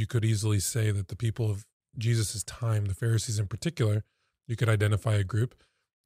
you 0.00 0.06
could 0.06 0.24
easily 0.24 0.58
say 0.58 0.90
that 0.90 1.08
the 1.08 1.16
people 1.16 1.50
of 1.50 1.66
Jesus' 1.98 2.42
time, 2.42 2.86
the 2.86 2.94
Pharisees 2.94 3.38
in 3.38 3.46
particular, 3.46 4.02
you 4.48 4.56
could 4.56 4.68
identify 4.68 5.14
a 5.14 5.24
group. 5.24 5.54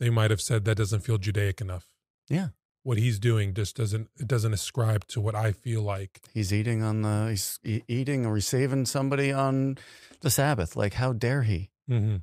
They 0.01 0.11
might 0.11 0.33
have 0.33 0.41
said 0.41 0.65
that 0.65 0.77
doesn't 0.77 1.01
feel 1.01 1.17
Judaic 1.17 1.61
enough. 1.61 1.87
Yeah. 2.29 2.49
What 2.83 2.99
he's 2.99 3.19
doing 3.19 3.55
just 3.55 3.77
doesn't 3.77 4.11
it 4.19 4.27
doesn't 4.27 4.53
ascribe 4.53 5.07
to 5.09 5.21
what 5.21 5.35
I 5.35 5.53
feel 5.53 5.81
like. 5.81 6.21
He's 6.35 6.53
eating 6.53 6.83
on 6.83 7.03
the 7.03 7.29
he's 7.31 7.59
eating 7.89 8.27
or 8.27 8.33
receiving 8.33 8.85
somebody 8.85 9.33
on 9.33 9.79
the 10.21 10.29
Sabbath. 10.29 10.77
Like 10.77 10.95
how 10.95 11.13
dare 11.15 11.45
he? 11.45 11.71
Mm-hmm. 11.89 12.17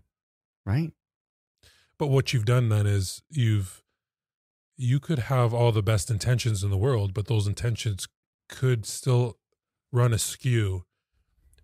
Right? 0.65 0.91
But 1.97 2.07
what 2.07 2.33
you've 2.33 2.45
done 2.45 2.69
then 2.69 2.85
is 2.85 3.23
you've 3.29 3.81
you 4.77 4.99
could 4.99 5.19
have 5.19 5.53
all 5.53 5.71
the 5.71 5.81
best 5.81 6.11
intentions 6.11 6.63
in 6.63 6.69
the 6.69 6.77
world, 6.77 7.13
but 7.13 7.27
those 7.27 7.47
intentions 7.47 8.07
could 8.49 8.85
still 8.85 9.37
run 9.91 10.13
askew 10.13 10.85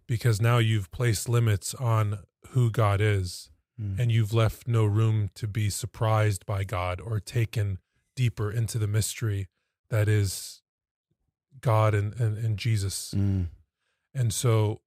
because 0.07 0.41
now 0.41 0.57
you've 0.57 0.89
placed 0.91 1.27
limits 1.29 1.73
on 1.75 2.19
who 2.49 2.71
God 2.71 3.01
is 3.01 3.49
Mm. 3.79 3.99
and 3.99 4.11
you've 4.11 4.33
left 4.33 4.67
no 4.67 4.85
room 4.85 5.29
to 5.35 5.47
be 5.47 5.69
surprised 5.69 6.47
by 6.47 6.63
God 6.63 6.99
or 6.99 7.19
taken 7.19 7.77
deeper 8.15 8.49
into 8.51 8.79
the 8.79 8.87
mystery 8.87 9.49
that 9.91 10.07
is 10.09 10.63
God 11.61 11.93
and, 11.93 12.19
and, 12.19 12.39
and 12.39 12.57
Jesus. 12.57 13.13
Mm. 13.15 13.49
And 14.15 14.33
so 14.33 14.81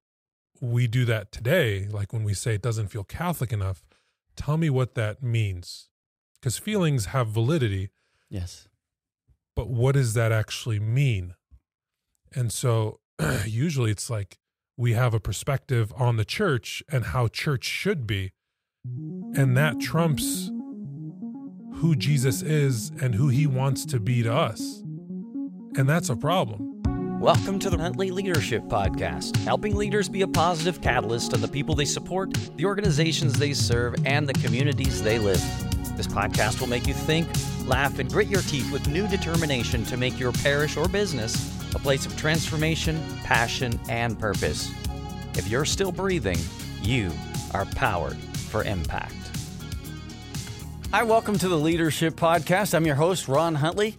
we 0.61 0.89
do 0.89 1.05
that 1.05 1.31
today. 1.31 1.87
Like 1.87 2.13
when 2.13 2.25
we 2.25 2.35
say 2.35 2.55
it 2.57 2.63
doesn't 2.63 2.89
feel 2.89 3.05
Catholic 3.05 3.53
enough, 3.53 3.85
tell 4.35 4.57
me 4.57 4.69
what 4.71 4.97
that 4.97 5.23
means. 5.23 5.89
Because 6.41 6.59
feelings 6.59 7.05
have 7.07 7.29
validity, 7.29 7.91
Yes. 8.29 8.67
but 9.55 9.69
what 9.69 9.93
does 9.95 10.15
that 10.15 10.33
actually 10.33 10.81
mean? 10.81 11.35
And 12.35 12.53
so 12.53 12.99
usually 13.47 13.93
it's 13.93 14.11
like 14.11 14.39
we 14.77 14.93
have 14.93 15.15
a 15.15 15.21
perspective 15.21 15.93
on 15.97 16.17
the 16.17 16.25
church 16.25 16.83
and 16.91 17.07
how 17.07 17.29
church 17.29 17.65
should 17.65 18.07
be. 18.07 18.33
And 18.85 19.57
that 19.57 19.79
trumps 19.81 20.51
who 21.75 21.95
Jesus 21.97 22.43
is 22.43 22.91
and 23.01 23.15
who 23.15 23.29
he 23.29 23.47
wants 23.47 23.85
to 23.87 24.01
be 24.01 24.23
to 24.23 24.33
us. 24.33 24.83
And 25.77 25.89
that's 25.89 26.09
a 26.09 26.17
problem. 26.17 26.81
Welcome 27.21 27.59
to 27.59 27.69
the 27.69 27.77
Huntley 27.77 28.11
Leadership 28.11 28.63
Podcast, 28.65 29.37
helping 29.45 29.77
leaders 29.77 30.09
be 30.09 30.23
a 30.23 30.29
positive 30.29 30.81
catalyst 30.81 31.35
on 31.35 31.43
the 31.43 31.49
people 31.49 31.75
they 31.75 31.85
support, 31.85 32.33
the 32.57 32.65
organizations 32.65 33.39
they 33.39 33.53
serve, 33.53 33.95
and 34.07 34.27
the 34.27 34.33
communities 34.33 35.03
they 35.03 35.19
live. 35.19 35.43
This 35.97 36.07
podcast 36.07 36.61
will 36.61 36.69
make 36.69 36.87
you 36.87 36.95
think, 36.95 37.29
laugh, 37.67 37.99
and 37.99 38.11
grit 38.11 38.29
your 38.29 38.41
teeth 38.43 38.73
with 38.73 38.89
new 38.89 39.07
determination 39.07 39.85
to 39.85 39.99
make 39.99 40.19
your 40.19 40.33
parish 40.33 40.79
or 40.79 40.89
business 40.89 41.60
a 41.75 41.79
place 41.79 42.07
of 42.07 42.17
transformation, 42.17 43.01
passion, 43.25 43.79
and 43.89 44.19
purpose. 44.19 44.73
If 45.35 45.49
you're 45.49 45.65
still 45.65 45.93
breathing, 45.93 46.39
you 46.83 47.13
are 47.55 47.65
powered 47.67 48.17
for 48.17 48.65
impact. 48.65 49.15
Hi, 50.93 51.05
welcome 51.05 51.39
to 51.39 51.49
the 51.49 51.59
Leadership 51.59 52.15
Podcast. 52.15 52.75
I'm 52.75 52.85
your 52.85 52.97
host, 52.97 53.29
Ron 53.29 53.55
Huntley. 53.55 53.97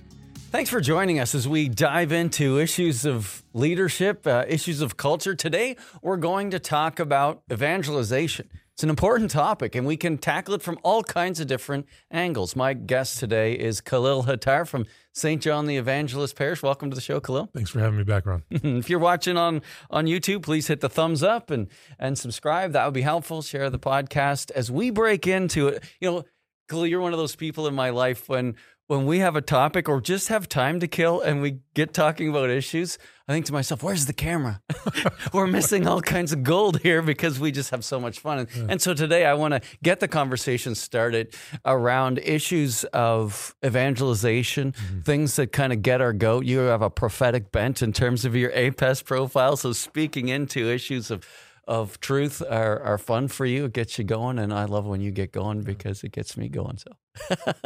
Thanks 0.51 0.69
for 0.69 0.81
joining 0.81 1.19
us 1.19 1.33
as 1.33 1.47
we 1.47 1.69
dive 1.69 2.11
into 2.11 2.59
issues 2.59 3.05
of 3.05 3.41
leadership, 3.53 4.27
uh, 4.27 4.43
issues 4.49 4.81
of 4.81 4.97
culture. 4.97 5.33
Today, 5.33 5.77
we're 6.01 6.17
going 6.17 6.51
to 6.51 6.59
talk 6.59 6.99
about 6.99 7.41
evangelization. 7.49 8.49
It's 8.81 8.83
an 8.83 8.89
important 8.89 9.29
topic, 9.29 9.75
and 9.75 9.85
we 9.85 9.95
can 9.95 10.17
tackle 10.17 10.55
it 10.55 10.63
from 10.63 10.79
all 10.81 11.03
kinds 11.03 11.39
of 11.39 11.45
different 11.45 11.85
angles. 12.09 12.55
My 12.55 12.73
guest 12.73 13.19
today 13.19 13.53
is 13.53 13.79
Khalil 13.79 14.23
Hattar 14.23 14.67
from 14.67 14.87
St. 15.13 15.39
John 15.39 15.67
the 15.67 15.77
Evangelist 15.77 16.35
Parish. 16.35 16.63
Welcome 16.63 16.89
to 16.89 16.95
the 16.95 17.01
show, 17.01 17.19
Khalil. 17.19 17.47
Thanks 17.53 17.69
for 17.69 17.79
having 17.79 17.99
me 17.99 18.03
back, 18.03 18.25
Ron. 18.25 18.41
if 18.49 18.89
you're 18.89 18.97
watching 18.97 19.37
on 19.37 19.61
on 19.91 20.07
YouTube, 20.07 20.41
please 20.41 20.65
hit 20.65 20.79
the 20.79 20.89
thumbs 20.89 21.21
up 21.21 21.51
and 21.51 21.67
and 21.99 22.17
subscribe. 22.17 22.71
That 22.71 22.85
would 22.85 22.95
be 22.95 23.03
helpful. 23.03 23.43
Share 23.43 23.69
the 23.69 23.77
podcast 23.77 24.49
as 24.49 24.71
we 24.71 24.89
break 24.89 25.27
into 25.27 25.67
it. 25.67 25.83
You 25.99 26.09
know, 26.09 26.23
Khalil, 26.67 26.87
you're 26.87 27.01
one 27.01 27.13
of 27.13 27.19
those 27.19 27.35
people 27.35 27.67
in 27.67 27.75
my 27.75 27.91
life 27.91 28.27
when 28.29 28.55
when 28.87 29.05
we 29.05 29.19
have 29.19 29.35
a 29.35 29.41
topic 29.41 29.87
or 29.87 30.01
just 30.01 30.29
have 30.29 30.49
time 30.49 30.79
to 30.79 30.87
kill 30.87 31.21
and 31.21 31.39
we 31.39 31.59
get 31.75 31.93
talking 31.93 32.29
about 32.29 32.49
issues, 32.49 32.97
I 33.31 33.35
think 33.35 33.45
to 33.45 33.53
myself, 33.53 33.81
where's 33.81 34.07
the 34.07 34.13
camera? 34.13 34.61
We're 35.33 35.47
missing 35.47 35.87
all 35.87 36.01
kinds 36.01 36.33
of 36.33 36.43
gold 36.43 36.81
here 36.81 37.01
because 37.01 37.39
we 37.39 37.53
just 37.53 37.69
have 37.69 37.85
so 37.85 37.97
much 37.97 38.19
fun. 38.19 38.39
And, 38.39 38.71
and 38.71 38.81
so 38.81 38.93
today 38.93 39.25
I 39.25 39.35
want 39.35 39.53
to 39.53 39.61
get 39.81 40.01
the 40.01 40.09
conversation 40.09 40.75
started 40.75 41.33
around 41.63 42.19
issues 42.19 42.83
of 42.83 43.55
evangelization, 43.63 44.73
mm-hmm. 44.73 44.99
things 45.01 45.37
that 45.37 45.53
kind 45.53 45.71
of 45.71 45.81
get 45.81 46.01
our 46.01 46.11
goat. 46.11 46.43
You 46.43 46.59
have 46.59 46.81
a 46.81 46.89
prophetic 46.89 47.53
bent 47.53 47.81
in 47.81 47.93
terms 47.93 48.25
of 48.25 48.35
your 48.35 48.51
APEST 48.51 49.05
profile. 49.05 49.55
So 49.55 49.71
speaking 49.71 50.27
into 50.27 50.69
issues 50.69 51.09
of 51.09 51.25
of 51.67 52.01
truth 52.01 52.41
are, 52.41 52.81
are 52.81 52.97
fun 52.97 53.29
for 53.29 53.45
you. 53.45 53.65
It 53.65 53.73
gets 53.73 53.97
you 53.97 54.03
going. 54.03 54.39
And 54.39 54.53
I 54.53 54.65
love 54.65 54.85
when 54.85 54.99
you 54.99 55.11
get 55.11 55.31
going 55.31 55.61
because 55.61 56.03
it 56.03 56.11
gets 56.11 56.35
me 56.35 56.49
going. 56.49 56.77
So 56.77 56.91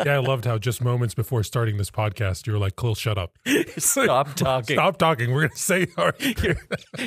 yeah, 0.03 0.15
I 0.15 0.17
loved 0.17 0.45
how 0.45 0.57
just 0.57 0.81
moments 0.81 1.13
before 1.13 1.43
starting 1.43 1.77
this 1.77 1.91
podcast, 1.91 2.47
you 2.47 2.53
were 2.53 2.59
like, 2.59 2.75
Khalil, 2.75 2.95
shut 2.95 3.17
up. 3.17 3.37
stop 3.77 4.35
talking. 4.35 4.75
Stop 4.75 4.97
talking. 4.97 5.31
We're 5.31 5.41
going 5.41 5.51
to 5.51 5.57
say 5.57 5.87
our. 5.97 6.13
You're, 6.19 6.55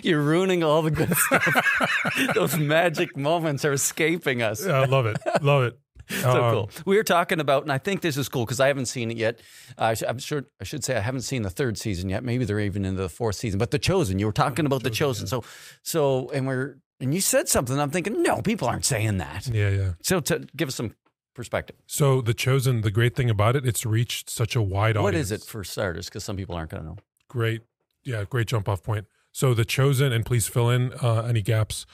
you're 0.03 0.23
ruining 0.23 0.63
all 0.63 0.83
the 0.83 0.91
good 0.91 1.15
stuff. 1.17 1.95
Those 2.35 2.57
magic 2.59 3.17
moments 3.17 3.65
are 3.65 3.73
escaping 3.73 4.43
us. 4.43 4.65
Yeah, 4.67 4.81
I 4.81 4.85
love 4.87 5.07
it. 5.07 5.17
Love 5.43 5.65
it. 5.65 5.79
So 6.11 6.31
Um, 6.45 6.53
cool. 6.55 6.71
We 6.87 6.97
were 6.97 7.05
talking 7.05 7.39
about, 7.41 7.65
and 7.65 7.73
I 7.73 7.79
think 7.79 8.01
this 8.01 8.17
is 8.17 8.29
cool 8.29 8.45
because 8.47 8.61
I 8.61 8.69
haven't 8.69 8.87
seen 8.87 9.11
it 9.11 9.17
yet. 9.19 9.41
Uh, 9.77 9.85
I 9.85 9.95
sh- 9.95 10.05
I'm 10.09 10.19
sure 10.19 10.45
I 10.61 10.65
should 10.65 10.83
say 10.85 10.97
I 10.97 11.01
haven't 11.01 11.23
seen 11.23 11.43
the 11.43 11.51
third 11.51 11.77
season 11.77 12.09
yet. 12.09 12.25
Maybe 12.25 12.45
they're 12.45 12.61
even 12.61 12.85
into 12.85 13.03
the 13.03 13.09
fourth 13.11 13.37
season. 13.37 13.59
But 13.59 13.71
the 13.73 13.79
Chosen, 13.79 14.19
you 14.19 14.27
were 14.27 14.33
talking 14.33 14.65
about 14.65 14.83
the 14.83 14.91
Chosen. 14.91 15.27
So, 15.27 15.45
so, 15.83 16.31
and 16.31 16.47
we're 16.47 16.77
and 17.01 17.15
you 17.15 17.21
said 17.21 17.49
something. 17.49 17.79
I'm 17.79 17.91
thinking, 17.91 18.23
no, 18.23 18.41
people 18.43 18.69
aren't 18.69 18.85
saying 18.87 19.19
that. 19.19 19.47
Yeah, 19.49 19.69
yeah. 19.69 19.93
So, 20.03 20.21
to 20.21 20.47
give 20.57 20.69
us 20.69 20.75
some 20.77 20.95
perspective, 21.39 21.77
So 21.87 22.21
the 22.21 22.35
chosen, 22.35 22.83
the 22.83 22.91
great 22.91 23.15
thing 23.17 23.31
about 23.31 23.55
it, 23.57 23.65
it's 23.65 23.87
reached 23.87 24.29
such 24.29 24.55
a 24.57 24.61
wide 24.63 24.97
audience. 24.97 25.03
what 25.05 25.15
is 25.15 25.31
it 25.33 25.43
for 25.43 25.63
starters? 25.65 26.07
Because 26.07 26.25
some 26.25 26.37
people 26.37 26.55
aren't 26.57 26.71
going 26.73 26.83
to 26.83 26.89
know. 26.91 26.97
Great, 27.29 27.63
yeah, 28.05 28.25
great 28.25 28.47
jump 28.49 28.69
off 28.69 28.83
point. 28.83 29.07
So 29.33 29.55
the 29.55 29.65
chosen, 29.65 30.13
and 30.13 30.27
please 30.27 30.47
fill 30.49 30.69
in 30.69 30.93
uh, 31.03 31.23
any 31.23 31.43
gaps. 31.43 31.87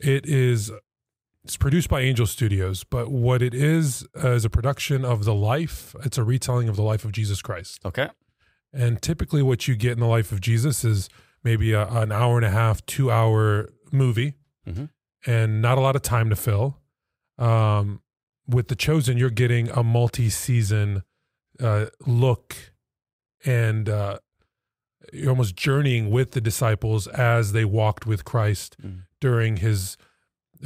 It 0.00 0.24
is. 0.26 0.70
It's 1.44 1.56
produced 1.56 1.88
by 1.88 2.00
Angel 2.00 2.26
Studios, 2.26 2.82
but 2.84 3.08
what 3.10 3.40
it 3.42 3.54
is 3.54 4.04
uh, 4.22 4.30
is 4.32 4.44
a 4.44 4.50
production 4.50 5.04
of 5.04 5.24
the 5.24 5.34
life. 5.34 5.94
It's 6.04 6.18
a 6.18 6.24
retelling 6.24 6.68
of 6.68 6.74
the 6.76 6.82
life 6.82 7.04
of 7.04 7.12
Jesus 7.12 7.40
Christ. 7.42 7.80
Okay. 7.84 8.08
And 8.72 9.00
typically, 9.00 9.42
what 9.42 9.68
you 9.68 9.76
get 9.76 9.92
in 9.92 10.00
the 10.00 10.06
life 10.18 10.32
of 10.32 10.40
Jesus 10.40 10.84
is 10.84 11.08
maybe 11.44 11.72
a, 11.72 11.86
an 11.88 12.10
hour 12.10 12.36
and 12.36 12.44
a 12.44 12.50
half, 12.50 12.84
two 12.86 13.10
hour 13.12 13.68
movie, 13.92 14.34
Mhm. 14.68 14.88
and 15.26 15.62
not 15.62 15.78
a 15.78 15.80
lot 15.80 15.94
of 15.96 16.02
time 16.02 16.30
to 16.30 16.36
fill. 16.36 16.80
Um, 17.38 18.00
with 18.48 18.68
The 18.68 18.76
Chosen, 18.76 19.16
you're 19.18 19.30
getting 19.30 19.68
a 19.70 19.82
multi 19.82 20.30
season 20.30 21.02
uh, 21.60 21.86
look 22.06 22.54
and 23.44 23.88
uh, 23.88 24.18
you're 25.12 25.30
almost 25.30 25.56
journeying 25.56 26.10
with 26.10 26.32
the 26.32 26.40
disciples 26.40 27.06
as 27.08 27.52
they 27.52 27.64
walked 27.64 28.06
with 28.06 28.24
Christ 28.24 28.76
Mm. 28.84 29.02
during 29.20 29.56
his 29.58 29.96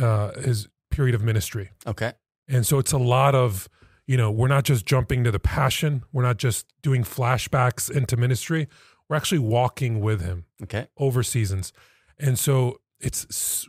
uh, 0.01 0.33
his 0.41 0.69
period 0.91 1.15
of 1.15 1.23
ministry. 1.23 1.71
Okay. 1.87 2.13
And 2.49 2.67
so 2.67 2.79
it's 2.79 2.93
a 2.93 2.99
lot 2.99 3.35
of, 3.35 3.69
you 4.07 4.17
know, 4.17 4.31
we're 4.31 4.49
not 4.49 4.65
just 4.65 4.87
jumping 4.87 5.25
to 5.25 5.31
the 5.31 5.39
passion, 5.41 6.03
we're 6.13 6.23
not 6.23 6.37
just 6.37 6.67
doing 6.83 7.03
flashbacks 7.05 7.91
into 7.91 8.17
ministry, 8.17 8.69
we're 9.09 9.17
actually 9.17 9.39
walking 9.41 10.01
with 10.01 10.21
him 10.21 10.47
Okay. 10.63 10.87
over 10.97 11.23
seasons. 11.23 11.73
And 12.19 12.39
so 12.39 12.81
it's 13.01 13.67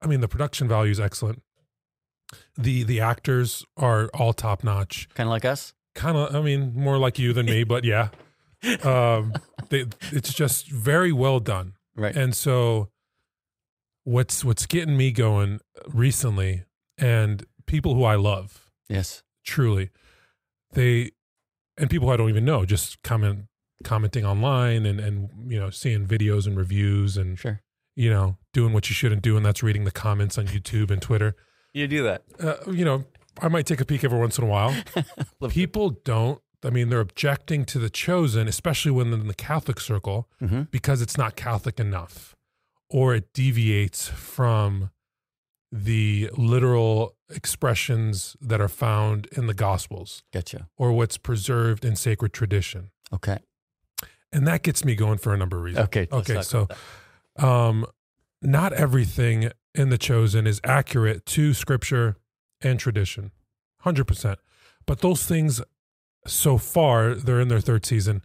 i 0.00 0.06
mean 0.06 0.20
the 0.20 0.28
production 0.28 0.68
value 0.68 0.90
is 0.92 1.00
excellent. 1.00 1.42
The 2.56 2.82
the 2.84 3.00
actors 3.00 3.64
are 3.76 4.08
all 4.14 4.32
top 4.32 4.64
notch. 4.64 5.08
Kind 5.14 5.28
of 5.28 5.30
like 5.30 5.44
us. 5.44 5.74
Kind 5.94 6.16
of 6.16 6.34
I 6.34 6.40
mean 6.40 6.72
more 6.74 6.98
like 6.98 7.18
you 7.18 7.32
than 7.32 7.46
me, 7.46 7.64
but 7.64 7.84
yeah. 7.84 8.08
Um 8.82 9.34
they, 9.68 9.84
it's 10.10 10.32
just 10.32 10.70
very 10.70 11.12
well 11.12 11.38
done. 11.38 11.74
Right. 11.96 12.16
And 12.16 12.34
so 12.34 12.88
what's 14.04 14.44
what's 14.44 14.66
getting 14.66 14.96
me 14.96 15.10
going 15.10 15.60
recently 15.88 16.64
and 16.98 17.44
people 17.66 17.94
who 17.94 18.04
I 18.04 18.16
love 18.16 18.70
yes. 18.88 19.22
truly 19.44 19.90
they 20.72 21.10
and 21.78 21.88
people 21.88 22.08
who 22.08 22.14
I 22.14 22.16
don't 22.16 22.28
even 22.28 22.44
know 22.44 22.64
just 22.64 23.02
comment 23.02 23.46
commenting 23.82 24.24
online 24.24 24.84
and 24.86 25.00
and 25.00 25.30
you 25.50 25.58
know 25.58 25.70
seeing 25.70 26.06
videos 26.06 26.46
and 26.46 26.56
reviews 26.56 27.16
and 27.16 27.38
Sure. 27.38 27.60
you 27.96 28.10
know 28.10 28.36
doing 28.52 28.72
what 28.72 28.88
you 28.90 28.94
shouldn't 28.94 29.22
do 29.22 29.36
and 29.36 29.44
that's 29.44 29.62
reading 29.62 29.84
the 29.84 29.90
comments 29.90 30.36
on 30.38 30.46
YouTube 30.46 30.90
and 30.90 31.00
Twitter 31.00 31.34
You 31.74 31.86
do 31.88 32.02
that. 32.04 32.22
uh, 32.40 32.70
you 32.70 32.84
know 32.84 33.04
I 33.42 33.48
might 33.48 33.66
take 33.66 33.80
a 33.80 33.84
peek 33.84 34.04
every 34.04 34.18
once 34.18 34.38
in 34.38 34.44
a 34.44 34.46
while 34.46 34.74
people 35.48 35.90
don't 35.90 36.40
I 36.64 36.70
mean 36.70 36.88
they're 36.88 37.00
objecting 37.00 37.64
to 37.66 37.78
the 37.78 37.90
chosen 37.90 38.48
especially 38.48 38.92
when 38.92 39.12
in 39.12 39.26
the 39.26 39.34
Catholic 39.34 39.80
circle 39.80 40.28
Mm-hmm. 40.40 40.62
because 40.70 41.02
it's 41.02 41.18
not 41.18 41.34
Catholic 41.36 41.78
enough 41.80 42.34
or 42.88 43.14
it 43.14 43.32
deviates 43.32 44.08
from 44.08 44.90
the 45.72 46.30
literal 46.36 47.16
expressions 47.28 48.36
that 48.40 48.60
are 48.60 48.68
found 48.68 49.26
in 49.32 49.46
the 49.48 49.54
Gospels 49.54 50.22
Getcha. 50.32 50.66
or 50.76 50.92
what's 50.92 51.16
preserved 51.18 51.84
in 51.84 51.96
sacred 51.96 52.32
tradition. 52.32 52.90
Okay. 53.12 53.38
And 54.32 54.46
that 54.46 54.62
gets 54.62 54.84
me 54.84 54.94
going 54.94 55.18
for 55.18 55.32
a 55.34 55.36
number 55.36 55.56
of 55.56 55.64
reasons. 55.64 55.84
Okay. 55.86 56.06
Okay, 56.12 56.42
so 56.42 56.68
um 57.36 57.84
not 58.42 58.72
everything 58.72 59.50
in 59.74 59.88
the 59.90 59.98
chosen 59.98 60.46
is 60.46 60.60
accurate 60.64 61.26
to 61.26 61.52
scripture 61.54 62.16
and 62.60 62.78
tradition. 62.78 63.30
100% 63.84 64.36
but 64.86 65.00
those 65.00 65.24
things 65.26 65.60
so 66.26 66.58
far 66.58 67.14
they're 67.14 67.40
in 67.40 67.48
their 67.48 67.60
third 67.60 67.84
season. 67.86 68.22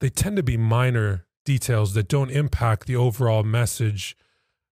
They 0.00 0.08
tend 0.10 0.36
to 0.36 0.42
be 0.42 0.56
minor 0.56 1.26
details 1.44 1.94
that 1.94 2.08
don't 2.08 2.30
impact 2.30 2.86
the 2.86 2.96
overall 2.96 3.42
message 3.42 4.16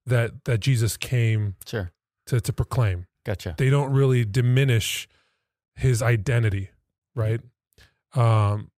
that 0.04 0.44
that 0.44 0.58
jesus 0.60 0.96
came 0.96 1.56
Sure. 1.66 1.90
to, 2.26 2.40
to 2.40 2.52
proclaim. 2.52 3.06
Gotcha. 3.24 3.54
they 3.58 3.70
don't 3.70 3.92
really 3.92 4.24
diminish 4.24 5.08
his 5.74 6.02
identity 6.02 6.70
right? 7.14 7.40
Um 8.14 8.70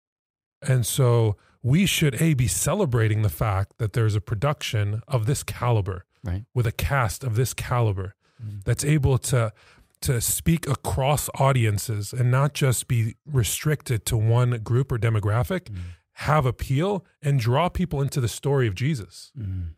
and 0.62 0.85
so 0.85 1.35
we 1.63 1.85
should 1.85 2.19
a 2.21 2.33
be 2.33 2.47
celebrating 2.47 3.21
the 3.24 3.29
fact 3.29 3.77
that 3.77 3.94
there's 3.94 4.15
a 4.15 4.21
production 4.21 5.01
of 5.07 5.25
this 5.25 5.44
caliber 5.44 6.06
Right. 6.27 6.44
with 6.53 6.68
a 6.68 6.71
cast 6.71 7.24
of 7.24 7.35
this 7.35 7.53
caliber 7.53 8.15
Mhm. 8.44 8.63
that's 8.65 8.83
able 8.85 9.18
to 9.31 9.51
to 10.01 10.21
speak 10.21 10.68
across 10.69 11.27
audiences 11.39 12.13
and 12.13 12.29
not 12.29 12.53
just 12.53 12.88
be 12.88 13.15
restricted 13.25 14.06
to 14.06 14.15
one 14.15 14.51
group 14.62 14.91
or 14.91 15.00
demographic 15.00 15.69
Mm. 15.71 15.77
have 16.27 16.45
appeal 16.45 17.03
and 17.21 17.39
draw 17.39 17.68
people 17.69 18.00
into 18.01 18.21
the 18.21 18.27
story 18.27 18.68
of 18.68 18.75
Jesus 18.75 19.31
Mm. 19.35 19.69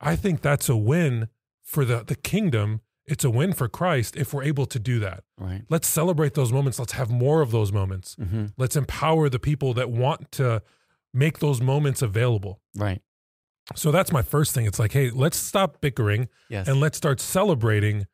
i 0.00 0.16
think 0.16 0.40
that's 0.40 0.68
a 0.70 0.76
win 0.76 1.28
for 1.62 1.84
the 1.84 2.04
the 2.04 2.14
kingdom 2.16 2.80
it's 3.06 3.24
a 3.24 3.30
win 3.30 3.52
for 3.52 3.68
Christ 3.68 4.16
if 4.16 4.32
we're 4.32 4.42
able 4.44 4.66
to 4.66 4.78
do 4.78 4.98
that 5.00 5.24
Right. 5.38 5.64
let's 5.68 5.86
celebrate 5.88 6.32
those 6.34 6.52
moments 6.52 6.78
let's 6.78 6.92
have 6.94 7.10
more 7.10 7.40
of 7.42 7.50
those 7.50 7.70
moments 7.72 8.14
hmm 8.14 8.46
let's 8.56 8.76
empower 8.76 9.28
the 9.28 9.38
people 9.38 9.74
that 9.74 9.90
want 9.90 10.32
to 10.32 10.62
make 11.12 11.38
those 11.40 11.60
moments 11.60 12.00
available 12.02 12.60
Right. 12.74 13.02
So 13.74 13.90
that's 13.90 14.12
my 14.12 14.22
first 14.22 14.54
thing. 14.54 14.64
It's 14.66 14.78
like 14.78 14.92
hey 14.92 15.10
let's 15.10 15.36
stop 15.36 15.80
bickering 15.80 16.28
Yes. 16.48 16.68
and 16.68 16.78
let's 16.80 16.96
start 16.96 17.20
celebrating 17.20 18.06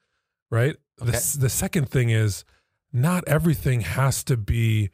right? 0.50 0.76
Okay. 1.00 1.12
s- 1.12 1.34
the 1.34 1.48
second 1.48 1.88
thing 1.90 2.10
is 2.10 2.44
not 2.92 3.24
everything 3.26 3.80
has 3.82 4.22
to 4.24 4.36
be 4.36 4.90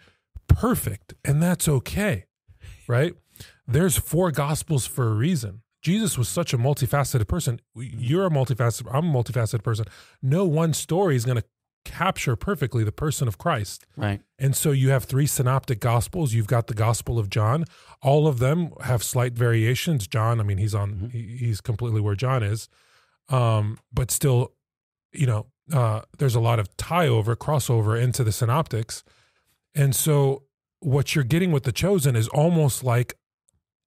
perfect 0.48 1.14
and 1.24 1.42
that's 1.42 1.68
okay 1.68 2.24
right? 2.88 3.14
There's 3.66 3.96
four 3.98 4.30
gospels 4.32 4.86
for 4.86 5.08
a 5.08 5.14
reason. 5.14 5.62
Jesus 5.82 6.16
was 6.18 6.28
such 6.28 6.52
a 6.54 6.58
multifaceted 6.58 7.28
person. 7.28 7.60
You're 7.76 8.26
a 8.26 8.30
multifaceted 8.30 8.88
i'm 8.92 9.14
a 9.14 9.22
multifaceted 9.22 9.62
person. 9.62 9.84
No 10.22 10.44
one 10.44 10.72
story 10.74 11.14
is 11.16 11.24
going 11.24 11.36
to 11.38 11.44
capture 11.88 12.36
perfectly 12.36 12.84
the 12.84 12.92
person 12.92 13.26
of 13.26 13.38
christ 13.38 13.86
right. 13.96 14.20
and 14.38 14.54
so 14.54 14.70
you 14.70 14.90
have 14.90 15.04
three 15.04 15.26
synoptic 15.26 15.80
gospels. 15.80 16.34
You've 16.34 16.46
got 16.46 16.66
the 16.66 16.74
Gospel 16.74 17.18
of 17.18 17.30
John. 17.30 17.64
All 18.02 18.26
of 18.28 18.38
them 18.38 18.70
have 18.82 19.02
slight 19.02 19.32
variations. 19.32 20.06
John, 20.06 20.38
I 20.40 20.42
mean, 20.44 20.58
he's 20.58 20.74
on, 20.74 20.88
Mhm. 20.94 21.12
he, 21.12 21.36
he's 21.46 21.60
completely 21.60 22.00
where 22.00 22.14
John 22.14 22.42
is, 22.42 22.68
um, 23.28 23.78
but 23.92 24.10
still, 24.10 24.52
you 25.12 25.26
know, 25.26 25.46
uh, 25.72 26.02
there's 26.18 26.34
a 26.34 26.40
lot 26.40 26.58
of 26.58 26.74
tie 26.76 27.08
over, 27.08 27.34
crossover 27.36 28.00
into 28.00 28.22
the 28.22 28.32
synoptics. 28.32 29.02
And 29.74 29.94
so 29.96 30.44
what 30.80 31.14
you're 31.14 31.24
getting 31.24 31.50
with 31.52 31.64
the 31.64 31.72
chosen 31.72 32.14
is 32.16 32.28
almost 32.28 32.84
like 32.84 33.14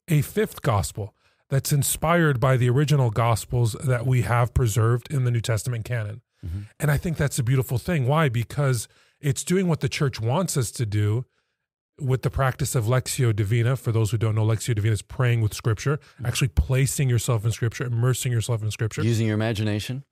a 0.07 0.21
fifth 0.21 0.62
gospel 0.62 1.15
that's 1.50 1.71
inspired 1.71 2.39
by 2.39 2.57
the 2.57 2.69
original 2.69 3.09
gospels 3.12 3.74
that 3.83 4.06
we 4.06 4.21
have 4.24 4.54
preserved 4.54 5.12
in 5.13 5.24
the 5.25 5.31
New 5.31 5.42
Testament 5.42 5.86
canon. 5.86 6.21
Mhm. 6.45 6.67
And 6.79 6.89
I 6.91 6.97
think 6.97 7.17
that's 7.17 7.38
a 7.39 7.43
beautiful 7.43 7.77
thing. 7.77 8.07
Why? 8.07 8.29
Because 8.29 8.88
it's 9.19 9.43
doing 9.43 9.67
what 9.67 9.79
the 9.81 9.89
church 9.89 10.19
wants 10.19 10.57
us 10.57 10.71
to 10.71 10.85
do 10.85 11.25
with 11.99 12.23
the 12.23 12.31
practice 12.31 12.73
of 12.73 12.85
Lectio 12.85 13.35
Divina. 13.35 13.75
For 13.75 13.91
those 13.91 14.09
who 14.11 14.17
don't 14.17 14.33
know, 14.33 14.45
Lectio 14.45 14.73
Divina 14.73 14.93
is 14.93 15.03
praying 15.03 15.41
with 15.41 15.53
scripture, 15.53 15.99
actually 16.25 16.47
placing 16.47 17.09
yourself 17.09 17.45
in 17.45 17.51
scripture, 17.51 17.83
immersing 17.85 18.31
yourself 18.31 18.63
in 18.63 18.71
scripture, 18.71 19.03
Using 19.03 19.27
your 19.27 19.35
imagination. 19.35 20.03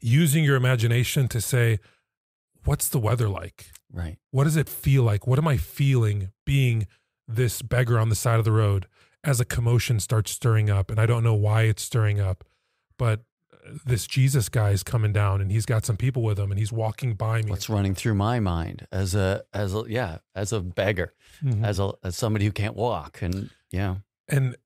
using 0.00 0.44
your 0.44 0.56
imagination 0.56 1.28
to 1.28 1.40
say, 1.40 1.78
what's 2.64 2.88
the 2.90 2.98
weather 2.98 3.28
like? 3.28 3.70
Right. 3.90 4.18
What 4.32 4.44
does 4.44 4.56
it 4.56 4.68
feel 4.68 5.02
like? 5.02 5.26
What 5.26 5.38
am 5.38 5.48
I 5.48 5.56
feeling 5.56 6.30
being 6.44 6.86
this 7.26 7.62
beggar 7.62 7.98
on 7.98 8.10
the 8.10 8.14
side 8.14 8.38
of 8.38 8.44
the 8.44 8.52
road 8.52 8.86
as 9.22 9.40
a 9.40 9.46
commotion 9.46 10.00
starts 10.00 10.30
stirring 10.32 10.68
up? 10.68 10.90
And 10.90 11.00
I 11.00 11.06
don't 11.06 11.24
know 11.24 11.32
why 11.34 11.62
it's 11.62 11.82
stirring 11.82 12.20
up, 12.20 12.44
but 12.98 13.22
this 13.86 14.06
Jesus 14.06 14.48
guy 14.48 14.70
is 14.70 14.82
coming 14.82 15.12
down 15.12 15.40
and 15.40 15.50
he's 15.50 15.64
got 15.66 15.84
some 15.86 15.96
people 15.96 16.22
with 16.22 16.38
him 16.38 16.50
and 16.50 16.58
he's 16.58 16.72
walking 16.72 17.14
by 17.14 17.42
me. 17.42 17.50
What's 17.50 17.68
running 17.68 17.94
through 17.94 18.14
my 18.14 18.38
mind 18.40 18.86
as 18.92 19.14
a 19.14 19.44
as 19.52 19.74
a 19.74 19.84
yeah 19.88 20.18
as 20.34 20.52
a 20.52 20.60
beggar 20.60 21.14
Mhm. 21.42 21.64
as 21.64 21.78
a 21.80 21.92
as 22.02 22.16
somebody 22.16 22.44
who 22.44 22.52
can't 22.52 22.76
walk 22.76 23.22
and 23.22 23.50
yeah 23.70 23.96
and 24.28 24.56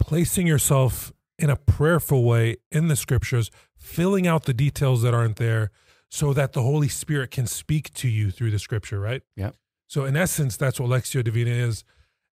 placing 0.00 0.46
yourself 0.46 1.12
in 1.38 1.50
a 1.50 1.56
prayerful 1.56 2.24
way 2.24 2.56
in 2.72 2.88
the 2.88 2.96
scriptures, 2.96 3.50
filling 3.76 4.26
out 4.26 4.44
the 4.44 4.54
details 4.54 5.02
that 5.02 5.14
aren't 5.14 5.36
there 5.36 5.70
so 6.10 6.32
that 6.32 6.52
the 6.52 6.62
Holy 6.62 6.88
Spirit 6.88 7.30
can 7.30 7.46
speak 7.46 7.92
to 7.94 8.08
you 8.08 8.30
through 8.30 8.50
the 8.50 8.58
scripture, 8.58 8.98
right? 8.98 9.22
Yeah. 9.36 9.50
So, 9.86 10.04
in 10.04 10.16
essence, 10.16 10.56
that's 10.56 10.80
what 10.80 10.88
Lectio 10.90 11.22
Divina 11.22 11.50
is. 11.50 11.84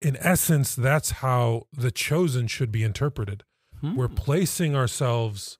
In 0.00 0.16
essence, 0.18 0.74
that's 0.74 1.10
how 1.10 1.66
the 1.72 1.90
chosen 1.90 2.46
should 2.46 2.70
be 2.72 2.82
interpreted. 2.82 3.44
Hmm. 3.80 3.94
We're 3.96 4.08
placing 4.08 4.74
ourselves 4.74 5.58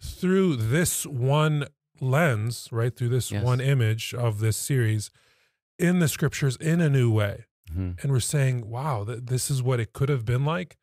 through 0.00 0.56
this 0.56 1.04
one 1.06 1.66
lens, 2.00 2.68
right? 2.72 2.94
Through 2.96 3.08
this 3.10 3.30
Yes. 3.30 3.44
one 3.44 3.60
image 3.60 4.14
of 4.14 4.40
this 4.40 4.56
series 4.56 5.10
in 5.78 5.98
the 5.98 6.08
scriptures 6.08 6.56
in 6.56 6.80
a 6.80 6.88
new 6.88 7.10
way 7.10 7.44
Mhm. 7.74 8.02
and 8.02 8.12
we're 8.12 8.20
saying, 8.20 8.68
wow, 8.68 9.04
th- 9.04 9.20
this 9.24 9.50
is 9.50 9.62
what 9.62 9.80
it 9.80 9.92
could 9.92 10.08
have 10.08 10.24
been 10.24 10.44
like 10.44 10.76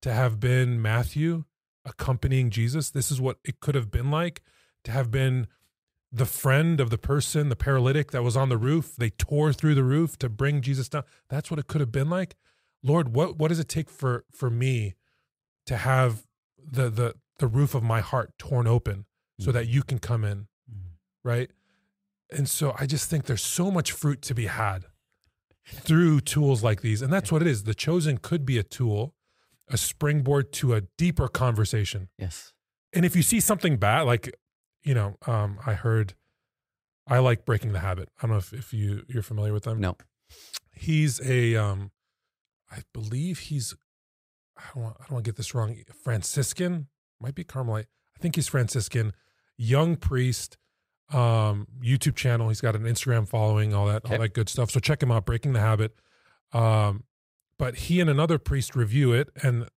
to 0.00 0.12
have 0.12 0.40
been 0.40 0.80
Matthew 0.80 1.44
accompanying 1.84 2.50
Jesus. 2.50 2.90
This 2.90 3.10
is 3.10 3.20
what 3.20 3.38
it 3.44 3.60
could 3.60 3.74
have 3.74 3.90
been 3.90 4.10
like 4.10 4.42
to 4.84 4.90
have 4.92 5.10
been 5.10 5.46
the 6.10 6.26
friend 6.26 6.80
of 6.80 6.90
the 6.90 6.98
person, 6.98 7.48
the 7.48 7.56
paralytic 7.56 8.10
that 8.10 8.22
was 8.22 8.36
on 8.36 8.48
the 8.48 8.58
roof. 8.58 8.94
They 8.96 9.10
tore 9.10 9.52
through 9.52 9.74
the 9.74 9.84
roof 9.84 10.18
to 10.18 10.28
bring 10.28 10.60
Jesus 10.60 10.88
down. 10.88 11.04
That's 11.28 11.50
what 11.50 11.58
it 11.58 11.66
could 11.66 11.80
have 11.80 11.92
been 11.92 12.10
like. 12.10 12.36
Lord, 12.82 13.14
what 13.14 13.36
what 13.38 13.48
does 13.48 13.58
it 13.60 13.68
take 13.68 13.88
for 13.88 14.24
for 14.32 14.50
me 14.50 14.94
to 15.66 15.76
have 15.76 16.26
the 16.58 16.88
the 16.90 17.14
the 17.38 17.46
roof 17.46 17.74
of 17.74 17.82
my 17.82 18.00
heart 18.00 18.32
torn 18.38 18.66
open 18.66 19.06
so 19.40 19.50
that 19.50 19.66
you 19.66 19.82
can 19.82 19.98
come 19.98 20.24
in, 20.24 20.46
Mhm. 20.70 20.92
right? 21.24 21.50
And 22.30 22.48
so 22.48 22.74
I 22.78 22.86
just 22.86 23.10
think 23.10 23.24
there's 23.26 23.42
so 23.42 23.70
much 23.70 23.90
fruit 23.92 24.22
to 24.22 24.34
be 24.34 24.46
had 24.46 24.86
through 25.66 26.20
tools 26.20 26.62
like 26.62 26.80
these. 26.82 27.02
And 27.02 27.12
that's 27.12 27.32
what 27.32 27.42
it 27.42 27.48
is. 27.48 27.64
The 27.64 27.74
chosen 27.74 28.18
could 28.18 28.44
be 28.46 28.58
a 28.58 28.62
tool, 28.62 29.14
a 29.68 29.76
springboard 29.76 30.52
to 30.54 30.74
a 30.74 30.82
deeper 30.98 31.28
conversation. 31.28 32.08
yes 32.18 32.52
And 32.92 33.04
if 33.04 33.16
you 33.16 33.22
see 33.22 33.40
something 33.40 33.76
bad, 33.78 34.02
like, 34.02 34.32
you 34.82 34.94
know, 34.94 35.16
um, 35.26 35.58
I 35.66 35.74
heard 35.74 36.14
I 37.06 37.18
like 37.18 37.44
breaking 37.44 37.72
the 37.72 37.80
habit. 37.80 38.08
I 38.18 38.22
don't 38.22 38.32
know 38.32 38.38
if, 38.38 38.52
if 38.52 38.72
you 38.72 39.04
you're 39.08 39.22
familiar 39.24 39.52
with 39.52 39.64
them. 39.64 39.80
no 39.80 39.96
He's 40.72 41.20
a 41.26 41.56
um 41.56 41.90
I 42.70 42.82
believe 42.92 43.38
he's 43.50 43.74
I 44.56 44.62
don't 44.74 44.82
want 44.84 44.96
I 45.00 45.02
don't 45.04 45.12
want 45.12 45.24
to 45.24 45.28
get 45.30 45.36
this 45.36 45.54
wrong. 45.54 45.76
Franciscan, 46.04 46.88
might 47.20 47.34
be 47.34 47.44
Carmelite. 47.44 47.86
I 48.16 48.18
think 48.20 48.36
he's 48.36 48.48
Franciscan, 48.48 49.12
young 49.56 49.96
priest, 49.96 50.56
um, 51.12 51.66
YouTube 51.82 52.14
channel. 52.16 52.48
He's 52.48 52.60
got 52.60 52.76
an 52.76 52.82
Instagram 52.82 53.28
following, 53.28 53.74
all 53.74 53.86
that, 53.86 54.04
Okay. 54.04 54.14
all 54.14 54.20
that 54.20 54.34
good 54.34 54.48
stuff. 54.48 54.70
So 54.70 54.80
check 54.80 55.02
him 55.02 55.10
out, 55.10 55.24
Breaking 55.26 55.52
the 55.52 55.60
Habit. 55.60 55.94
Um, 56.52 57.04
but 57.58 57.76
he 57.76 58.00
and 58.00 58.10
another 58.10 58.38
priest 58.38 58.76
review 58.76 59.12
it 59.12 59.30
and 59.42 59.62
the 59.62 59.68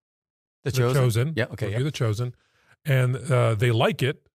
the 0.64 0.72
chosen, 0.72 0.96
chosen. 0.96 1.34
yeah 1.36 1.46
okay 1.52 1.68
review 1.68 1.80
yeah 1.80 1.84
the 1.86 1.92
chosen, 1.92 2.36
and 2.86 3.16
uh, 3.32 3.56
they 3.56 3.72
like 3.72 4.02
it. 4.04 4.28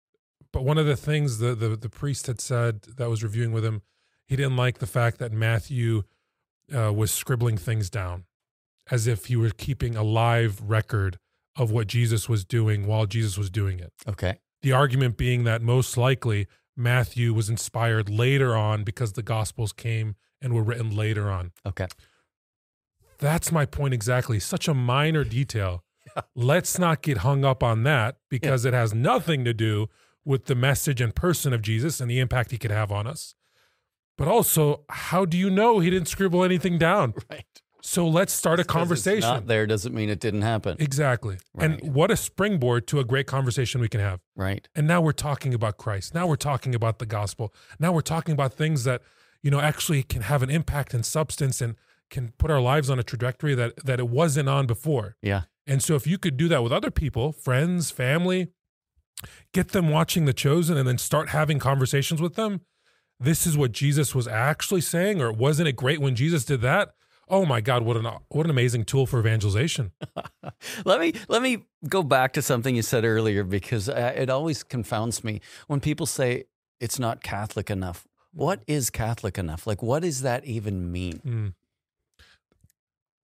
But 0.52 0.64
one 0.64 0.78
of 0.78 0.86
the 0.86 0.96
things 0.96 1.38
the, 1.40 1.54
the 1.56 1.76
the 1.76 1.90
priest 1.90 2.28
had 2.28 2.40
said 2.42 2.82
that 2.98 3.10
was 3.10 3.24
reviewing 3.24 3.52
with 3.52 3.64
him, 3.66 3.82
he 4.26 4.36
didn't 4.36 4.56
like 4.56 4.80
the 4.80 4.88
fact 4.88 5.18
that 5.20 5.32
Matthew 5.32 6.04
uh, 6.76 6.94
was 6.94 7.12
scribbling 7.12 7.58
things 7.58 7.90
down, 7.90 8.26
as 8.92 9.08
if 9.08 9.26
he 9.26 9.36
were 9.36 9.52
keeping 9.52 9.96
a 9.96 10.04
live 10.04 10.62
record 10.62 11.18
of 11.56 11.72
what 11.72 11.88
Jesus 11.88 12.30
was 12.30 12.46
doing 12.46 12.88
while 12.88 13.06
Jesus 13.06 13.38
was 13.38 13.50
doing 13.50 13.80
it. 13.80 13.92
okay 14.08 14.40
The 14.62 14.72
argument 14.72 15.18
being 15.18 15.44
that 15.44 15.62
most 15.62 15.98
likely 15.98 16.48
Matthew 16.76 17.34
was 17.34 17.50
inspired 17.50 18.10
later 18.10 18.56
on 18.56 18.84
because 18.84 19.14
the 19.14 19.24
Gospels 19.24 19.74
came 19.74 20.16
and 20.42 20.54
were 20.54 20.64
written 20.64 20.96
later 20.96 21.30
on. 21.30 21.52
okay 21.66 21.88
That's 23.20 23.52
my 23.52 23.66
point 23.66 23.94
exactly. 23.94 24.40
Such 24.40 24.68
a 24.68 24.74
minor 24.74 25.24
detail. 25.24 25.84
Let's 26.36 26.80
not 26.80 27.02
get 27.02 27.20
hung 27.20 27.44
up 27.44 27.62
on 27.62 27.84
that 27.84 28.18
because 28.30 28.66
it 28.66 28.74
has 28.74 28.94
nothing 28.94 29.44
to 29.46 29.54
do 29.54 29.88
with 30.26 30.46
the 30.46 30.56
message 30.56 31.02
and 31.02 31.14
person 31.14 31.54
of 31.54 31.62
Jesus 31.62 32.00
and 32.00 32.10
the 32.10 32.20
impact 32.20 32.52
he 32.52 32.58
could 32.58 32.72
have 32.72 32.92
on 32.92 33.08
us. 33.08 33.36
But 34.18 34.28
also, 34.28 34.84
how 34.90 35.26
do 35.26 35.38
you 35.38 35.50
know 35.50 35.80
he 35.80 35.90
didn't 35.90 36.08
scribble 36.08 36.44
anything 36.44 36.78
down? 36.78 37.14
right 37.30 37.46
So 37.82 38.08
let's 38.08 38.34
start 38.34 38.60
a 38.60 38.64
conversation. 38.64 39.22
not 39.22 39.48
there 39.48 39.66
doesn't 39.66 39.94
mean 39.94 40.10
it 40.10 40.20
didn't 40.20 40.42
happen 40.42 40.76
Exactly. 40.80 41.38
Right. 41.54 41.82
And 41.82 41.94
what 41.94 42.12
a 42.12 42.18
springboard 42.18 42.88
to 42.88 43.00
a 43.00 43.06
great 43.06 43.28
conversation 43.28 43.82
we 43.82 43.88
can 43.88 44.02
have. 44.02 44.20
right 44.36 44.68
And 44.76 44.88
now 44.88 45.02
we're 45.02 45.12
talking 45.12 45.54
about 45.54 45.78
Christ. 45.78 46.14
Now 46.14 46.28
we're 46.28 46.36
talking 46.36 46.76
about 46.76 47.00
the 47.00 47.06
gospel. 47.06 47.54
Now 47.80 47.92
we're 47.92 48.02
talking 48.02 48.34
about 48.34 48.54
things 48.54 48.84
that, 48.84 49.02
you 49.42 49.52
know, 49.52 49.60
actually 49.60 50.04
can 50.04 50.24
have 50.24 50.44
an 50.44 50.50
impact 50.50 50.94
and 50.94 51.06
substance 51.06 51.62
and 51.62 51.76
can 52.10 52.34
put 52.38 52.52
our 52.52 52.60
lives 52.60 52.90
on 52.90 53.00
a 53.00 53.04
trajectory 53.04 53.56
that 53.56 53.74
that 53.86 54.00
it 54.00 54.10
wasn't 54.10 54.50
on 54.50 54.68
before. 54.68 55.16
yeah 55.22 55.44
And 55.68 55.82
so 55.82 55.96
if 55.96 56.08
you 56.08 56.18
could 56.18 56.38
do 56.38 56.48
that 56.48 56.64
with 56.64 56.72
other 56.72 56.92
people, 56.92 57.32
friends, 57.32 57.92
family, 57.92 58.50
get 59.54 59.70
them 59.70 59.90
watching 59.90 60.26
The 60.26 60.34
Chosen 60.34 60.78
and 60.78 60.88
then 60.88 60.98
start 60.98 61.30
having 61.30 61.60
conversations 61.60 62.22
with 62.22 62.36
them. 62.36 62.62
This 63.20 63.46
is 63.46 63.58
what 63.58 63.74
Jesus 63.74 64.16
was 64.16 64.28
actually 64.28 64.82
saying, 64.82 65.22
or 65.22 65.32
wasn't 65.32 65.68
it 65.68 65.76
great 65.76 66.00
when 66.00 66.16
Jesus 66.16 66.46
did 66.46 66.62
that? 66.62 66.94
Oh 67.30 67.46
my 67.46 67.62
God, 67.62 67.84
what 67.84 67.96
an 67.98 68.06
what 68.30 68.46
an 68.46 68.50
amazing 68.50 68.86
tool 68.86 69.06
for 69.06 69.20
evangelization. 69.20 69.92
let 70.86 71.00
me 71.00 71.14
let 71.28 71.42
me 71.42 71.66
go 71.88 72.02
back 72.02 72.34
to 72.34 72.42
something 72.42 72.76
you 72.76 72.82
said 72.82 73.06
earlier 73.06 73.44
because 73.44 73.88
uh, 73.88 74.14
it 74.16 74.30
always 74.30 74.64
confounds 74.64 75.24
me 75.24 75.42
when 75.68 75.80
people 75.80 76.06
say 76.06 76.46
it's 76.80 76.98
not 76.98 77.22
Catholic 77.22 77.70
enough. 77.70 78.08
What 78.32 78.64
is 78.68 78.90
Catholic 78.90 79.38
enough? 79.38 79.68
Like, 79.68 79.84
what 79.84 80.02
does 80.02 80.22
that 80.22 80.46
even 80.46 80.92
mean? 80.92 81.22
Mm. 81.26 81.54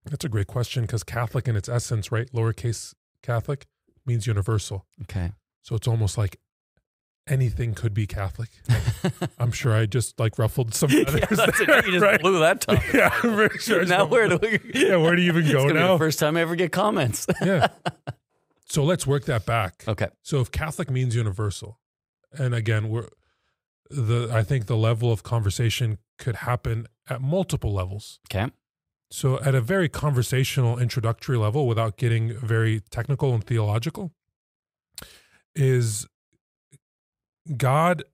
That's 0.04 0.24
a 0.24 0.28
great 0.28 0.46
question 0.46 0.82
because 0.82 1.02
Catholic 1.02 1.48
in 1.48 1.56
its 1.56 1.68
essence, 1.68 2.12
right? 2.12 2.30
Lowercase 2.32 2.94
Catholic 3.22 3.66
means 4.04 4.26
universal. 4.26 4.86
Okay. 5.02 5.32
So 5.62 5.74
it's 5.74 5.88
almost 5.88 6.16
like 6.16 6.38
anything 7.26 7.74
could 7.74 7.92
be 7.94 8.06
Catholic. 8.06 8.50
I'm 9.38 9.52
sure 9.52 9.74
I 9.74 9.86
just 9.86 10.18
like 10.20 10.38
ruffled 10.38 10.74
some 10.74 10.88
feathers. 11.04 11.14
yeah, 11.20 11.26
that's 11.36 11.58
there, 11.66 11.78
it. 11.78 11.86
You 11.86 11.92
just 11.92 12.02
right? 12.04 12.20
blew 12.20 12.38
that 12.40 12.60
top. 12.60 12.82
Yeah, 12.92 13.10
I'm 13.22 13.36
very 13.36 13.58
sure. 13.58 13.84
Now 13.84 14.06
where 14.06 14.28
do 14.28 14.38
we? 14.40 14.60
Yeah, 14.74 14.96
where 14.96 15.16
do 15.16 15.22
you 15.22 15.28
even 15.32 15.48
go 15.52 15.66
now? 15.68 15.92
the 15.92 15.98
first 15.98 16.18
time 16.18 16.36
I 16.36 16.40
ever 16.42 16.56
get 16.56 16.72
comments. 16.72 17.26
yeah. 17.42 17.68
So 18.68 18.82
let's 18.84 19.06
work 19.06 19.24
that 19.26 19.46
back. 19.46 19.84
okay. 19.86 20.08
So 20.22 20.40
if 20.40 20.50
Catholic 20.50 20.90
means 20.90 21.14
universal, 21.14 21.78
and 22.32 22.54
again, 22.54 22.88
we're 22.88 23.08
the 23.90 24.28
I 24.32 24.42
think 24.42 24.66
the 24.66 24.76
level 24.76 25.12
of 25.12 25.22
conversation 25.22 25.98
could 26.18 26.36
happen 26.36 26.86
at 27.08 27.20
multiple 27.20 27.72
levels. 27.72 28.18
Okay. 28.30 28.50
So 29.08 29.38
at 29.40 29.54
a 29.54 29.60
very 29.60 29.88
conversational 29.88 30.78
introductory 30.80 31.36
level, 31.36 31.68
without 31.68 31.96
getting 31.96 32.36
very 32.36 32.80
technical 32.90 33.32
and 33.34 33.44
theological, 33.44 34.10
is 35.54 36.08
God 37.56 38.04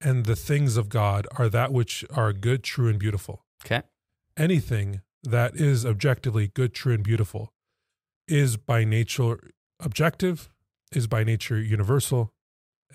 and 0.00 0.26
the 0.26 0.36
things 0.36 0.76
of 0.76 0.88
God 0.88 1.26
are 1.36 1.48
that 1.48 1.72
which 1.72 2.04
are 2.14 2.32
good, 2.32 2.62
true, 2.62 2.88
and 2.88 2.98
beautiful. 2.98 3.44
Okay. 3.64 3.82
Anything 4.36 5.00
that 5.22 5.56
is 5.56 5.86
objectively 5.86 6.48
good, 6.48 6.74
true, 6.74 6.94
and 6.94 7.02
beautiful 7.02 7.52
is 8.28 8.56
by 8.56 8.84
nature 8.84 9.50
objective, 9.80 10.50
is 10.92 11.06
by 11.06 11.24
nature 11.24 11.58
universal, 11.60 12.32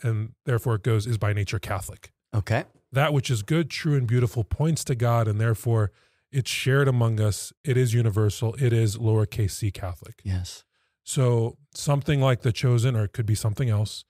and 0.04 0.34
therefore 0.46 0.76
it 0.76 0.84
goes 0.84 1.08
is 1.08 1.18
by 1.18 1.34
nature 1.34 1.60
Catholic. 1.60 2.12
Okay. 2.34 2.66
That 2.92 3.14
which 3.14 3.30
is 3.30 3.42
good, 3.42 3.70
true, 3.70 3.96
and 3.96 4.08
beautiful 4.08 4.44
points 4.44 4.84
to 4.86 4.96
God, 4.96 5.28
and 5.28 5.40
therefore 5.40 5.92
it's 6.32 6.50
shared 6.50 6.88
among 6.88 7.20
us. 7.20 7.52
It 7.64 7.78
is 7.78 7.94
universal. 7.94 8.56
It 8.60 8.74
is 8.74 8.98
lowercase 8.98 9.52
c 9.52 9.72
Catholic. 9.72 10.22
Yes. 10.24 10.64
So 11.04 11.58
something 11.74 12.22
like 12.22 12.42
the 12.42 12.52
chosen, 12.52 12.96
or 12.96 13.06
it 13.06 13.14
could 13.14 13.26
be 13.26 13.36
something 13.36 13.70
else, 13.70 14.06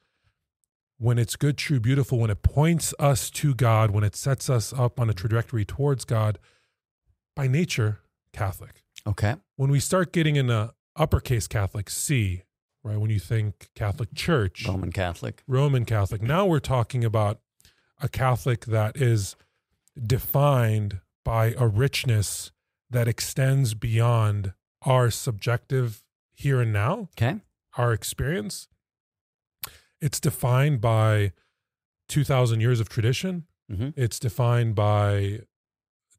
when 1.02 1.18
it's 1.18 1.36
good, 1.36 1.58
true, 1.58 1.80
beautiful, 1.80 2.20
when 2.20 2.30
it 2.30 2.44
points 2.44 2.94
us 3.00 3.32
to 3.32 3.56
God, 3.56 3.90
when 3.90 4.04
it 4.04 4.16
sets 4.16 4.52
us 4.52 4.72
up 4.72 5.00
on 5.00 5.10
a 5.10 5.14
trajectory 5.14 5.66
towards 5.66 6.06
God, 6.06 6.38
by 7.36 7.48
nature, 7.48 8.02
Catholic. 8.34 8.84
Okay. 9.08 9.34
When 9.56 9.72
we 9.72 9.80
start 9.80 10.14
getting 10.14 10.36
in 10.36 10.52
a 10.52 10.74
uppercase 10.96 11.48
Catholic, 11.48 11.90
C, 11.90 12.44
right? 12.84 12.98
When 13.00 13.10
you 13.10 13.18
think 13.18 13.70
Catholic 13.74 14.14
Church, 14.14 14.68
Roman 14.68 14.92
Catholic. 14.92 15.42
Roman 15.48 15.86
Catholic, 15.86 16.22
now 16.22 16.46
we're 16.46 16.60
talking 16.60 17.04
about 17.04 17.40
a 18.00 18.08
Catholic 18.08 18.66
that 18.66 18.96
is 18.96 19.36
defined 20.00 21.00
by 21.26 21.56
a 21.58 21.68
richness 21.68 22.52
that 22.92 23.08
extends 23.08 23.74
beyond 23.74 24.54
our 24.84 25.10
subjective 25.10 26.04
here 26.32 26.62
and 26.62 26.72
now 26.72 27.10
Okay. 27.18 27.42
our 27.76 27.92
experience. 27.92 28.68
It's 30.02 30.20
defined 30.20 30.82
by 30.82 31.32
2,000 32.10 32.60
years 32.62 32.80
of 32.80 32.90
tradition. 32.90 33.46
hmm 33.70 33.90
It's 33.96 34.20
defined 34.20 34.76
by 34.76 35.42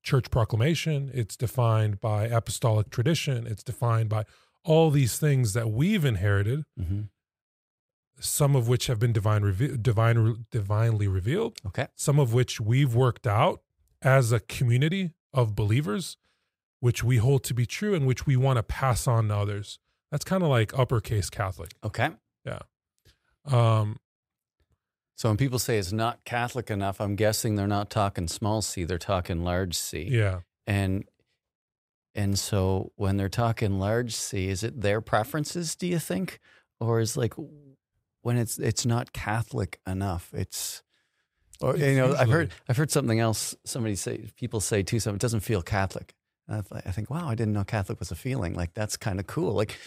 church 0.03 0.31
proclamation. 0.31 1.11
It's 1.13 1.37
defined 1.37 2.01
by 2.01 2.25
apostolic 2.25 2.91
tradition. 2.91 3.47
It's 3.47 3.63
defined 3.63 4.09
by 4.09 4.25
all 4.65 4.91
these 4.91 5.19
things 5.19 5.53
that 5.55 5.71
we've 5.71 6.05
inherited, 6.05 6.65
hmm 6.79 7.03
some 8.21 8.55
of 8.55 8.69
which 8.69 8.87
have 8.87 9.01
been 9.01 9.13
divine, 9.13 9.43
reve- 9.43 9.83
divine, 9.83 10.45
divinely 10.53 11.09
revealed, 11.09 11.59
Okay. 11.67 11.89
some 11.97 12.21
of 12.21 12.33
which 12.33 12.61
we've 12.61 12.95
worked 12.95 13.27
out 13.27 13.63
as 14.01 14.31
a 14.31 14.39
community 14.39 15.11
of 15.33 15.57
believers, 15.57 16.17
which 16.79 17.03
we 17.03 17.17
hold 17.17 17.43
to 17.45 17.55
be 17.55 17.67
true 17.67 17.95
and 17.95 18.07
which 18.07 18.25
we 18.27 18.37
want 18.37 18.59
to 18.59 18.63
pass 18.63 19.09
on 19.09 19.27
to 19.29 19.37
others. 19.37 19.81
That's 20.13 20.25
kind 20.25 20.43
of 20.45 20.51
like 20.51 20.79
uppercase 20.79 21.31
Catholic. 21.31 21.73
Okay. 21.83 22.11
Um, 23.45 23.99
So 25.15 25.29
when 25.29 25.37
people 25.37 25.59
say 25.59 25.79
it's 25.79 25.93
not 25.93 26.25
Catholic 26.25 26.71
enough, 26.71 27.01
I'm 27.01 27.17
guessing 27.17 27.55
they're 27.55 27.67
not 27.67 27.91
talking 27.91 28.29
small 28.29 28.63
c, 28.63 28.85
they're 28.85 28.99
talking 28.99 29.45
large 29.45 29.75
c. 29.77 30.07
yeah. 30.11 30.41
And 30.67 31.05
and 32.15 32.39
so 32.39 32.93
when 32.97 33.17
they're 33.17 33.29
talking 33.29 33.79
large 33.79 34.15
c, 34.15 34.49
is 34.49 34.63
it 34.63 34.81
their 34.81 35.01
preferences, 35.01 35.75
do 35.77 35.87
you 35.87 35.99
think? 35.99 36.41
Or 36.81 37.01
is 37.01 37.17
like 37.17 37.35
when 38.23 38.37
it's 38.37 38.59
it's 38.59 38.85
not 38.85 39.13
Catholic 39.13 39.81
enough, 39.87 40.33
it's 40.35 40.83
or 41.61 41.77
you 41.77 41.97
know, 41.97 42.15
I've 42.17 42.29
heard 42.31 42.51
I've 42.69 42.77
heard 42.77 42.91
something 42.91 43.21
else 43.21 43.55
somebody 43.65 43.95
say 43.97 44.29
people 44.37 44.61
say 44.61 44.83
too, 44.83 44.99
something 45.01 45.17
it 45.17 45.21
doesn't 45.21 45.41
feel 45.41 45.63
Catholic. 45.63 46.15
I 46.49 46.61
think, 46.91 47.09
wow, 47.09 47.29
I 47.29 47.35
didn't 47.35 47.55
know 47.55 47.65
Catholic 47.65 47.99
was 47.99 48.11
a 48.11 48.17
feeling. 48.17 48.55
Like 48.55 48.75
that's 48.75 48.97
kind 48.97 49.21
of 49.21 49.27
cool. 49.27 49.53
Like 49.53 49.79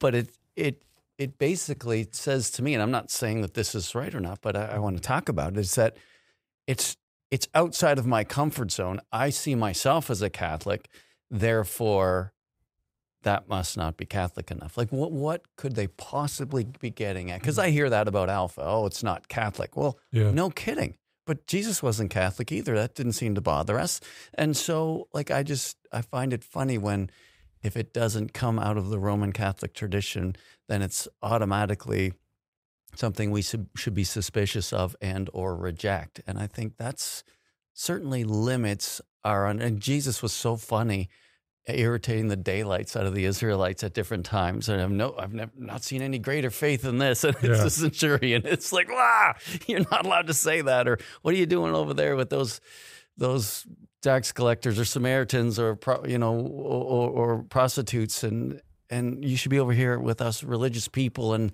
but 0.00 0.14
it 0.14 0.36
it 0.56 0.82
it 1.18 1.38
basically 1.38 2.06
says 2.12 2.50
to 2.52 2.62
me, 2.62 2.74
and 2.74 2.82
I'm 2.82 2.90
not 2.90 3.10
saying 3.10 3.40
that 3.42 3.54
this 3.54 3.74
is 3.74 3.94
right 3.94 4.14
or 4.14 4.20
not, 4.20 4.40
but 4.42 4.56
I, 4.56 4.66
I 4.74 4.78
want 4.78 4.96
to 4.96 5.02
talk 5.02 5.28
about 5.28 5.52
it, 5.54 5.58
is 5.58 5.74
that 5.76 5.96
it's 6.66 6.96
it's 7.30 7.48
outside 7.54 7.98
of 7.98 8.06
my 8.06 8.22
comfort 8.24 8.70
zone. 8.70 9.00
I 9.12 9.30
see 9.30 9.54
myself 9.54 10.10
as 10.10 10.22
a 10.22 10.30
Catholic, 10.30 10.88
therefore 11.30 12.32
that 13.22 13.48
must 13.48 13.76
not 13.76 13.96
be 13.96 14.06
Catholic 14.06 14.50
enough. 14.50 14.76
Like 14.76 14.92
what 14.92 15.10
what 15.10 15.42
could 15.56 15.74
they 15.74 15.86
possibly 15.88 16.64
be 16.80 16.90
getting 16.90 17.30
at? 17.30 17.40
Because 17.40 17.58
I 17.58 17.70
hear 17.70 17.90
that 17.90 18.06
about 18.08 18.28
Alpha. 18.30 18.62
Oh, 18.64 18.86
it's 18.86 19.02
not 19.02 19.28
Catholic. 19.28 19.76
Well, 19.76 19.98
Yeah. 20.12 20.30
no 20.30 20.50
kidding. 20.50 20.96
But 21.26 21.48
Jesus 21.48 21.82
wasn't 21.82 22.10
Catholic 22.10 22.52
either. 22.52 22.76
That 22.76 22.94
didn't 22.94 23.14
seem 23.14 23.34
to 23.34 23.40
bother 23.40 23.80
us. 23.80 24.00
And 24.34 24.56
so 24.56 25.08
like 25.12 25.30
I 25.32 25.42
just 25.42 25.76
I 25.92 26.02
find 26.02 26.32
it 26.32 26.44
funny 26.44 26.78
when 26.78 27.10
if 27.66 27.76
it 27.76 27.92
doesn't 27.92 28.32
come 28.32 28.58
out 28.58 28.76
of 28.76 28.88
the 28.88 28.98
Roman 28.98 29.32
Catholic 29.32 29.74
tradition, 29.74 30.36
then 30.68 30.82
it's 30.82 31.06
automatically 31.22 32.12
something 32.94 33.30
we 33.30 33.42
should, 33.42 33.68
should 33.76 33.94
be 33.94 34.04
suspicious 34.04 34.72
of 34.72 34.96
and 35.00 35.28
or 35.32 35.54
reject. 35.56 36.20
And 36.26 36.38
I 36.38 36.46
think 36.46 36.76
that's 36.78 37.22
certainly 37.74 38.24
limits 38.24 39.00
our 39.24 39.46
and 39.48 39.80
Jesus 39.80 40.22
was 40.22 40.32
so 40.32 40.56
funny 40.56 41.08
irritating 41.68 42.28
the 42.28 42.36
daylights 42.36 42.94
out 42.94 43.06
of 43.06 43.14
the 43.14 43.24
Israelites 43.24 43.82
at 43.82 43.92
different 43.92 44.24
times. 44.24 44.68
And 44.68 44.80
I've 44.80 44.90
no 44.92 45.14
I've 45.18 45.34
never 45.34 45.50
not 45.58 45.82
seen 45.82 46.00
any 46.00 46.18
greater 46.18 46.50
faith 46.50 46.82
than 46.82 46.98
this. 46.98 47.24
And 47.24 47.34
it's 47.36 47.58
Yeah. 47.58 47.64
the 47.64 47.70
centurion. 47.70 48.42
It's 48.46 48.72
like, 48.72 48.88
wow, 48.88 49.34
you're 49.66 49.80
not 49.90 50.06
allowed 50.06 50.28
to 50.28 50.34
say 50.34 50.62
that. 50.62 50.86
Or 50.86 50.98
what 51.22 51.34
are 51.34 51.36
you 51.36 51.46
doing 51.46 51.74
over 51.74 51.92
there 51.92 52.14
with 52.16 52.30
those 52.30 52.60
those 53.16 53.66
tax 54.06 54.32
collectors 54.32 54.78
or 54.78 54.84
Samaritans 54.84 55.58
or 55.58 55.76
you 56.06 56.18
know 56.18 56.34
or, 56.38 57.10
or 57.10 57.42
prostitutes 57.42 58.22
and 58.22 58.60
and 58.88 59.24
you 59.24 59.36
should 59.36 59.50
be 59.50 59.58
over 59.58 59.72
here 59.72 59.98
with 59.98 60.20
us 60.20 60.44
religious 60.44 60.86
people 60.88 61.34
and 61.34 61.50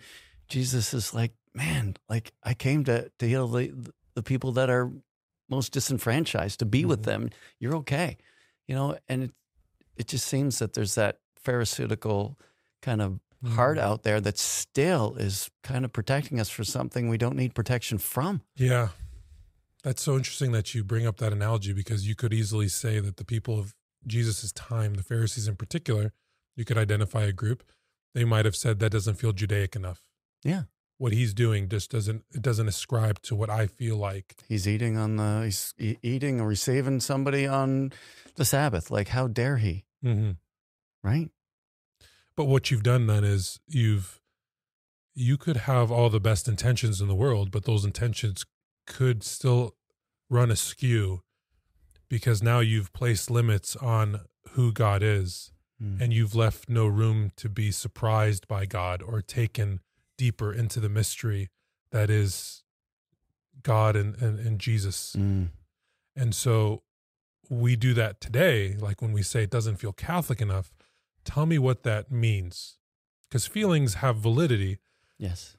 Jesus 0.48 0.92
is 0.92 1.14
like 1.14 1.32
man 1.54 1.96
like 2.08 2.32
I 2.50 2.52
came 2.54 2.84
to 2.84 3.10
to 3.18 3.26
heal 3.26 3.48
the 3.48 3.72
the 4.14 4.22
people 4.22 4.52
that 4.52 4.68
are 4.68 4.90
most 5.48 5.72
disenfranchised 5.72 6.58
to 6.58 6.66
be 6.66 6.84
with 6.84 7.00
Mhm. 7.02 7.10
them 7.10 7.30
you're 7.60 7.76
okay 7.76 8.16
you 8.68 8.74
know 8.74 8.96
and 9.08 9.22
it 9.24 9.30
it 9.96 10.06
just 10.12 10.26
seems 10.26 10.58
that 10.58 10.72
there's 10.74 10.94
that 10.94 11.14
pharisaical 11.46 12.36
kind 12.82 13.00
of 13.02 13.18
heart 13.56 13.78
Mhm. 13.78 13.82
out 13.88 14.02
there 14.02 14.20
that 14.20 14.38
still 14.38 15.16
is 15.18 15.50
kind 15.62 15.84
of 15.84 15.92
protecting 15.92 16.38
us 16.40 16.50
for 16.50 16.64
something 16.64 17.08
we 17.08 17.18
don't 17.18 17.36
need 17.36 17.54
protection 17.54 17.98
from 17.98 18.40
Yeah. 18.56 18.88
That's 19.82 20.02
so 20.02 20.16
interesting 20.16 20.52
that 20.52 20.74
you 20.74 20.84
bring 20.84 21.06
up 21.06 21.16
that 21.18 21.32
analogy 21.32 21.72
because 21.72 22.06
you 22.06 22.14
could 22.14 22.32
easily 22.32 22.68
say 22.68 23.00
that 23.00 23.16
the 23.16 23.24
people 23.24 23.58
of 23.58 23.74
Jesus' 24.06 24.52
time, 24.52 24.94
the 24.94 25.02
Pharisees 25.02 25.48
in 25.48 25.56
particular, 25.56 26.12
you 26.56 26.64
could 26.64 26.78
identify 26.78 27.24
a 27.24 27.32
group. 27.32 27.64
They 28.14 28.24
might 28.24 28.44
have 28.44 28.56
said 28.56 28.78
that 28.78 28.90
doesn't 28.90 29.14
feel 29.14 29.32
Judaic 29.32 29.74
enough. 29.74 30.02
Yeah. 30.44 30.62
What 30.98 31.12
he's 31.12 31.34
doing 31.34 31.68
just 31.68 31.90
doesn't 31.90 32.24
it 32.32 32.42
doesn't 32.42 32.68
ascribe 32.68 33.20
to 33.22 33.34
what 33.34 33.50
I 33.50 33.66
feel 33.66 33.96
like. 33.96 34.36
He's 34.48 34.68
eating 34.68 34.96
on 34.96 35.16
the 35.16 35.42
he's 35.44 35.74
eating 35.78 36.40
or 36.40 36.46
receiving 36.46 37.00
somebody 37.00 37.46
on 37.46 37.92
the 38.36 38.44
Sabbath. 38.44 38.90
Like 38.90 39.08
how 39.08 39.26
dare 39.26 39.56
he? 39.56 39.84
Mm-hmm. 40.04 40.32
Right? 41.02 41.30
But 42.36 42.44
what 42.44 42.70
you've 42.70 42.84
done 42.84 43.08
then 43.08 43.24
is 43.24 43.58
you've 43.66 44.20
you 45.14 45.36
could 45.36 45.58
have 45.58 45.90
all 45.90 46.08
the 46.08 46.20
best 46.20 46.46
intentions 46.46 47.00
in 47.00 47.08
the 47.08 47.14
world, 47.14 47.50
but 47.50 47.64
those 47.64 47.84
intentions 47.84 48.44
could 48.86 49.22
still 49.22 49.74
run 50.30 50.50
askew 50.50 51.22
because 52.08 52.42
now 52.42 52.60
you've 52.60 52.92
placed 52.92 53.30
limits 53.30 53.76
on 53.76 54.20
who 54.50 54.72
God 54.72 55.02
is 55.02 55.50
Mm. 55.82 56.00
and 56.00 56.12
you've 56.12 56.34
left 56.36 56.68
no 56.68 56.86
room 56.86 57.32
to 57.34 57.48
be 57.48 57.72
surprised 57.72 58.46
by 58.46 58.66
God 58.66 59.02
or 59.02 59.20
taken 59.20 59.80
deeper 60.16 60.52
into 60.52 60.78
the 60.78 60.88
mystery 60.88 61.48
that 61.90 62.08
is 62.08 62.62
God 63.64 63.96
and, 63.96 64.14
and, 64.22 64.38
and 64.38 64.60
Jesus. 64.60 65.16
Mm. 65.18 65.48
And 66.14 66.34
so 66.36 66.84
we 67.50 67.74
do 67.74 67.94
that 67.94 68.20
today. 68.20 68.76
Like 68.78 69.02
when 69.02 69.12
we 69.12 69.22
say 69.22 69.42
it 69.42 69.50
doesn't 69.50 69.78
feel 69.78 69.92
Catholic 69.92 70.40
enough, 70.40 70.72
tell 71.24 71.46
me 71.46 71.58
what 71.58 71.82
that 71.82 72.12
means. 72.12 72.76
Because 73.28 73.48
feelings 73.48 73.94
have 73.94 74.18
validity, 74.18 74.78
Yes. 75.18 75.56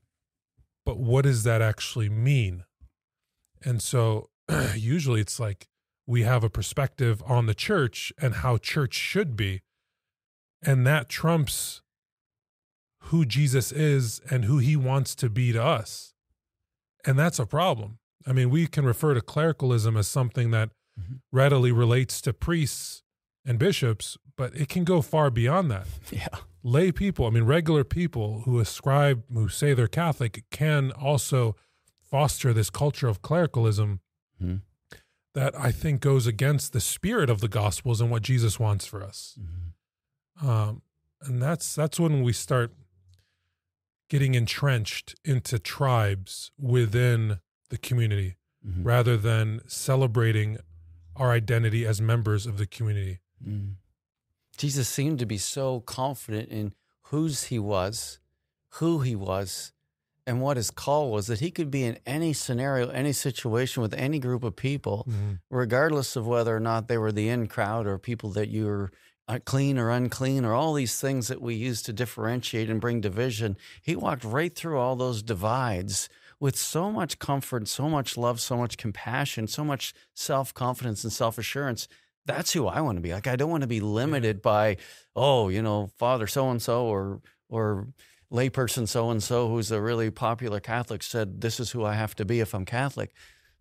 but 0.86 0.98
what 0.98 1.24
does 1.24 1.44
that 1.44 1.62
actually 1.62 2.08
mean? 2.08 2.64
And 3.66 3.82
so 3.82 4.30
usually 4.76 5.22
it's 5.22 5.40
like 5.40 5.68
we 6.06 6.24
have 6.24 6.44
a 6.44 6.50
perspective 6.50 7.24
on 7.26 7.46
the 7.46 7.54
church 7.56 8.12
and 8.22 8.36
how 8.36 8.58
church 8.58 8.94
should 8.94 9.36
be. 9.36 9.62
And 10.62 10.86
that 10.88 11.10
trumps 11.10 11.82
who 13.08 13.26
Jesus 13.26 13.72
is 13.72 14.22
and 14.30 14.46
who 14.46 14.60
he 14.60 14.76
wants 14.76 15.16
to 15.16 15.30
be 15.30 15.52
to 15.52 15.62
us. 15.64 16.14
And 17.06 17.20
that's 17.20 17.40
a 17.40 17.46
problem. 17.46 18.00
I 18.26 18.32
mean, 18.32 18.50
we 18.50 18.68
can 18.68 18.86
refer 18.86 19.14
to 19.14 19.22
clericalism 19.22 19.98
as 19.98 20.08
something 20.08 20.52
that 20.52 20.70
Mhm. 21.00 21.22
readily 21.32 21.72
relates 21.72 22.22
to 22.22 22.34
priests 22.34 23.02
and 23.46 23.58
bishops, 23.60 24.18
but 24.38 24.56
it 24.56 24.70
can 24.70 24.84
go 24.86 25.02
far 25.02 25.30
beyond 25.32 25.70
that 25.72 25.88
Yeah. 26.12 26.28
lay 26.62 26.92
people, 26.92 27.26
I 27.26 27.30
mean, 27.32 27.44
regular 27.44 27.84
people 27.84 28.42
who 28.44 28.60
ascribe, 28.60 29.24
who 29.34 29.50
say 29.50 29.74
they're 29.74 29.88
Catholic, 29.88 30.46
can 30.52 30.92
also 30.92 31.56
foster 32.14 32.54
this 32.54 32.70
culture 32.70 33.08
of 33.08 33.24
clericalism 33.24 34.00
Mhm. 34.40 34.62
that 35.34 35.60
I 35.60 35.72
think 35.72 36.00
goes 36.00 36.28
against 36.28 36.72
the 36.72 36.80
spirit 36.80 37.28
of 37.28 37.42
the 37.42 37.48
Gospels 37.48 38.00
and 38.02 38.12
what 38.12 38.22
Jesus 38.22 38.60
wants 38.60 38.86
for 38.86 39.02
us. 39.02 39.36
Mhm. 39.42 40.48
Um, 40.48 40.82
and 41.22 41.42
that's 41.42 41.74
that's 41.74 42.00
when 42.00 42.22
we 42.22 42.32
start 42.32 42.72
getting 44.10 44.36
entrenched 44.36 45.16
into 45.26 45.58
tribes 45.58 46.52
within 46.56 47.40
the 47.70 47.80
community 47.80 48.38
Mhm. 48.64 48.86
rather 48.86 49.18
than 49.18 49.68
celebrating 49.68 50.60
our 51.16 51.32
identity 51.32 51.84
as 51.84 52.00
members 52.00 52.46
of 52.46 52.60
the 52.60 52.68
community. 52.68 53.22
Mm. 53.44 53.78
Jesus 54.56 54.88
seemed 54.88 55.18
to 55.18 55.26
be 55.26 55.40
so 55.40 55.80
confident 55.80 56.50
in 56.50 56.76
whose 57.06 57.46
he 57.46 57.58
was, 57.58 58.20
who 58.78 59.02
he 59.02 59.16
was, 59.16 59.72
and 60.26 60.42
what 60.42 60.58
his 60.58 60.72
call 60.72 61.12
was 61.12 61.28
that 61.28 61.40
he 61.40 61.52
could 61.52 61.70
be 61.70 61.84
in 61.84 62.00
any 62.06 62.34
scenario, 62.34 62.90
any 62.90 63.12
situation 63.12 63.82
with 63.82 63.94
any 63.94 64.20
group 64.20 64.44
of 64.44 64.56
people, 64.56 65.08
regardless 65.50 66.16
of 66.16 66.26
whether 66.26 66.56
or 66.56 66.60
not 66.60 66.88
they 66.88 66.98
were 66.98 67.12
the 67.12 67.30
in 67.30 67.48
crowd 67.48 67.86
or 67.86 67.98
people 67.98 68.30
that 68.32 68.50
you 68.50 68.66
were 68.66 68.92
uh, 69.28 69.40
clean 69.46 69.78
or 69.78 69.90
unclean 69.90 70.46
or 70.46 70.54
all 70.54 70.74
these 70.74 71.00
things 71.00 71.28
that 71.28 71.42
we 71.42 71.56
use 71.56 71.82
to 71.82 71.94
differentiate 71.94 72.70
and 72.70 72.82
bring 72.82 73.02
division. 73.02 73.58
He 73.82 73.96
walked 73.96 74.24
right 74.24 74.54
through 74.54 74.80
all 74.80 74.96
those 74.96 75.24
divides 75.24 76.10
with 76.40 76.58
so 76.58 76.92
much 76.92 77.20
comfort, 77.20 77.68
so 77.68 77.88
much 77.88 78.18
love, 78.18 78.42
so 78.42 78.58
much 78.58 78.78
compassion, 78.78 79.48
so 79.48 79.64
much 79.64 79.94
self 80.14 80.54
confidence 80.54 81.04
and 81.04 81.14
self 81.14 81.38
assurance. 81.38 81.88
That's 82.26 82.54
who 82.54 82.68
I 82.68 82.82
want 82.82 82.98
to 82.98 83.02
be. 83.02 83.14
Like 83.14 83.28
I 83.28 83.36
don't 83.36 83.50
want 83.52 83.62
to 83.62 83.68
be 83.68 83.82
limited 83.82 84.42
by, 84.42 84.78
oh, 85.16 85.50
you 85.50 85.62
know, 85.62 85.90
Father 85.98 86.28
so 86.28 86.50
and 86.50 86.62
so 86.62 86.86
or 86.86 87.22
or 87.50 87.88
layperson 88.34 88.88
so 88.88 89.10
and 89.10 89.22
so 89.22 89.48
who's 89.48 89.72
a 89.72 89.82
really 89.82 90.10
popular 90.10 90.60
Catholic 90.60 91.04
said 91.04 91.42
this 91.42 91.60
is 91.60 91.72
who 91.72 91.86
I 91.86 91.94
have 91.94 92.16
to 92.16 92.26
be 92.26 92.40
if 92.40 92.54
I'm 92.54 92.66
Catholic. 92.66 93.14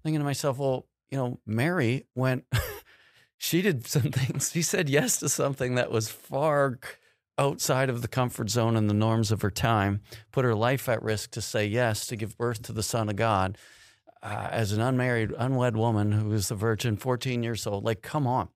Thinking 0.03 0.21
to 0.21 0.25
myself, 0.25 0.59
well, 0.59 0.89
you 1.11 1.19
know, 1.19 1.39
Mary 1.47 2.07
went 2.15 2.45
she 3.43 3.61
did 3.61 3.87
some 3.87 4.03
things. 4.13 4.51
She 4.53 4.63
said 4.63 4.89
yes 4.89 5.19
to 5.19 5.29
something 5.29 5.75
that 5.75 5.91
was 5.91 6.09
far 6.09 6.79
outside 7.39 7.91
of 7.91 8.03
the 8.03 8.09
comfort 8.09 8.51
zone 8.51 8.77
and 8.77 8.89
the 8.89 8.95
norms 8.95 9.33
of 9.33 9.43
her 9.43 9.51
time, 9.51 10.01
put 10.31 10.45
her 10.45 10.55
life 10.55 10.89
at 10.89 11.03
risk 11.03 11.33
to 11.33 11.41
say 11.41 11.67
yes 11.67 12.07
to 12.07 12.17
give 12.17 12.39
birth 12.39 12.63
to 12.63 12.73
the 12.73 12.83
Son 12.83 13.09
of 13.09 13.17
God 13.17 13.59
uh, 14.23 14.49
as 14.51 14.73
an 14.73 14.81
unmarried, 14.81 15.33
unwed 15.37 15.77
woman 15.77 16.13
who 16.13 16.29
was 16.29 16.51
a 16.51 16.55
virgin, 16.55 16.97
14 16.97 17.43
years 17.43 17.67
old. 17.67 17.85
Like, 17.85 18.03
come 18.03 18.27
on. 18.27 18.49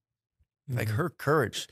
Like 0.68 0.90
her 0.90 1.11
courage 1.11 1.68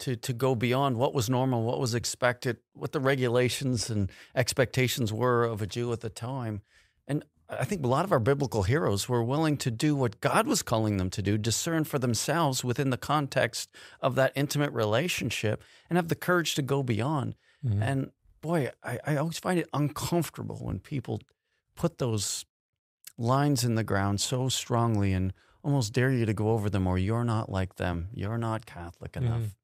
to 0.00 0.16
to 0.16 0.32
go 0.32 0.54
beyond 0.54 0.96
what 0.96 1.14
was 1.14 1.28
normal, 1.30 1.62
what 1.62 1.80
was 1.80 1.94
expected, 1.94 2.58
what 2.74 2.92
the 2.92 3.00
regulations 3.00 3.90
and 3.90 4.10
expectations 4.34 5.12
were 5.12 5.44
of 5.44 5.62
a 5.62 5.66
Jew 5.66 5.92
at 5.92 6.00
the 6.00 6.10
time. 6.10 6.62
And 7.08 7.24
I 7.48 7.64
think 7.64 7.84
a 7.84 7.88
lot 7.88 8.04
of 8.04 8.12
our 8.12 8.18
biblical 8.18 8.64
heroes 8.64 9.08
were 9.08 9.22
willing 9.22 9.56
to 9.58 9.70
do 9.70 9.94
what 9.94 10.20
God 10.20 10.46
was 10.46 10.62
calling 10.62 10.96
them 10.96 11.10
to 11.10 11.22
do, 11.22 11.38
discern 11.38 11.84
for 11.84 11.98
themselves 11.98 12.64
within 12.64 12.90
the 12.90 12.96
context 12.98 13.70
of 14.00 14.16
that 14.16 14.32
intimate 14.34 14.72
relationship 14.72 15.62
and 15.88 15.96
have 15.96 16.08
the 16.08 16.16
courage 16.16 16.54
to 16.56 16.62
go 16.62 16.82
beyond. 16.82 17.36
Mhm. 17.64 17.80
And 17.82 18.10
boy, 18.40 18.70
I, 18.82 18.98
I 19.06 19.16
always 19.16 19.38
find 19.38 19.58
it 19.60 19.68
uncomfortable 19.72 20.58
when 20.60 20.80
people 20.80 21.20
put 21.76 21.98
those 21.98 22.44
lines 23.16 23.64
in 23.64 23.76
the 23.76 23.84
ground 23.84 24.20
so 24.20 24.48
strongly 24.48 25.12
and 25.12 25.32
almost 25.62 25.92
dare 25.92 26.12
you 26.12 26.26
to 26.26 26.34
go 26.34 26.50
over 26.50 26.68
them 26.68 26.86
or 26.86 26.98
you're 26.98 27.24
not 27.24 27.50
like 27.50 27.76
them. 27.76 28.08
You're 28.12 28.38
not 28.38 28.66
Catholic 28.66 29.16
enough. 29.16 29.56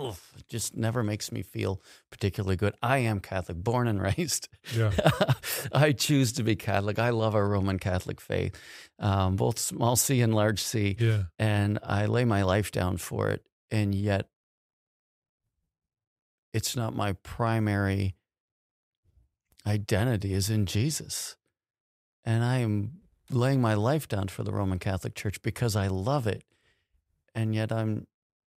Oof, 0.00 0.32
it 0.38 0.48
just 0.48 0.76
never 0.76 1.02
makes 1.02 1.30
me 1.32 1.42
feel 1.42 1.80
particularly 2.10 2.56
good. 2.56 2.74
I 2.82 2.98
am 2.98 3.20
Catholic, 3.20 3.58
born 3.58 3.86
and 3.88 4.00
raised. 4.18 4.48
Yeah. 4.76 4.92
I 5.72 5.92
choose 5.92 6.32
to 6.32 6.42
be 6.42 6.56
Catholic. 6.56 6.98
I 6.98 7.10
love 7.10 7.34
our 7.34 7.46
Roman 7.48 7.78
Catholic 7.78 8.20
faith, 8.20 8.58
um, 8.98 9.36
both 9.36 9.58
small 9.58 9.96
c 9.96 10.20
and 10.20 10.34
large 10.34 10.62
c, 10.62 10.96
Yeah. 10.98 11.24
and 11.38 11.78
I 11.82 12.06
lay 12.06 12.24
my 12.24 12.42
life 12.42 12.72
down 12.72 12.96
for 12.96 13.28
it. 13.30 13.44
And 13.70 13.94
yet, 13.94 14.28
it's 16.52 16.74
not 16.76 16.94
my 16.94 17.12
primary 17.22 18.16
identity 19.66 20.32
is 20.32 20.50
in 20.50 20.66
Jesus. 20.66 21.36
And 22.24 22.44
I 22.44 22.58
am 22.58 23.00
laying 23.30 23.60
my 23.60 23.74
life 23.74 24.08
down 24.08 24.28
for 24.28 24.42
the 24.42 24.52
Roman 24.52 24.78
Catholic 24.78 25.14
Church 25.14 25.40
because 25.42 25.76
I 25.76 25.88
love 25.88 26.26
it. 26.26 26.44
And 27.34 27.54
yet 27.54 27.70
I'm 27.72 28.06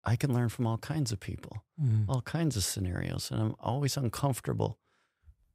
I 0.06 0.16
can 0.16 0.34
learn 0.34 0.50
from 0.50 0.66
all 0.66 0.78
kinds 0.78 1.12
of 1.12 1.20
people, 1.20 1.64
Mhm. 1.80 2.06
all 2.08 2.22
kinds 2.22 2.56
of 2.58 2.64
scenarios. 2.64 3.32
And 3.32 3.42
I'm 3.42 3.56
always 3.60 3.98
uncomfortable 3.98 4.80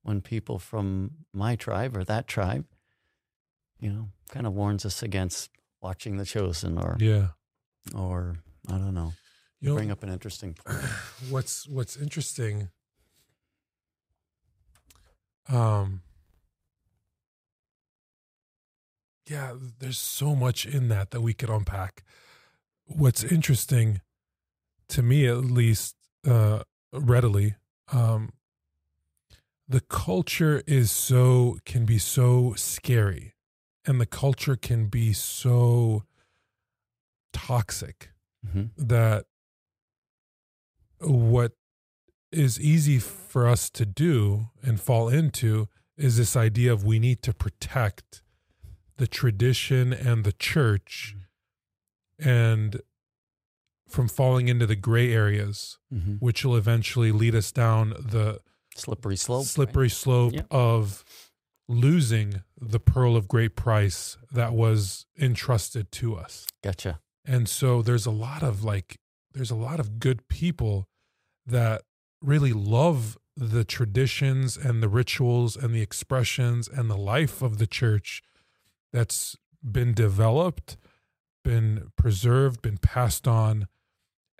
when 0.02 0.20
people 0.20 0.58
from 0.58 1.26
my 1.32 1.56
tribe 1.56 1.96
or 1.96 2.04
that 2.04 2.26
tribe, 2.28 2.66
you 3.78 3.90
know, 3.90 4.10
kind 4.28 4.46
of 4.46 4.52
warns 4.52 4.84
us 4.84 5.02
against 5.02 5.50
watching 5.80 6.16
The 6.18 6.24
Chosen 6.26 6.78
or 6.78 6.96
Yeah. 7.00 7.32
or 7.94 8.38
I 8.68 8.78
don't 8.78 8.94
know. 8.94 9.14
You 9.60 9.74
bring 9.74 9.90
up 9.90 10.02
an 10.02 10.10
interesting 10.10 10.54
point. 10.54 10.78
what's 11.30 11.66
what's 11.68 11.96
interesting 11.96 12.70
um 15.48 16.02
yeah 19.26 19.54
there's 19.78 19.98
so 19.98 20.34
much 20.34 20.64
in 20.66 20.88
that 20.88 21.10
that 21.10 21.20
we 21.20 21.34
could 21.34 21.50
unpack 21.50 22.02
what's 22.86 23.22
interesting 23.24 24.00
to 24.88 25.02
me 25.02 25.26
at 25.26 25.38
least 25.44 25.96
uh 26.26 26.62
readily 26.92 27.54
um 27.92 28.32
the 29.68 29.80
culture 29.80 30.62
is 30.66 30.90
so 30.90 31.58
can 31.64 31.84
be 31.86 31.98
so 31.98 32.52
scary 32.54 33.34
and 33.86 34.00
the 34.00 34.06
culture 34.06 34.56
can 34.56 34.86
be 34.86 35.12
so 35.12 36.04
toxic 37.32 38.10
Mhm. 38.46 38.70
that 38.76 39.24
what 41.00 41.52
is 42.30 42.60
easy 42.60 42.98
for 42.98 43.46
us 43.48 43.70
to 43.70 43.86
do 43.86 44.48
and 44.62 44.80
fall 44.80 45.08
into 45.08 45.68
is 45.96 46.16
this 46.16 46.36
idea 46.36 46.72
of 46.72 46.84
we 46.84 46.98
need 46.98 47.22
to 47.22 47.32
protect 47.32 48.22
the 48.96 49.06
tradition 49.06 49.92
and 49.92 50.24
the 50.24 50.32
church 50.32 51.16
and 52.18 52.80
from 53.94 54.08
falling 54.08 54.48
into 54.48 54.66
the 54.66 54.76
gray 54.76 55.12
areas 55.12 55.78
Mhm. 55.92 56.18
which 56.20 56.44
will 56.44 56.56
eventually 56.56 57.12
lead 57.12 57.34
us 57.34 57.52
down 57.52 57.90
the 57.90 58.40
Slippery 58.76 59.16
slope. 59.16 59.40
right? 59.44 59.46
slippery 59.46 59.88
slope 59.88 60.32
Yep. 60.34 60.46
of 60.50 61.04
losing 61.68 62.42
the 62.60 62.80
pearl 62.80 63.16
of 63.16 63.28
great 63.28 63.56
price 63.56 64.18
that 64.30 64.52
was 64.52 65.06
entrusted 65.18 65.90
to 65.92 66.14
us 66.16 66.44
Gotcha. 66.62 67.00
and 67.24 67.48
so 67.48 67.80
there's 67.82 68.04
a 68.06 68.10
lot 68.10 68.42
of 68.42 68.62
like 68.64 68.98
there's 69.32 69.50
a 69.50 69.54
lot 69.56 69.80
of 69.80 69.98
good 69.98 70.28
people 70.28 70.86
that 71.46 71.82
really 72.20 72.52
love 72.52 73.16
the 73.36 73.64
traditions 73.64 74.56
and 74.56 74.82
the 74.82 74.88
rituals 74.88 75.56
and 75.56 75.74
the 75.74 75.80
expressions 75.80 76.68
and 76.68 76.88
the 76.90 76.96
life 76.96 77.42
of 77.42 77.58
the 77.58 77.66
church 77.66 78.22
that's 78.92 79.36
been 79.62 79.92
developed 79.94 80.76
been 81.44 81.90
preserved 81.96 82.60
been 82.62 82.78
passed 82.78 83.26
on 83.28 83.66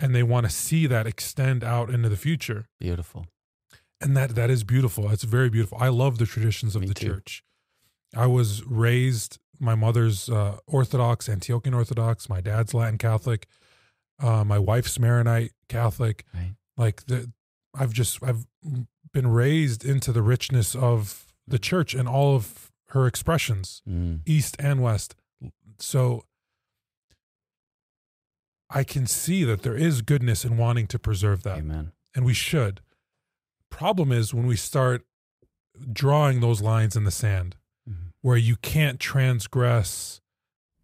and 0.04 0.14
they 0.14 0.22
want 0.22 0.44
to 0.46 0.52
see 0.52 0.86
that 0.86 1.06
extend 1.06 1.64
out 1.64 1.88
into 1.90 2.08
the 2.08 2.16
future 2.16 2.66
Beautiful. 2.80 3.26
and 4.00 4.16
that 4.16 4.30
that 4.34 4.50
is 4.50 4.64
beautiful 4.64 5.08
that's 5.08 5.24
very 5.24 5.50
beautiful 5.50 5.78
i 5.80 5.88
love 5.88 6.18
the 6.18 6.26
traditions 6.26 6.74
of 6.76 6.82
Me 6.82 6.88
the 6.88 6.94
too. 6.94 7.08
church 7.08 7.42
i 8.14 8.26
was 8.26 8.62
raised 8.66 9.38
my 9.60 9.74
mother's 9.74 10.28
uh, 10.28 10.58
orthodox 10.66 11.28
antiochian 11.28 11.74
orthodox 11.74 12.28
my 12.28 12.40
dad's 12.40 12.74
latin 12.74 12.98
catholic 12.98 13.46
uh, 14.20 14.44
my 14.44 14.58
wife's 14.58 14.98
maronite 14.98 15.52
catholic 15.68 16.24
Right. 16.34 16.54
Like 16.76 17.06
the 17.06 17.30
I've 17.80 17.92
just 17.92 18.20
I've 18.22 18.46
been 19.12 19.28
raised 19.28 19.84
into 19.84 20.10
the 20.12 20.22
richness 20.22 20.74
of 20.74 21.26
the 21.46 21.58
church 21.58 21.94
and 21.94 22.08
all 22.08 22.34
of 22.34 22.72
her 22.94 23.06
expressions, 23.06 23.80
Mm. 23.88 24.20
east 24.26 24.56
and 24.58 24.82
west. 24.82 25.14
So 25.78 26.24
I 28.74 28.82
can 28.84 29.06
see 29.06 29.44
that 29.44 29.62
there 29.62 29.76
is 29.76 30.02
goodness 30.02 30.44
in 30.44 30.56
wanting 30.56 30.88
to 30.88 30.98
preserve 30.98 31.44
that, 31.44 31.58
Amen. 31.58 31.92
and 32.14 32.24
we 32.26 32.34
should. 32.34 32.80
Problem 33.70 34.10
is 34.12 34.34
when 34.34 34.46
we 34.46 34.56
start 34.56 35.06
drawing 35.92 36.40
those 36.40 36.60
lines 36.60 36.96
in 36.96 37.04
the 37.04 37.10
sand 37.10 37.56
Mhm. 37.88 38.12
where 38.20 38.36
you 38.36 38.56
can't 38.56 39.00
transgress 39.00 40.20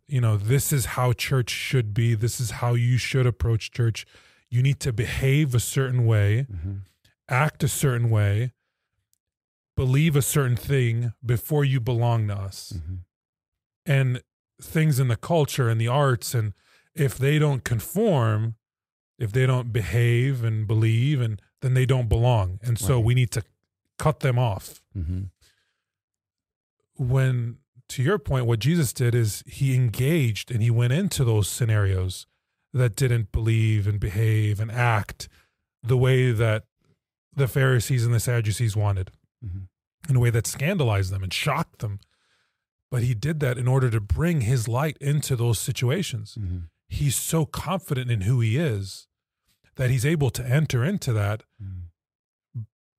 you 0.09 0.20
know 0.20 0.37
this 0.37 0.72
is 0.72 0.87
how 0.96 1.12
church 1.12 1.50
should 1.50 1.94
be 1.94 2.14
this 2.14 2.40
is 2.40 2.50
how 2.50 2.74
you 2.74 2.98
should 2.98 3.24
approach 3.26 3.70
church 3.70 4.05
you 4.48 4.61
need 4.61 4.81
to 4.81 4.92
behave 4.92 5.55
a 5.55 5.61
certain 5.61 6.05
way 6.05 6.48
Mhm. 6.50 6.81
act 7.29 7.62
a 7.62 7.68
certain 7.68 8.11
way 8.11 8.53
believe 9.76 10.16
a 10.16 10.22
certain 10.22 10.57
thing 10.57 11.12
before 11.24 11.64
you 11.64 11.79
belong 11.79 12.26
to 12.26 12.35
us 12.35 12.72
Mhm. 12.72 12.98
and 13.87 14.22
things 14.61 14.98
in 14.98 15.07
the 15.07 15.16
culture 15.16 15.68
and 15.68 15.81
the 15.81 15.87
arts 15.88 16.35
and 16.35 16.53
if 17.01 17.17
they 17.19 17.39
don't 17.39 17.65
conform 17.65 18.55
if 19.19 19.33
they 19.33 19.47
don't 19.47 19.73
behave 19.73 20.43
and 20.45 20.67
believe 20.67 21.21
and 21.21 21.41
then 21.63 21.75
they 21.75 21.87
don't 21.87 22.09
belong 22.09 22.59
and 22.63 22.79
so 22.79 22.97
Right. 22.97 23.05
we 23.05 23.15
need 23.15 23.31
to 23.33 23.43
cut 23.99 24.21
them 24.21 24.39
off 24.39 24.81
Mhm. 24.97 25.31
when 26.97 27.59
to 27.89 28.03
your 28.03 28.19
point 28.19 28.47
what 28.47 28.59
jesus 28.61 28.93
did 28.93 29.15
is 29.15 29.43
he 29.47 29.75
engaged 29.75 30.51
and 30.51 30.63
he 30.63 30.71
went 30.71 30.93
into 30.93 31.25
those 31.25 31.49
scenarios 31.49 32.27
that 32.73 32.95
didn't 32.97 33.33
believe 33.33 33.87
and 33.87 33.99
behave 33.99 34.61
and 34.61 34.71
act 34.71 35.29
the 35.83 35.97
way 35.97 36.31
that 36.33 36.65
the 37.35 37.49
pharisees 37.49 38.05
and 38.05 38.15
the 38.15 38.21
sadducees 38.21 38.77
wanted 38.77 39.11
Mhm. 39.45 39.69
in 40.09 40.17
a 40.17 40.21
way 40.21 40.31
that 40.31 40.47
scandalized 40.47 41.11
them 41.13 41.23
and 41.23 41.33
shocked 41.33 41.79
them 41.81 41.99
but 42.91 43.03
he 43.03 43.15
did 43.15 43.41
that 43.41 43.57
in 43.59 43.69
order 43.69 43.89
to 43.91 44.01
bring 44.01 44.41
his 44.43 44.67
light 44.69 44.97
into 45.01 45.37
those 45.37 45.59
situations 45.59 46.37
Mhm. 46.39 46.69
He's 46.90 47.14
so 47.16 47.46
confident 47.46 48.11
in 48.11 48.22
who 48.22 48.40
he 48.40 48.57
is 48.59 49.07
that 49.76 49.88
he's 49.90 50.05
able 50.05 50.29
to 50.31 50.44
enter 50.44 50.85
into 50.85 51.12
that 51.12 51.44
Mhm. 51.62 51.85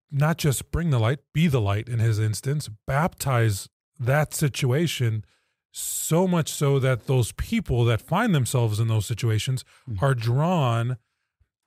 not 0.09 0.37
just 0.37 0.71
bring 0.71 0.89
the 0.89 0.99
light, 0.99 1.19
be 1.33 1.47
the 1.47 1.61
light 1.61 1.87
in 1.87 1.99
his 1.99 2.19
instance, 2.19 2.69
baptize 2.87 3.69
that 3.99 4.33
situation 4.33 5.23
so 5.71 6.27
much 6.27 6.49
so 6.51 6.79
that 6.79 7.07
those 7.07 7.31
people 7.33 7.85
that 7.85 8.01
find 8.01 8.33
themselves 8.35 8.79
in 8.79 8.87
those 8.89 9.05
situations 9.05 9.63
Mhm. 9.89 10.01
are 10.01 10.13
drawn 10.15 10.97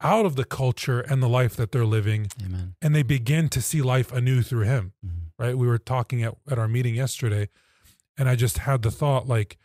out 0.01 0.27
of 0.27 0.37
the 0.37 0.45
culture 0.45 1.01
and 1.01 1.23
the 1.23 1.29
life 1.29 1.57
that 1.57 1.73
they're 1.73 1.87
living 1.87 2.27
Amen. 2.45 2.75
and 2.83 2.95
they 2.95 3.03
begin 3.03 3.49
to 3.51 3.63
see 3.63 3.81
life 3.81 4.13
anew 4.13 4.43
through 4.43 4.65
him 4.65 4.93
Mhm. 5.07 5.31
right 5.39 5.57
we 5.57 5.67
were 5.67 5.79
talking 5.79 6.23
at, 6.23 6.37
at 6.51 6.59
our 6.59 6.69
meeting 6.69 6.95
yesterday 6.95 7.49
and 8.19 8.29
i 8.29 8.35
just 8.37 8.59
had 8.59 8.83
the 8.83 8.91
thought 8.91 9.27
like 9.27 9.57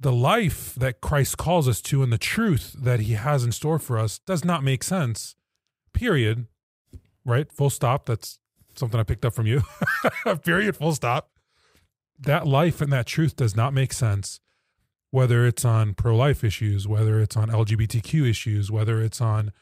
the 0.00 0.12
life 0.12 0.74
that 0.74 1.02
christ 1.02 1.36
calls 1.36 1.68
us 1.68 1.82
to 1.82 2.02
and 2.02 2.12
the 2.12 2.18
truth 2.18 2.74
that 2.78 3.00
he 3.00 3.12
has 3.12 3.44
in 3.44 3.52
store 3.52 3.78
for 3.78 3.98
us 3.98 4.18
does 4.18 4.44
not 4.44 4.64
make 4.64 4.82
sense. 4.82 5.36
Period. 5.92 6.46
Right? 7.24 7.52
Full 7.52 7.70
stop. 7.70 8.06
That's 8.06 8.40
something 8.74 8.98
i 8.98 9.02
picked 9.02 9.24
up 9.24 9.34
from 9.34 9.46
you. 9.46 9.62
Period. 10.42 10.76
Full 10.76 10.94
stop. 10.94 11.30
That 12.18 12.46
life 12.46 12.80
and 12.80 12.92
that 12.92 13.06
truth 13.06 13.36
does 13.36 13.54
not 13.54 13.74
make 13.74 13.92
sense 13.92 14.40
whether 15.12 15.44
it's 15.44 15.64
on 15.64 15.92
pro-life 15.92 16.44
issues 16.44 16.86
whether 16.86 17.20
it's 17.20 17.36
on 17.36 17.48
lgbtq 17.48 18.30
issues 18.30 18.70
whether 18.70 19.02
it's 19.02 19.20
on 19.20 19.52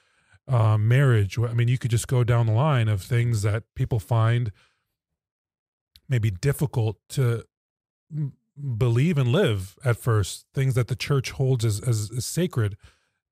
uh, 0.46 0.78
marriage. 0.78 1.38
I 1.38 1.52
mean 1.52 1.68
you 1.68 1.78
could 1.78 1.90
just 1.90 2.08
go 2.08 2.24
down 2.24 2.46
the 2.46 2.52
line 2.52 2.88
of 2.88 3.02
things 3.02 3.42
that 3.42 3.64
people 3.74 3.98
find 3.98 4.52
maybe 6.08 6.30
difficult 6.30 6.96
to 7.10 7.44
believe 8.76 9.18
and 9.18 9.30
live 9.30 9.76
at 9.84 9.96
first 9.96 10.46
things 10.54 10.74
that 10.74 10.88
the 10.88 10.96
church 10.96 11.30
holds 11.32 11.64
as, 11.64 11.80
as, 11.80 12.10
as 12.16 12.26
sacred 12.26 12.76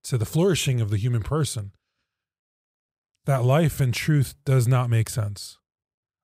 to 0.04 0.16
the 0.16 0.24
flourishing 0.26 0.80
of 0.80 0.90
the 0.90 0.96
human 0.96 1.22
person 1.22 1.72
that 3.24 3.44
life 3.44 3.80
and 3.80 3.92
truth 3.92 4.34
does 4.44 4.68
not 4.68 4.88
make 4.88 5.08
sense 5.10 5.58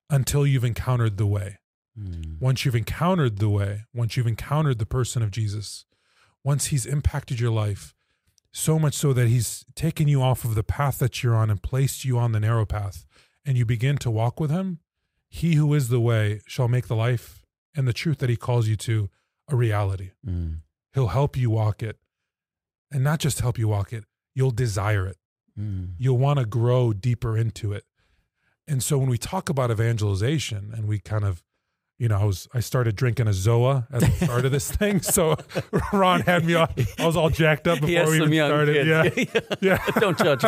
until 0.09 0.47
you've 0.47 0.63
encountered 0.63 1.17
the 1.17 1.25
way 1.25 1.59
Mhm. 1.99 2.39
once 2.41 2.65
you've 2.65 2.75
encountered 2.75 3.37
the 3.37 3.49
way 3.49 3.83
once 3.93 4.17
you've 4.17 4.25
encountered 4.25 4.79
the 4.79 4.85
person 4.85 5.21
of 5.21 5.29
jesus 5.29 5.85
once 6.43 6.67
he's 6.67 6.87
impacted 6.87 7.39
your 7.39 7.51
life 7.51 7.93
so 8.51 8.79
much 8.79 8.95
so 8.95 9.13
that 9.13 9.27
he's 9.27 9.63
taken 9.75 10.07
you 10.07 10.19
off 10.21 10.43
of 10.43 10.55
the 10.55 10.63
path 10.63 10.97
that 10.97 11.21
you're 11.21 11.35
on 11.35 11.51
and 11.51 11.61
placed 11.61 12.03
you 12.03 12.17
on 12.17 12.31
the 12.31 12.39
narrow 12.39 12.65
path 12.65 13.05
and 13.45 13.57
you 13.59 13.65
begin 13.65 13.95
to 13.97 14.09
walk 14.09 14.39
with 14.39 14.49
him 14.49 14.79
he 15.29 15.53
who 15.53 15.71
is 15.75 15.89
the 15.89 15.99
way 15.99 16.41
shall 16.47 16.67
make 16.67 16.87
the 16.87 16.95
life 16.95 17.42
and 17.75 17.87
the 17.87 17.93
truth 17.93 18.19
that 18.19 18.29
he 18.29 18.35
calls 18.37 18.67
you 18.67 18.75
to 18.75 19.09
a 19.47 19.55
reality 19.55 20.11
Mhm. 20.25 20.61
he'll 20.93 21.07
help 21.07 21.35
you 21.35 21.49
walk 21.49 21.81
it 21.83 21.97
and 22.91 23.03
not 23.03 23.19
just 23.19 23.39
help 23.39 23.57
you 23.57 23.67
walk 23.67 23.91
it 23.93 24.05
you'll 24.35 24.51
desire 24.51 25.05
it 25.07 25.17
Mhm. 25.59 25.95
you'll 25.97 26.17
want 26.17 26.39
to 26.39 26.45
grow 26.45 26.93
deeper 26.93 27.37
into 27.37 27.71
it. 27.73 27.85
And 28.65 28.81
so 28.81 28.97
when 28.97 29.09
we 29.09 29.17
talk 29.17 29.49
about 29.49 29.69
evangelization 29.71 30.71
and 30.73 30.87
we 30.87 30.97
kind 30.99 31.23
of, 31.25 31.43
you 31.99 32.07
know, 32.07 32.17
I 32.19 32.23
was 32.25 32.47
I 32.53 32.59
started 32.59 32.95
drinking 32.95 33.27
a 33.27 33.31
Zoa 33.31 33.85
at 33.91 34.01
the 34.01 34.25
start 34.25 34.45
of 34.45 34.51
this 34.51 34.69
thing. 34.75 35.01
So 35.01 35.35
Ron 35.93 36.21
had 36.21 36.43
me 36.43 36.55
all, 36.55 36.67
I 36.99 37.05
was 37.05 37.15
all 37.15 37.29
jacked 37.29 37.67
up 37.67 37.79
before 37.81 38.09
we 38.09 38.17
even 38.21 38.33
started. 38.33 39.13
kids. 39.15 39.31
Yeah. 39.33 39.39
Yeah. 39.61 39.85
Don't 39.99 40.17
judge. 40.17 40.43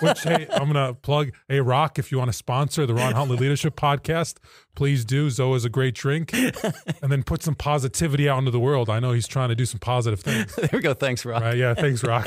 Which 0.00 0.22
hey, 0.22 0.46
I'm 0.50 0.66
gonna 0.72 0.94
plug 0.94 1.30
a 1.50 1.60
rock 1.60 1.98
if 1.98 2.10
you 2.10 2.18
want 2.18 2.30
to 2.30 2.36
sponsor 2.36 2.86
the 2.86 2.94
Ron 2.94 3.12
Huntley 3.14 3.36
Leadership 3.36 3.76
Podcast. 3.76 4.38
Please 4.74 5.04
do. 5.04 5.28
Zoa 5.28 5.56
is 5.56 5.64
a 5.64 5.70
great 5.70 5.94
drink, 5.94 6.32
and 6.32 7.12
then 7.12 7.22
put 7.22 7.42
some 7.42 7.54
positivity 7.54 8.28
out 8.28 8.38
into 8.38 8.50
the 8.50 8.60
world. 8.60 8.90
I 8.90 8.98
know 9.00 9.12
he's 9.12 9.28
trying 9.28 9.50
to 9.50 9.54
do 9.54 9.64
some 9.66 9.78
positive 9.78 10.20
things. 10.20 10.54
there 10.56 10.68
we 10.72 10.80
go. 10.80 10.92
Thanks, 10.94 11.24
Rob. 11.24 11.42
Right? 11.42 11.56
Yeah. 11.56 11.74
Thanks, 11.74 12.02
Rock. 12.02 12.26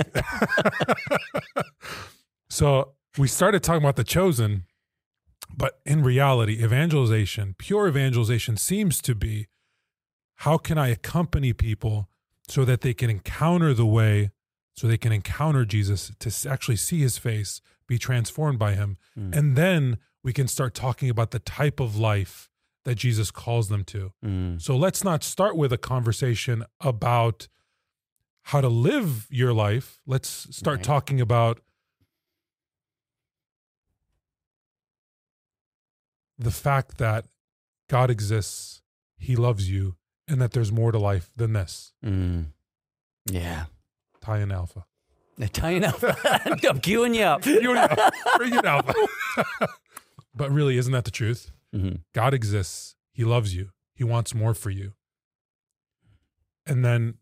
so 2.50 2.94
we 3.18 3.28
started 3.28 3.64
talking 3.64 3.84
about 3.84 3.96
the 3.96 4.04
chosen, 4.04 4.66
but 5.56 5.80
in 5.86 6.04
reality, 6.04 6.64
evangelization, 6.64 7.56
pure 7.58 7.88
evangelization, 7.88 8.58
seems 8.58 9.02
to 9.02 9.16
be 9.16 9.48
how 10.36 10.58
can 10.58 10.78
I 10.78 10.88
accompany 10.90 11.54
people 11.54 12.08
so 12.48 12.66
that 12.66 12.82
they 12.82 12.94
can 12.94 13.10
encounter 13.10 13.74
the 13.74 13.86
way, 13.86 14.32
so 14.76 14.88
they 14.88 14.98
can 14.98 15.12
encounter 15.12 15.66
Jesus, 15.66 16.12
to 16.20 16.50
actually 16.50 16.78
see 16.78 17.00
his 17.00 17.18
face, 17.18 17.62
be 17.88 17.98
transformed 17.98 18.58
by 18.60 18.74
him. 18.76 18.98
Mm. 19.18 19.36
And 19.36 19.56
then 19.56 19.98
we 20.24 20.32
can 20.34 20.48
start 20.48 20.74
talking 20.74 21.10
about 21.10 21.32
the 21.32 21.40
type 21.40 21.80
of 21.80 21.98
life 21.98 22.50
that 22.86 22.96
Jesus 22.96 23.30
calls 23.32 23.68
them 23.68 23.84
to. 23.86 24.14
Mhm. 24.24 24.62
So 24.62 24.78
let's 24.78 25.04
not 25.04 25.24
start 25.24 25.58
with 25.58 25.74
a 25.74 25.78
conversation 25.78 26.64
about 26.80 27.48
how 28.44 28.62
to 28.62 28.70
live 28.70 29.28
your 29.30 29.54
life. 29.54 30.00
Let's 30.08 30.56
start 30.56 30.78
Right. 30.78 30.84
talking 30.86 31.20
about 31.22 31.60
the 36.40 36.52
fact 36.52 36.98
that 36.98 37.26
God 37.90 38.10
exists, 38.10 38.82
He 39.18 39.36
loves 39.36 39.70
you, 39.70 39.96
and 40.28 40.42
that 40.42 40.52
there's 40.52 40.72
more 40.72 40.92
to 40.92 40.98
life 41.00 41.30
than 41.36 41.54
this. 41.54 41.94
Mhm. 42.04 42.54
Yeah. 43.26 43.66
Tie 44.22 44.40
in 44.40 44.52
Alpha. 44.52 44.86
Italian 45.38 45.84
Alpha. 45.84 46.16
I'm 46.46 46.80
queuing 46.80 47.16
you 47.16 47.24
up. 47.24 47.46
You 47.46 47.62
know, 47.62 47.88
bring 48.38 48.54
it 48.56 48.66
Alpha. 48.66 48.94
but 50.36 50.52
really, 50.52 50.78
isn't 50.78 50.92
that 50.94 51.06
the 51.06 51.12
truth? 51.12 51.52
Mhm. 51.76 52.02
God 52.14 52.34
exists. 52.34 52.96
He 53.14 53.24
loves 53.26 53.54
you. 53.56 53.72
He 53.94 54.04
wants 54.04 54.34
more 54.34 54.54
for 54.54 54.70
you. 54.70 54.94
And 56.66 56.86
then 56.86 57.16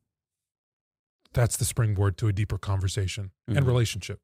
that's 1.34 1.58
the 1.58 1.66
springboard 1.66 2.18
to 2.18 2.28
a 2.28 2.34
deeper 2.34 2.58
conversation 2.58 3.32
and 3.48 3.60
Mhm. 3.60 3.68
relationship. 3.68 4.20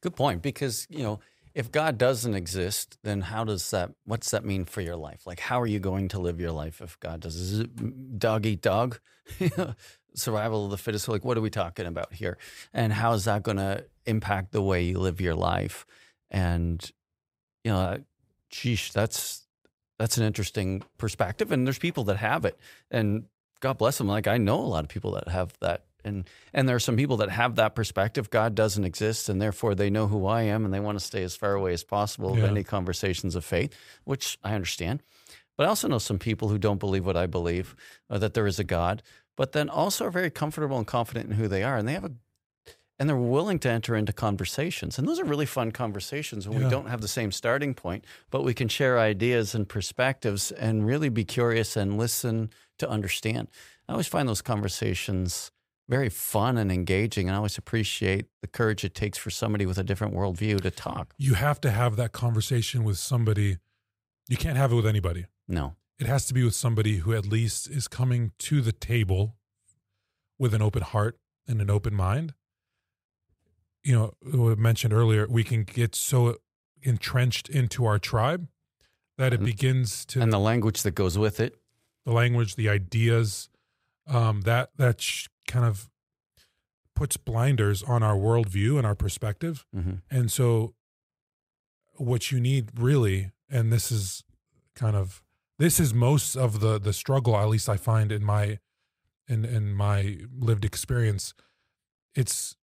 Good 0.00 0.16
point. 0.16 0.42
Because, 0.42 0.86
you 0.88 1.02
know, 1.02 1.20
if 1.56 1.72
God 1.72 1.96
doesn't 1.96 2.34
exist, 2.34 2.98
then 3.02 3.22
how 3.22 3.42
does 3.42 3.70
that, 3.70 3.92
what's 4.04 4.30
that 4.30 4.44
mean 4.44 4.66
for 4.66 4.82
your 4.82 4.94
life? 4.94 5.26
Like, 5.26 5.40
how 5.40 5.58
are 5.58 5.66
you 5.66 5.78
going 5.78 6.08
to 6.08 6.18
live 6.18 6.38
your 6.38 6.52
life 6.52 6.82
if 6.82 7.00
God 7.00 7.20
does? 7.20 7.34
Is 7.34 7.60
it 7.60 8.18
dog 8.18 8.44
eat 8.44 8.60
dog? 8.60 9.00
Survival 10.14 10.66
of 10.66 10.70
the 10.70 10.76
fittest? 10.76 11.08
Like, 11.08 11.24
what 11.24 11.38
are 11.38 11.40
we 11.40 11.48
talking 11.48 11.86
about 11.86 12.12
here? 12.12 12.36
And 12.74 12.92
how 12.92 13.14
is 13.14 13.24
that 13.24 13.42
going 13.42 13.56
to 13.56 13.86
impact 14.04 14.52
the 14.52 14.60
way 14.60 14.82
you 14.82 14.98
live 14.98 15.18
your 15.18 15.34
life? 15.34 15.86
And, 16.30 16.78
you 17.64 17.72
know, 17.72 18.00
geesh, 18.52 18.92
that's, 18.92 19.46
that's 19.98 20.18
an 20.18 20.24
interesting 20.24 20.82
perspective. 20.98 21.52
And 21.52 21.66
there's 21.66 21.78
people 21.78 22.04
that 22.04 22.18
have 22.18 22.44
it. 22.44 22.58
And 22.90 23.24
God 23.60 23.78
bless 23.78 23.96
them. 23.96 24.08
Like, 24.08 24.26
I 24.26 24.36
know 24.36 24.60
a 24.60 24.60
lot 24.60 24.84
of 24.84 24.90
people 24.90 25.12
that 25.12 25.28
have 25.28 25.54
that 25.62 25.85
and 26.06 26.28
and 26.54 26.68
there 26.68 26.76
are 26.76 26.80
some 26.88 26.96
people 26.96 27.16
that 27.18 27.30
have 27.30 27.56
that 27.56 27.74
perspective 27.74 28.30
god 28.30 28.54
doesn't 28.54 28.84
exist 28.84 29.28
and 29.28 29.40
therefore 29.42 29.74
they 29.74 29.90
know 29.90 30.06
who 30.06 30.26
i 30.26 30.42
am 30.42 30.64
and 30.64 30.72
they 30.72 30.80
want 30.80 30.98
to 30.98 31.04
stay 31.04 31.22
as 31.22 31.36
far 31.36 31.52
away 31.54 31.72
as 31.72 31.84
possible 31.84 32.36
Yeah. 32.36 32.44
of 32.44 32.50
any 32.50 32.64
conversations 32.64 33.34
of 33.34 33.44
faith 33.44 33.74
which 34.04 34.38
i 34.42 34.54
understand 34.54 35.02
but 35.56 35.66
i 35.66 35.68
also 35.68 35.88
know 35.88 35.98
some 35.98 36.18
people 36.18 36.48
who 36.48 36.58
don't 36.58 36.80
believe 36.80 37.04
what 37.04 37.16
i 37.16 37.26
believe 37.26 37.74
or 38.08 38.18
that 38.18 38.34
there 38.34 38.46
is 38.46 38.58
a 38.58 38.64
god 38.64 39.02
but 39.36 39.52
then 39.52 39.68
also 39.68 40.06
are 40.06 40.10
very 40.10 40.30
comfortable 40.30 40.78
and 40.78 40.86
confident 40.86 41.28
in 41.30 41.36
who 41.36 41.48
they 41.48 41.62
are 41.62 41.76
and 41.76 41.86
they 41.88 41.92
have 41.94 42.04
a 42.04 42.12
and 42.98 43.10
they're 43.10 43.16
willing 43.18 43.58
to 43.58 43.68
enter 43.68 43.94
into 43.94 44.10
conversations. 44.10 44.98
And 44.98 45.06
those 45.06 45.20
are 45.20 45.24
really 45.24 45.44
fun 45.44 45.70
conversations 45.70 46.48
when 46.48 46.56
Yeah. 46.60 46.64
we 46.64 46.70
don't 46.70 46.88
have 46.88 47.02
the 47.02 47.08
same 47.08 47.30
starting 47.30 47.74
point, 47.74 48.06
but 48.30 48.42
we 48.42 48.54
can 48.54 48.68
share 48.68 48.98
ideas 48.98 49.54
and 49.54 49.68
perspectives 49.68 50.50
and 50.50 50.86
really 50.86 51.10
be 51.10 51.22
curious 51.22 51.76
and 51.76 51.98
listen 51.98 52.48
to 52.78 52.88
understand. 52.88 53.48
I 53.86 53.92
always 53.92 54.06
find 54.06 54.26
those 54.26 54.40
conversations 54.40 55.50
very 55.88 56.08
fun 56.08 56.56
and 56.58 56.70
engaging. 56.72 57.28
And 57.28 57.34
I 57.34 57.38
always 57.38 57.56
appreciate 57.58 58.26
the 58.40 58.48
courage 58.48 58.84
it 58.84 58.94
takes 58.94 59.18
for 59.18 59.30
somebody 59.30 59.66
with 59.66 59.78
a 59.78 59.84
different 59.84 60.14
worldview 60.14 60.60
to 60.62 60.70
talk. 60.70 61.14
You 61.16 61.34
have 61.34 61.60
to 61.62 61.70
have 61.70 61.96
that 61.96 62.12
conversation 62.12 62.82
with 62.84 62.98
somebody. 62.98 63.58
You 64.28 64.36
can't 64.36 64.56
have 64.56 64.72
it 64.72 64.74
with 64.76 64.86
anybody. 64.86 65.26
No. 65.46 65.76
It 65.98 66.06
has 66.06 66.26
to 66.26 66.34
be 66.34 66.42
with 66.44 66.54
somebody 66.54 66.96
who 66.98 67.14
at 67.14 67.24
least 67.26 67.70
is 67.70 67.88
coming 67.88 68.32
to 68.40 68.60
the 68.60 68.72
table 68.72 69.36
with 70.38 70.52
an 70.54 70.60
open 70.60 70.82
heart 70.82 71.18
and 71.48 71.60
an 71.62 71.70
open 71.70 71.94
mind. 71.94 72.34
You 73.82 74.14
know, 74.22 74.54
mentioned 74.56 74.92
earlier, 74.92 75.26
we 75.28 75.44
can 75.44 75.62
get 75.62 75.94
so 75.94 76.36
entrenched 76.82 77.48
into 77.48 77.84
our 77.86 77.98
tribe 77.98 78.48
that 79.16 79.32
it 79.32 79.36
And- 79.36 79.46
begins 79.46 80.04
to 80.06 80.20
And 80.20 80.32
the 80.32 80.38
language 80.40 80.82
that 80.82 80.90
goes 80.92 81.16
with 81.16 81.38
it. 81.40 81.56
the 82.04 82.12
language, 82.12 82.54
the 82.56 82.68
ideas, 82.68 83.48
um, 84.06 84.42
that 84.42 84.70
that 84.76 85.00
sh- 85.00 85.26
kind 85.46 85.64
of 85.64 85.88
puts 86.94 87.16
blinders 87.16 87.82
on 87.82 88.02
our 88.02 88.16
worldview 88.16 88.78
and 88.78 88.86
our 88.86 88.94
perspective. 88.94 89.64
hmm 89.72 89.94
And 90.10 90.30
so, 90.32 90.74
what 91.94 92.30
you 92.30 92.40
need 92.40 92.70
really, 92.78 93.32
and 93.50 93.72
this 93.72 93.90
is 93.90 94.24
kind 94.74 94.96
of 94.96 95.22
this 95.58 95.80
is 95.80 95.94
most 95.94 96.36
of 96.36 96.60
the 96.60 96.78
the 96.78 96.92
struggle. 96.92 97.36
At 97.36 97.48
least 97.48 97.68
I 97.68 97.76
find 97.76 98.12
in 98.12 98.24
my 98.24 98.58
in 99.28 99.44
in 99.44 99.74
my 99.74 100.18
lived 100.38 100.64
experience, 100.64 101.34
it's 102.14 102.56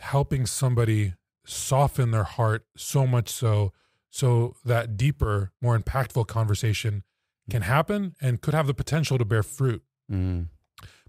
helping 0.00 0.46
somebody 0.46 1.14
soften 1.46 2.10
their 2.10 2.24
heart 2.24 2.66
so 2.76 3.06
much 3.06 3.28
so 3.28 3.72
so 4.10 4.56
that 4.64 4.96
deeper, 4.96 5.52
more 5.60 5.78
impactful 5.78 6.26
conversation 6.26 7.02
can 7.50 7.62
happen 7.62 8.14
and 8.20 8.40
could 8.40 8.54
have 8.54 8.66
the 8.66 8.74
potential 8.74 9.18
to 9.18 9.24
bear 9.24 9.42
fruit. 9.42 9.82
mm 10.10 10.48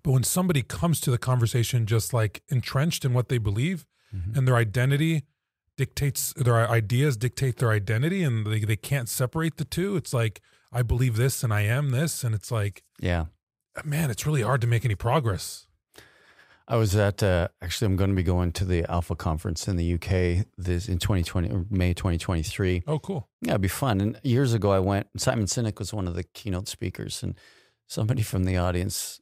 But 0.03 0.11
when 0.11 0.23
somebody 0.23 0.61
comes 0.63 0.99
to 1.01 1.11
the 1.11 1.17
conversation 1.17 1.85
just 1.85 2.13
like 2.13 2.43
entrenched 2.49 3.03
in 3.05 3.13
what 3.13 3.29
they 3.29 3.37
believe 3.37 3.85
Mhm. 4.15 4.37
and 4.37 4.47
their 4.47 4.55
identity 4.55 5.23
dictates 5.75 6.33
their 6.37 6.67
ideas 6.69 7.17
dictate 7.17 7.57
their 7.57 7.71
identity 7.71 8.23
and 8.23 8.47
they, 8.47 8.59
they 8.61 8.75
can't 8.77 9.09
separate 9.09 9.57
the 9.57 9.65
two, 9.65 9.95
it's 9.95 10.13
like 10.13 10.41
I 10.71 10.81
believe 10.81 11.15
this 11.17 11.43
and 11.43 11.53
I 11.53 11.61
am 11.61 11.91
this. 11.91 12.23
And 12.23 12.33
it's 12.35 12.51
like, 12.51 12.83
Yeah. 12.99 13.25
man, 13.85 14.09
it's 14.09 14.25
really 14.25 14.41
hard 14.41 14.61
to 14.61 14.67
make 14.67 14.83
any 14.85 14.95
progress. 14.95 15.67
I 16.69 16.75
was 16.75 16.95
at 16.95 17.23
uh, 17.23 17.47
actually 17.61 17.85
I'm 17.85 17.95
going 17.95 18.09
to 18.09 18.15
be 18.15 18.23
going 18.23 18.51
to 18.53 18.65
the 18.65 18.83
Alpha 18.91 19.15
conference 19.15 19.67
in 19.69 19.77
the 19.77 19.93
UK 19.93 20.45
this 20.57 20.89
in 20.89 20.97
2020 20.99 21.65
May 21.69 21.93
2023. 21.93 22.83
Oh, 22.87 22.99
cool. 22.99 23.29
Yeah, 23.41 23.51
it'd 23.51 23.61
be 23.61 23.67
fun. 23.69 24.01
And 24.01 24.19
years 24.23 24.53
ago 24.53 24.71
I 24.71 24.79
went 24.79 25.07
Simon 25.17 25.45
Sinek 25.45 25.79
was 25.79 25.93
one 25.93 26.07
of 26.07 26.15
the 26.15 26.23
keynote 26.23 26.67
speakers 26.67 27.23
and 27.23 27.35
somebody 27.87 28.21
from 28.21 28.43
the 28.43 28.57
audience 28.57 29.21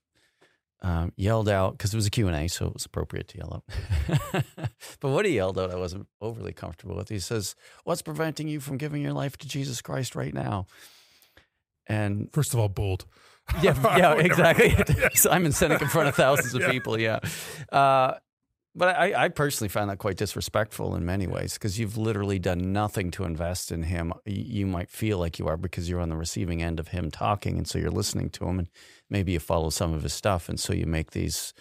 um, 0.86 1.12
yelled 1.18 1.50
out 1.50 1.72
because 1.72 1.94
it 1.94 1.98
was 1.98 2.06
a 2.06 2.12
Q&A 2.12 2.48
so 2.48 2.68
it 2.68 2.74
was 2.76 2.86
appropriate 2.86 3.28
to 3.30 3.40
yell 3.40 3.54
out. 3.56 4.46
but 5.00 5.10
what 5.10 5.26
he 5.26 5.32
yelled 5.34 5.58
out 5.58 5.72
I 5.72 5.76
wasn't 5.78 6.06
overly 6.22 6.54
comfortable 6.54 6.96
with. 6.96 7.10
He 7.10 7.18
says, 7.18 7.56
"What's 7.86 8.04
preventing 8.04 8.48
you 8.48 8.60
from 8.60 8.78
giving 8.78 9.02
your 9.02 9.14
life 9.14 9.36
to 9.38 9.48
Jesus 9.48 9.82
Christ 9.82 10.16
right 10.16 10.34
now?" 10.34 10.68
And 11.88 12.30
First 12.32 12.54
of 12.54 12.60
all, 12.60 12.70
bold. 12.70 13.06
yeah, 13.64 13.76
yeah, 13.98 14.14
exactly. 14.14 14.76
Simon 15.16 15.52
Sinek 15.54 15.82
in 15.82 15.88
front 15.88 16.08
of 16.08 16.16
thousands 16.16 16.54
of 16.54 16.70
people. 16.70 17.00
Yeah, 17.00 17.20
uh, 17.72 18.16
but 18.76 18.98
I, 18.98 19.26
I 19.26 19.30
personally 19.30 19.70
find 19.70 19.90
that 19.90 20.00
quite 20.00 20.18
disrespectful 20.18 20.96
in 20.96 21.06
many 21.06 21.28
ways 21.28 21.54
because 21.54 21.80
you've 21.80 21.98
literally 21.98 22.40
done 22.40 22.74
nothing 22.74 23.10
to 23.12 23.24
invest 23.24 23.72
in 23.72 23.84
him. 23.84 24.14
You 24.26 24.68
might 24.68 24.90
feel 24.90 25.18
like 25.18 25.40
you 25.40 25.48
are 25.48 25.56
because 25.56 25.90
you're 25.90 26.02
on 26.02 26.10
the 26.10 26.18
receiving 26.18 26.62
end 26.62 26.80
of 26.80 26.90
him 26.90 27.10
talking, 27.10 27.58
and 27.58 27.68
so 27.68 27.80
you're 27.80 27.90
listening 27.90 28.30
to 28.32 28.46
him, 28.46 28.60
and 28.60 28.68
maybe 29.10 29.32
you 29.32 29.40
follow 29.40 29.70
some 29.70 29.94
of 29.94 30.04
his 30.04 30.14
stuff, 30.14 30.50
and 30.50 30.60
so 30.60 30.74
you 30.74 30.86
make 30.86 31.12
these 31.12 31.54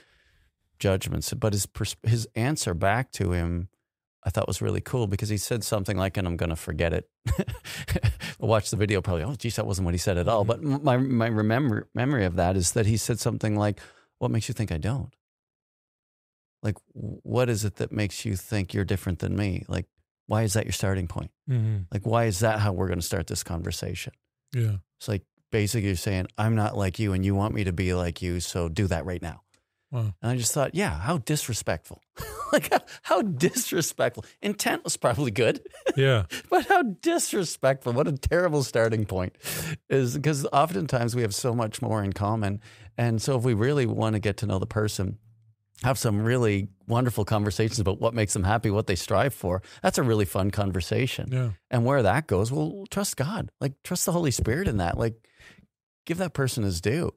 judgments. 0.81 1.33
But 1.35 1.53
his 1.53 1.69
his 2.03 2.27
answer 2.35 2.75
back 2.75 3.13
to 3.13 3.33
him. 3.33 3.69
I 4.27 4.31
thought 4.31 4.49
was 4.49 4.63
really 4.63 4.81
cool 4.81 5.07
because 5.07 5.29
he 5.29 5.37
said 5.37 5.63
something 5.63 5.99
like, 5.99 6.17
and 6.17 6.27
I'm 6.27 6.39
going 6.39 6.49
to 6.49 6.57
forget 6.57 6.95
it. 6.95 7.11
Watch 8.39 8.71
the 8.71 8.77
video 8.77 9.03
probably, 9.03 9.23
oh, 9.23 9.35
geez, 9.35 9.57
that 9.57 9.67
wasn't 9.67 9.85
what 9.85 9.93
he 9.93 9.99
said 9.99 10.17
at 10.17 10.29
all. 10.29 10.47
Mm-hmm. 10.47 10.77
But 10.77 10.83
my, 10.83 10.97
my 10.97 11.27
remember, 11.27 11.89
memory 11.95 12.25
of 12.25 12.37
that 12.37 12.57
is 12.57 12.73
that 12.73 12.87
he 12.87 12.97
said 12.97 13.21
something 13.21 13.55
like, 13.55 13.81
what 14.17 14.31
makes 14.31 14.49
you 14.49 14.55
think 14.55 14.73
I 14.73 14.79
don't? 14.79 15.13
Like, 16.65 16.79
what 16.93 17.49
is 17.49 17.65
it 17.65 17.77
that 17.77 17.93
makes 17.93 18.25
you 18.25 18.35
think 18.35 18.75
you're 18.75 18.85
different 18.85 19.21
than 19.21 19.37
me? 19.37 19.65
Like, 19.69 19.87
why 20.27 20.43
is 20.43 20.55
that 20.55 20.65
your 20.65 20.73
starting 20.73 21.07
point? 21.07 21.31
hmm 21.47 21.81
Like, 21.93 22.05
why 22.07 22.25
is 22.25 22.41
that 22.41 22.59
how 22.59 22.73
we're 22.73 22.89
going 22.89 22.99
to 22.99 23.07
start 23.07 23.27
this 23.29 23.45
conversation? 23.45 24.15
Yeah. 24.55 24.79
It's 24.99 25.07
like 25.07 25.23
basically 25.53 25.87
you're 25.89 25.97
saying, 25.97 26.27
I'm 26.39 26.55
not 26.57 26.77
like 26.77 26.99
you 26.99 27.13
and 27.13 27.25
you 27.25 27.35
want 27.35 27.55
me 27.55 27.65
to 27.65 27.73
be 27.73 27.93
like 27.95 28.23
you. 28.23 28.41
So 28.41 28.69
do 28.69 28.87
that 28.87 29.05
right 29.05 29.21
now. 29.21 29.43
Wow. 29.91 30.15
And 30.23 30.33
I 30.33 30.37
just 30.37 30.53
thought, 30.53 30.75
yeah, 30.75 30.99
how 30.99 31.19
disrespectful. 31.19 32.01
like, 32.53 32.73
how, 32.73 32.81
how 33.03 33.23
disrespectful. 33.23 34.25
Intent 34.43 34.83
was 34.83 34.97
probably 34.97 35.31
good. 35.31 35.61
Yeah. 35.97 36.25
But 36.51 36.67
how 36.67 36.83
disrespectful. 36.83 37.93
What 37.93 38.09
a 38.09 38.13
terrible 38.13 38.65
starting 38.65 39.05
point 39.05 39.37
is 39.91 40.17
because 40.17 40.47
oftentimes 40.53 41.15
we 41.15 41.23
have 41.23 41.35
so 41.35 41.55
much 41.55 41.83
more 41.83 42.03
in 42.03 42.13
common. 42.15 42.61
And 42.97 43.21
so 43.21 43.37
if 43.37 43.45
we 43.45 43.55
really 43.55 43.87
want 43.87 44.15
to 44.15 44.21
get 44.21 44.39
to 44.39 44.47
know 44.47 44.59
the 44.59 44.67
person, 44.67 45.19
have 45.83 45.99
some 45.99 46.23
really 46.23 46.69
wonderful 46.87 47.25
conversations 47.25 47.81
about 47.81 48.01
what 48.01 48.15
makes 48.15 48.33
them 48.33 48.45
happy, 48.45 48.71
what 48.71 48.87
they 48.87 48.95
strive 48.95 49.35
for, 49.35 49.63
that's 49.83 49.99
a 49.99 50.03
really 50.03 50.25
fun 50.25 50.51
conversation. 50.51 51.29
Yeah. 51.31 51.51
And 51.71 51.85
where 51.85 52.03
that 52.03 52.27
goes, 52.27 52.53
well, 52.53 52.85
trust 52.91 53.17
God. 53.17 53.51
Like 53.61 53.83
trust 53.83 54.07
the 54.07 54.13
Holy 54.13 54.31
Spirit 54.31 54.69
in 54.69 54.77
that. 54.79 54.97
Like 54.97 55.29
give 56.07 56.19
that 56.19 56.33
person 56.33 56.65
his 56.65 56.81
due. 56.81 57.13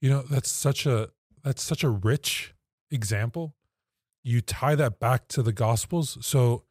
You 0.00 0.10
know, 0.10 0.22
that's 0.22 0.50
such 0.50 0.86
a 0.86 1.10
that's 1.42 1.62
such 1.62 1.82
a 1.82 1.88
rich 1.88 2.54
example. 2.90 3.54
You 4.22 4.40
tie 4.40 4.74
that 4.74 5.00
back 5.00 5.28
to 5.28 5.42
the 5.42 5.52
gospels. 5.52 6.18
So 6.20 6.64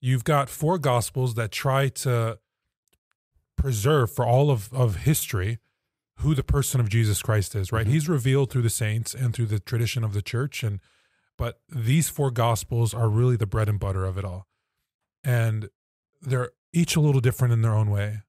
you've 0.00 0.24
got 0.24 0.48
four 0.48 0.78
gospels 0.78 1.34
that 1.34 1.50
try 1.50 1.88
to 1.88 2.38
preserve 3.56 4.10
for 4.10 4.26
all 4.26 4.50
of, 4.50 4.72
of 4.72 4.96
history 4.96 5.58
who 6.20 6.34
the 6.34 6.42
person 6.42 6.80
of 6.80 6.88
Jesus 6.88 7.22
Christ 7.22 7.54
is, 7.54 7.70
right? 7.72 7.86
Mhm. 7.86 7.90
He's 7.90 8.08
revealed 8.08 8.50
through 8.50 8.62
the 8.62 8.70
saints 8.70 9.14
and 9.14 9.34
through 9.34 9.46
the 9.46 9.60
tradition 9.60 10.02
of 10.04 10.12
the 10.12 10.22
church 10.22 10.62
and 10.62 10.80
but 11.38 11.60
these 11.68 12.08
four 12.08 12.30
gospels 12.30 12.94
are 12.94 13.10
really 13.10 13.36
the 13.36 13.46
bread 13.46 13.68
and 13.68 13.78
butter 13.78 14.06
of 14.06 14.16
it 14.16 14.24
all. 14.24 14.46
And 15.22 15.68
they're 16.22 16.52
each 16.72 16.96
a 16.96 17.00
little 17.00 17.20
different 17.20 17.52
in 17.52 17.60
their 17.60 17.74
own 17.74 17.90
way. 17.90 18.22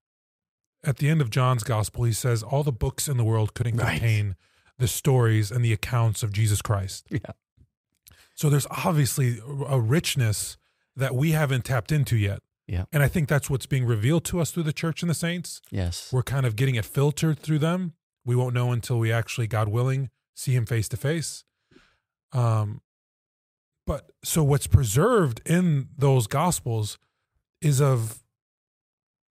At 0.83 0.97
the 0.97 1.07
end 1.09 1.21
of 1.21 1.29
John's 1.29 1.63
gospel, 1.63 2.03
he 2.03 2.11
says 2.11 2.43
all 2.43 2.63
the 2.63 2.71
books 2.73 3.07
in 3.07 3.15
the 3.15 3.23
world 3.23 3.53
couldn't 3.53 3.77
Right. 3.77 3.93
contain 3.99 4.35
the 4.77 4.89
stories 4.89 5.51
and 5.51 5.63
the 5.63 5.71
accounts 5.71 6.21
of 6.21 6.33
Jesus 6.33 6.61
Christ. 6.61 7.07
Yeah. 7.09 7.31
So 8.35 8.49
there's 8.49 8.67
obviously 8.69 9.39
a 9.67 9.79
richness 9.79 10.57
that 10.95 11.15
we 11.15 11.31
haven't 11.31 11.63
tapped 11.63 11.91
into 11.93 12.17
yet. 12.17 12.43
Yeah. 12.67 12.85
And 12.91 13.01
I 13.01 13.07
think 13.07 13.29
that's 13.29 13.49
what's 13.49 13.65
being 13.65 13.85
revealed 13.85 14.25
to 14.25 14.39
us 14.41 14.51
through 14.51 14.63
the 14.63 14.73
church 14.73 15.01
and 15.01 15.09
the 15.09 15.13
saints. 15.15 15.61
Yes. 15.71 16.11
We're 16.11 16.23
kind 16.23 16.45
of 16.45 16.55
getting 16.55 16.75
it 16.75 16.85
filtered 16.85 17.39
through 17.39 17.59
them. 17.59 17.93
We 18.25 18.35
won't 18.35 18.53
know 18.53 18.71
until 18.73 18.99
we 18.99 19.11
actually, 19.11 19.47
God 19.47 19.69
willing, 19.69 20.09
see 20.35 20.53
him 20.53 20.65
face 20.65 20.89
to 20.89 20.97
face. 20.97 21.45
Um, 22.33 22.81
but 23.85 24.11
so 24.23 24.43
what's 24.43 24.67
preserved 24.67 25.41
in 25.45 25.87
those 25.97 26.27
gospels 26.27 26.97
is 27.61 27.79
of 27.81 28.21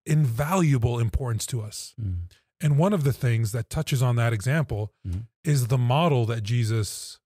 invaluable 0.06 0.98
importance 0.98 1.46
to 1.46 1.60
us. 1.60 1.94
Mm. 2.00 2.30
And 2.60 2.78
one 2.78 2.92
of 2.94 3.04
the 3.04 3.12
things 3.12 3.52
that 3.52 3.68
touches 3.68 4.02
on 4.02 4.16
that 4.16 4.32
example 4.32 4.94
Mhm. 5.06 5.26
is 5.44 5.66
the 5.66 5.76
model 5.76 6.24
that 6.26 6.42
Jesus 6.42 7.18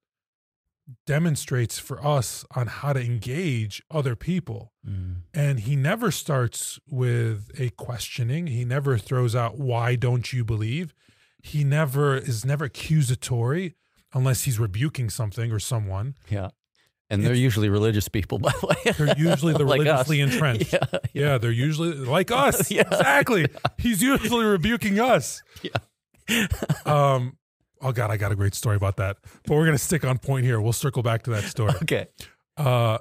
demonstrates 1.06 1.78
for 1.78 2.04
us 2.04 2.44
on 2.54 2.66
how 2.66 2.92
to 2.92 3.00
engage 3.00 3.82
other 3.90 4.16
people. 4.16 4.72
Mm. 4.88 5.22
And 5.34 5.60
he 5.60 5.76
never 5.76 6.10
starts 6.10 6.78
with 6.88 7.50
a 7.58 7.70
questioning. 7.70 8.46
He 8.48 8.64
never 8.64 8.98
throws 8.98 9.34
out, 9.36 9.58
why 9.58 9.96
don't 9.96 10.32
you 10.32 10.44
believe? 10.44 10.94
He 11.42 11.64
never 11.64 12.16
is 12.16 12.44
never 12.44 12.66
accusatory 12.66 13.74
unless 14.12 14.42
he's 14.44 14.58
rebuking 14.58 15.10
something 15.10 15.50
or 15.52 15.58
someone. 15.58 16.14
Yeah. 16.28 16.50
And 17.12 17.24
they're 17.24 17.34
usually 17.34 17.68
religious 17.68 18.06
people, 18.08 18.38
by 18.46 18.52
the 18.60 18.66
way. 18.66 18.92
They're 18.92 19.18
usually 19.18 19.52
the 19.52 19.64
Like 19.64 19.80
us. 19.80 20.08
religiously 20.08 20.20
entrenched. 20.20 20.72
Yeah. 20.92 20.98
Yeah, 21.12 21.38
they're 21.38 21.50
usually 21.50 21.92
like 21.94 22.30
us. 22.30 22.70
Yeah. 22.70 22.82
Exactly. 22.82 23.46
He's 23.78 24.00
usually 24.02 24.44
rebuking 24.44 25.00
us. 25.00 25.42
Yeah. 25.62 26.46
um 26.86 27.36
oh 27.80 27.92
god, 27.92 28.10
I 28.10 28.16
got 28.16 28.32
a 28.32 28.36
great 28.36 28.54
story 28.54 28.76
about 28.76 28.96
that. 28.96 29.18
But 29.46 29.54
we're 29.54 29.64
gonna 29.66 29.78
stick 29.78 30.04
on 30.04 30.18
point 30.18 30.44
here. 30.44 30.60
We'll 30.60 30.72
circle 30.72 31.02
back 31.02 31.22
to 31.24 31.30
that 31.30 31.44
story. 31.44 31.72
Okay. 31.82 32.06
Uh 32.56 32.98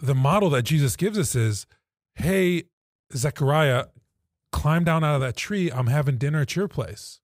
the 0.00 0.14
model 0.14 0.50
that 0.50 0.62
Jesus 0.62 0.94
gives 0.94 1.18
us 1.18 1.34
is, 1.34 1.66
hey, 2.16 2.64
Zechariah, 3.14 3.86
climb 4.52 4.84
down 4.84 5.02
out 5.04 5.14
of 5.14 5.20
that 5.22 5.36
tree. 5.36 5.70
I'm 5.70 5.86
having 5.86 6.18
dinner 6.18 6.40
at 6.42 6.54
your 6.54 6.68
place. 6.68 7.20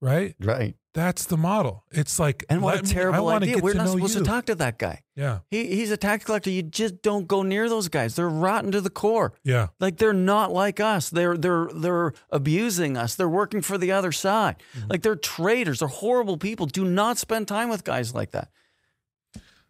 Right? 0.00 0.34
Right. 0.40 0.74
That's 0.94 1.26
the 1.26 1.36
model. 1.36 1.84
It's 1.92 2.18
like, 2.18 2.44
And 2.48 2.60
what 2.60 2.80
a 2.80 2.82
terrible 2.82 3.24
wanna 3.26 3.44
idea. 3.44 3.56
get 3.56 3.62
We're 3.64 3.74
not 3.74 3.88
supposed 3.88 4.14
you. 4.14 4.20
to 4.20 4.26
talk 4.26 4.46
to 4.46 4.56
that 4.56 4.78
guy. 4.78 5.02
Yeah, 5.14 5.40
He, 5.48 5.66
he's 5.76 5.92
a 5.92 5.96
tax 5.96 6.24
collector. 6.24 6.50
You 6.50 6.62
just 6.62 7.02
don't 7.02 7.28
go 7.28 7.42
near 7.42 7.68
those 7.68 7.88
guys. 7.88 8.16
They're 8.16 8.28
rotten 8.28 8.72
to 8.72 8.80
the 8.80 8.90
core. 8.90 9.32
yeah, 9.44 9.68
Like 9.78 9.98
they're 9.98 10.12
not 10.12 10.50
like 10.52 10.80
us. 10.80 11.08
They're 11.10 11.36
they're 11.36 11.68
they're 11.72 12.14
abusing 12.30 12.96
us. 12.96 13.14
They're 13.14 13.28
working 13.28 13.60
for 13.60 13.78
the 13.78 13.92
other 13.92 14.10
side. 14.10 14.56
Mm-hmm. 14.76 14.88
Like 14.90 15.02
they're 15.02 15.14
traitors. 15.14 15.78
They're 15.80 15.88
horrible 15.88 16.36
people. 16.36 16.66
Do 16.66 16.84
not 16.84 17.16
spend 17.18 17.46
time 17.46 17.68
with 17.68 17.84
guys 17.84 18.12
like 18.12 18.32
that. 18.32 18.48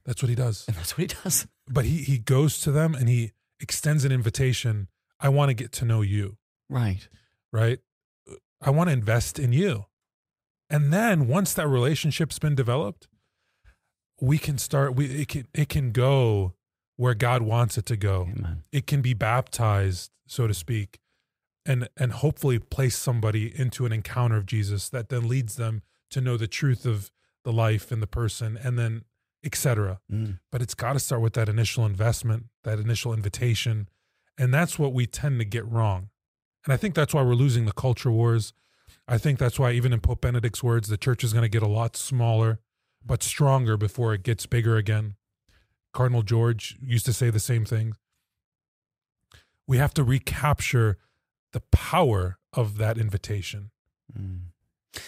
that's 0.07 0.23
what 0.23 0.31
he 0.31 0.35
does. 0.35 0.65
And 0.67 0.77
that's 0.77 0.97
what 0.97 1.11
he 1.11 1.17
does. 1.23 1.47
But 1.71 1.85
he 1.85 1.99
he 1.99 2.17
goes 2.17 2.61
to 2.63 2.71
them 2.73 2.95
and 2.95 3.07
he 3.11 3.33
extends 3.61 4.07
an 4.07 4.13
invitation. 4.13 4.89
I 5.21 5.29
want 5.29 5.51
to 5.51 5.55
get 5.55 5.73
to 5.73 5.85
know 5.85 6.01
you. 6.01 6.39
Right. 6.71 7.07
right? 7.53 7.81
I 8.63 8.71
want 8.71 8.89
to 8.89 8.95
invest 8.95 9.39
in 9.39 9.53
you. 9.53 9.85
And 10.71 10.93
then 10.93 11.27
once 11.27 11.55
that 11.55 11.67
relationship's 11.69 12.39
been 12.39 12.55
developed, 12.55 13.09
we 14.21 14.39
can 14.39 14.59
start 14.59 14.95
we 14.95 15.07
it 15.07 15.29
can 15.29 15.47
it 15.55 15.69
can 15.69 15.93
go 15.93 16.55
where 16.97 17.15
God 17.15 17.43
wants 17.43 17.79
it 17.79 17.87
to 17.87 17.97
go. 17.97 18.29
Amen. 18.37 18.63
It 18.73 18.87
can 18.87 19.01
be 19.01 19.15
baptized, 19.15 20.11
so 20.27 20.47
to 20.47 20.55
speak, 20.55 20.99
and 21.65 21.89
and 21.97 22.13
hopefully 22.13 22.59
place 22.59 22.97
somebody 22.97 23.59
into 23.59 23.87
an 23.87 23.93
encounter 23.93 24.37
of 24.37 24.47
Jesus 24.47 24.89
that 24.91 25.09
then 25.09 25.29
leads 25.29 25.57
them 25.57 25.83
to 26.11 26.21
know 26.21 26.37
the 26.37 26.49
truth 26.49 26.85
of 26.85 27.11
the 27.45 27.53
life 27.53 27.93
and 27.93 28.03
the 28.03 28.07
person 28.07 28.59
and 28.63 28.79
then 28.79 29.05
etc. 29.45 30.01
Mm. 30.13 30.41
But 30.51 30.63
it's 30.63 30.75
got 30.75 30.95
to 30.95 30.99
start 30.99 31.23
with 31.23 31.35
that 31.35 31.49
initial 31.49 31.87
investment, 31.87 32.47
that 32.65 32.79
initial 32.79 33.15
invitation. 33.15 33.89
And 34.37 34.53
that's 34.53 34.79
what 34.79 34.93
we 34.93 35.07
tend 35.07 35.39
to 35.39 35.45
get 35.45 35.67
wrong. 35.67 36.11
And 36.65 36.73
I 36.73 36.77
think 36.77 36.95
that's 36.95 37.15
why 37.15 37.23
we're 37.23 37.35
losing 37.35 37.65
the 37.65 37.73
culture 37.73 38.11
wars. 38.11 38.53
I 39.09 39.17
think 39.17 39.39
that's 39.39 39.59
why, 39.59 39.73
even 39.73 39.95
in 39.95 40.01
Pope 40.01 40.21
Benedict's 40.21 40.63
words, 40.63 40.89
the 40.89 40.99
church 40.99 41.25
is 41.25 41.33
going 41.33 41.43
to 41.43 41.49
get 41.49 41.63
a 41.63 41.69
lot 41.69 41.97
smaller, 41.97 42.61
but 43.05 43.23
stronger 43.23 43.79
before 43.79 44.13
it 44.13 44.23
gets 44.23 44.45
bigger 44.45 44.77
again. 44.77 45.15
Cardinal 45.95 46.23
George 46.23 46.77
used 46.83 47.07
to 47.07 47.15
say 47.15 47.31
the 47.31 47.41
same 47.41 47.65
thing. 47.65 47.95
We 49.67 49.79
have 49.79 49.95
to 49.95 50.05
recapture 50.05 50.99
the 51.53 51.63
power 51.73 52.39
of 52.53 52.77
that 52.77 52.99
invitation. 52.99 53.71
Mm. 54.17 54.41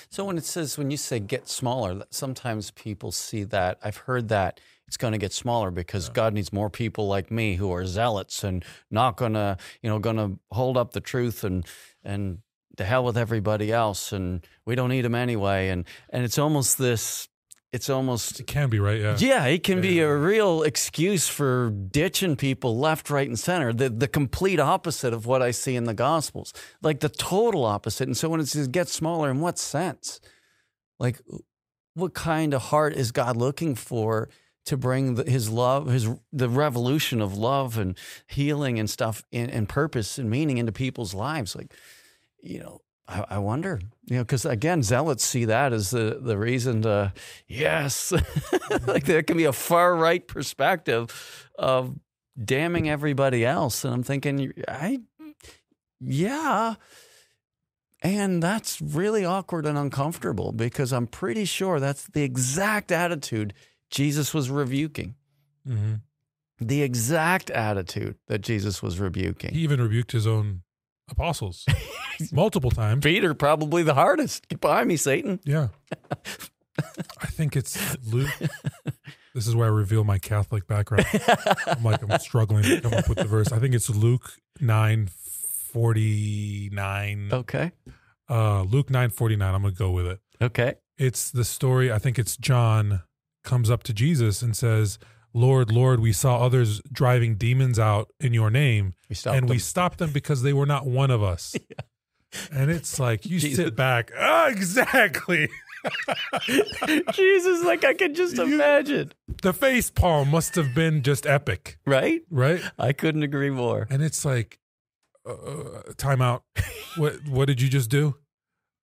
So 0.09 0.25
when 0.25 0.39
it 0.39 0.45
says 0.45 0.79
when 0.79 0.91
you 0.91 0.97
say 0.97 1.19
get 1.21 1.49
smaller, 1.49 2.05
sometimes 2.11 2.71
people 2.71 3.13
see 3.13 3.45
that. 3.45 3.79
I've 3.85 3.99
heard 3.99 4.29
that 4.29 4.61
it's 4.87 4.97
going 4.97 5.13
to 5.13 5.19
get 5.19 5.33
smaller 5.33 5.71
because 5.71 6.09
God 6.09 6.35
needs 6.35 6.53
more 6.53 6.71
people 6.71 7.07
like 7.07 7.31
me 7.31 7.57
who 7.57 7.73
are 7.73 7.87
zealots 7.87 8.43
and 8.43 8.65
not 8.91 9.17
going 9.17 9.35
to, 9.35 9.57
you 9.83 9.91
know, 9.91 9.99
going 9.99 10.17
to 10.17 10.39
hold 10.51 10.77
up 10.77 10.93
the 10.93 11.01
truth 11.01 11.45
and 11.45 11.67
and 12.03 12.39
to 12.81 12.85
hell 12.85 13.05
with 13.05 13.16
everybody 13.16 13.73
else 13.73 14.12
and 14.12 14.45
we 14.66 14.75
don't 14.75 14.90
need 14.90 15.03
them 15.03 15.14
anyway 15.14 15.69
and 15.69 15.85
and 16.11 16.25
it's 16.25 16.38
almost 16.38 16.79
this 16.79 17.29
it's 17.73 17.88
almost 17.88 18.40
It 18.40 18.47
can 18.47 18.69
be, 18.69 18.81
right? 18.81 19.01
Yeah. 19.01 19.16
yeah, 19.19 19.47
it 19.47 19.62
can 19.62 19.81
be 19.81 20.01
a 20.01 20.12
real 20.12 20.64
excuse 20.64 21.29
for 21.29 21.71
ditching 21.71 22.35
people 22.35 22.77
left, 22.77 23.11
right, 23.11 23.29
and 23.29 23.38
center. 23.38 23.73
The 23.73 23.88
the 23.88 24.09
complete 24.09 24.59
opposite 24.59 25.12
of 25.12 25.25
what 25.25 25.40
I 25.40 25.53
see 25.53 25.77
in 25.77 25.85
the 25.85 25.95
Gospels, 25.95 26.53
like 26.83 26.99
the 26.99 27.09
total 27.09 27.64
opposite. 27.64 28.09
And 28.09 28.16
so 28.16 28.29
when 28.29 28.40
it 28.40 28.49
says 28.49 28.66
get 28.66 28.88
smaller, 28.88 29.31
in 29.31 29.40
what 29.40 29.57
sense? 29.57 30.21
Like, 30.99 31.21
what 31.95 32.12
kind 32.12 32.55
of 32.55 32.62
heart 32.62 32.95
is 32.95 33.12
God 33.12 33.37
looking 33.37 33.77
for 33.77 34.29
to 34.66 34.77
bring 34.77 35.14
the, 35.14 35.31
His 35.31 35.49
love, 35.49 35.87
His 35.87 36.09
the 36.33 36.49
revolution 36.49 37.21
of 37.21 37.38
love 37.38 37.79
and 37.79 37.97
healing 38.27 38.81
and 38.81 38.90
stuff, 38.90 39.23
and, 39.33 39.49
and 39.49 39.69
purpose 39.69 40.19
and 40.19 40.29
meaning 40.29 40.59
into 40.59 40.73
people's 40.73 41.14
lives? 41.14 41.55
Like, 41.55 41.73
you 42.42 42.61
know, 42.61 42.81
I, 43.09 43.24
I 43.31 43.38
wonder, 43.38 43.81
you 44.07 44.16
know, 44.16 44.22
because 44.22 44.44
again, 44.44 44.83
zealots 44.83 45.24
see 45.24 45.46
that 45.46 45.72
as 45.72 45.90
the 45.90 46.18
the 46.22 46.38
reason 46.38 46.83
to 46.83 47.12
yes, 47.48 48.12
like 48.87 49.05
there 49.05 49.22
can 49.22 49.37
be 49.37 49.44
a 49.44 49.53
far 49.53 49.96
right 49.96 50.26
perspective 50.26 51.48
of 51.59 51.98
damning 52.42 52.88
everybody 52.88 53.44
else, 53.44 53.85
and 53.85 53.92
I'm 53.92 54.03
thinking, 54.03 54.53
I, 54.68 55.00
yeah. 56.00 56.74
And 58.03 58.42
that's 58.42 58.81
really 58.81 59.26
awkward 59.26 59.66
and 59.66 59.76
uncomfortable 59.76 60.53
because 60.53 60.90
I'm 60.90 61.07
pretty 61.07 61.44
sure 61.44 61.79
that's 61.81 62.07
the 62.07 62.22
exact 62.22 62.90
attitude 62.90 63.53
Jesus 63.90 64.33
was 64.33 64.48
rebuking. 64.50 65.16
hmm 65.66 65.96
The 66.59 66.83
exact 66.83 67.50
attitude 67.50 68.16
that 68.29 68.40
Jesus 68.40 68.83
was 68.83 68.98
rebuking. 68.98 69.53
He 69.53 69.61
even 69.61 69.83
rebuked 69.83 70.12
his 70.12 70.26
own 70.26 70.62
apostles 71.11 71.66
multiple 72.33 72.70
times. 72.70 73.03
Peter, 73.03 73.35
probably 73.35 73.83
the 73.83 73.94
hardest. 73.94 74.49
Get 74.49 74.61
behind 74.61 74.88
me, 74.88 74.96
Satan. 74.96 75.40
Yeah. 75.44 75.68
I 77.20 77.27
think 77.27 77.57
it's 77.57 77.96
Luke. 78.07 78.31
This 79.35 79.46
is 79.46 79.55
where 79.55 79.66
I 79.66 79.70
reveal 79.70 80.03
my 80.03 80.18
Catholic 80.18 80.66
background. 80.66 81.07
I'm 81.66 81.85
like, 81.85 82.03
I'm 82.03 82.18
struggling 82.18 82.62
to 82.64 82.81
come 82.81 82.94
up 82.94 83.09
with 83.09 83.18
the 83.18 83.25
verse. 83.25 83.53
I 83.53 83.59
think 83.59 83.75
it's 83.75 83.88
Luke 83.90 84.33
9 84.61 85.09
49. 85.73 87.29
Okay. 87.33 87.73
Uh, 88.29 88.62
Luke 88.62 88.90
9 88.90 89.11
49. 89.11 89.55
I'm 89.55 89.62
going 89.62 89.75
to 89.75 89.79
go 89.79 89.90
with 89.90 90.07
it. 90.07 90.20
Okay. 90.40 90.75
It's 90.99 91.31
the 91.31 91.44
story. 91.44 91.92
I 91.92 91.99
think 91.99 92.18
it's 92.18 92.37
John 92.37 93.03
comes 93.44 93.70
up 93.70 93.83
to 93.85 93.92
Jesus 93.92 94.42
and 94.42 94.57
says, 94.57 94.99
Lord, 95.33 95.71
Lord, 95.71 96.01
we 96.01 96.12
saw 96.12 96.38
others 96.45 96.81
driving 96.93 97.37
demons 97.37 97.79
out 97.79 98.11
in 98.21 98.35
your 98.35 98.51
name, 98.51 98.95
We 99.09 99.14
stopped 99.14 99.37
and 99.38 99.49
we 99.49 99.59
stopped 99.59 99.99
them 99.99 100.11
because 100.12 100.43
they 100.43 100.53
were 100.53 100.66
not 100.66 100.87
one 100.87 101.11
of 101.11 101.23
us. 101.23 101.57
And 102.53 102.71
it's 102.71 103.01
like, 103.01 103.27
you 103.27 103.40
Jesus. 103.40 103.57
sit 103.57 103.75
back. 103.75 104.12
Ah, 104.16 104.47
exactly. 104.49 105.49
Jesus, 107.12 107.64
like 107.64 107.85
I 107.85 107.95
can 107.95 108.14
just 108.14 108.38
imagine. 108.38 109.12
the 109.43 109.53
face 109.53 109.90
palm 109.90 110.31
must 110.31 110.55
have 110.55 110.75
been 110.75 111.03
just 111.03 111.27
epic, 111.27 111.79
Right? 111.87 112.23
right? 112.31 112.61
I 112.79 112.93
couldn't 112.93 113.23
agree 113.23 113.51
more. 113.51 113.87
And 113.90 114.03
it's 114.03 114.25
like, 114.25 114.59
uh, 115.29 115.83
time 115.97 116.23
out. 116.23 116.45
what 116.97 117.27
what 117.29 117.47
did 117.47 117.61
you 117.61 117.69
just 117.69 117.90
do? 117.90 118.16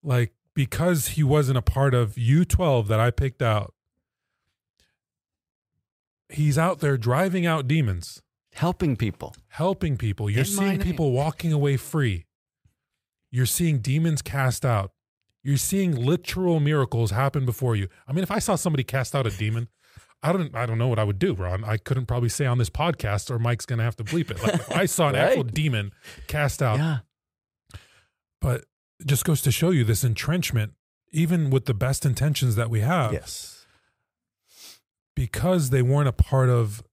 Like 0.03 0.33
because 0.53 1.09
he 1.09 1.23
wasn't 1.23 1.57
a 1.57 1.61
part 1.61 1.93
of 1.93 2.17
U 2.17 2.45
twelve 2.45 2.87
that 2.89 2.99
I 2.99 3.11
picked 3.11 3.41
out. 3.41 3.73
He's 6.29 6.57
out 6.57 6.79
there 6.79 6.97
driving 6.97 7.45
out 7.45 7.67
demons, 7.67 8.21
Helping 8.53 8.95
people. 8.95 9.35
helping 9.49 9.97
people. 9.97 10.29
You're 10.29 10.39
In 10.39 10.45
seeing 10.45 10.79
people 10.79 11.11
walking 11.11 11.53
away 11.53 11.77
free. 11.77 12.25
You're 13.31 13.45
seeing 13.45 13.79
demons 13.79 14.21
cast 14.21 14.65
out. 14.65 14.91
You're 15.43 15.57
seeing 15.57 15.95
literal 15.95 16.59
miracles 16.59 17.11
happen 17.11 17.45
before 17.45 17.75
you. 17.75 17.87
I 18.07 18.13
mean, 18.13 18.23
if 18.23 18.31
I 18.31 18.39
saw 18.39 18.55
somebody 18.55 18.83
cast 18.83 19.15
out 19.15 19.25
a 19.27 19.29
demon, 19.29 19.67
I 20.23 20.33
don't 20.33 20.53
I 20.55 20.65
don't 20.65 20.77
know 20.77 20.87
what 20.87 20.99
I 20.99 21.03
would 21.03 21.19
do, 21.19 21.33
Ron. 21.33 21.63
I 21.63 21.77
couldn't 21.77 22.07
probably 22.07 22.29
say 22.29 22.45
on 22.45 22.57
this 22.57 22.69
podcast 22.69 23.29
or 23.29 23.37
Mike's 23.39 23.65
gonna 23.65 23.83
have 23.83 23.95
to 23.97 24.03
bleep 24.03 24.31
it. 24.31 24.41
Like 24.41 24.55
if 24.55 24.71
I 24.71 24.85
saw 24.85 25.09
an 25.09 25.15
actual 25.25 25.43
demon 25.43 25.91
cast 26.27 26.61
out, 26.61 26.79
Yeah. 26.79 26.97
but 28.41 28.65
it 28.99 29.05
just 29.07 29.23
goes 29.25 29.41
to 29.43 29.51
show 29.51 29.69
you 29.69 29.83
this 29.83 30.03
entrenchment, 30.03 30.73
even 31.11 31.49
with 31.51 31.65
the 31.65 31.73
best 31.73 32.05
intentions 32.05 32.55
that 32.55 32.69
we 32.69 32.81
have, 32.81 33.13
Yes. 33.13 33.56
Because 35.17 35.71
they 35.71 35.81
weren't 35.81 36.07
a 36.07 36.13
part 36.13 36.47
of 36.47 36.83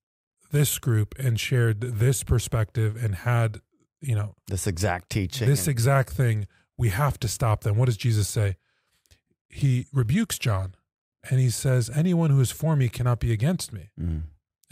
this 0.51 0.79
group 0.79 1.15
and 1.19 1.39
shared 1.39 1.79
this 1.83 2.23
perspective 2.23 2.97
and 2.97 3.15
had, 3.17 3.61
you 4.01 4.15
know, 4.15 4.35
This 4.47 4.67
exact 4.67 5.11
teaching. 5.11 5.47
this 5.47 5.69
exact 5.69 6.09
thing, 6.11 6.47
we 6.79 6.89
have 6.89 7.21
to 7.21 7.29
stop 7.29 7.61
them. 7.65 7.77
What 7.77 7.85
does 7.85 7.99
Jesus 7.99 8.27
say? 8.27 8.57
He 9.51 9.87
rebukes 9.93 10.39
John 10.39 10.75
and 11.31 11.39
he 11.39 11.51
says, 11.51 11.91
Anyone 11.91 12.31
who 12.31 12.41
is 12.41 12.51
for 12.51 12.77
me 12.77 12.89
cannot 12.89 13.21
be 13.21 13.31
against 13.31 13.75
me. 13.75 13.91
Mm. 14.01 14.23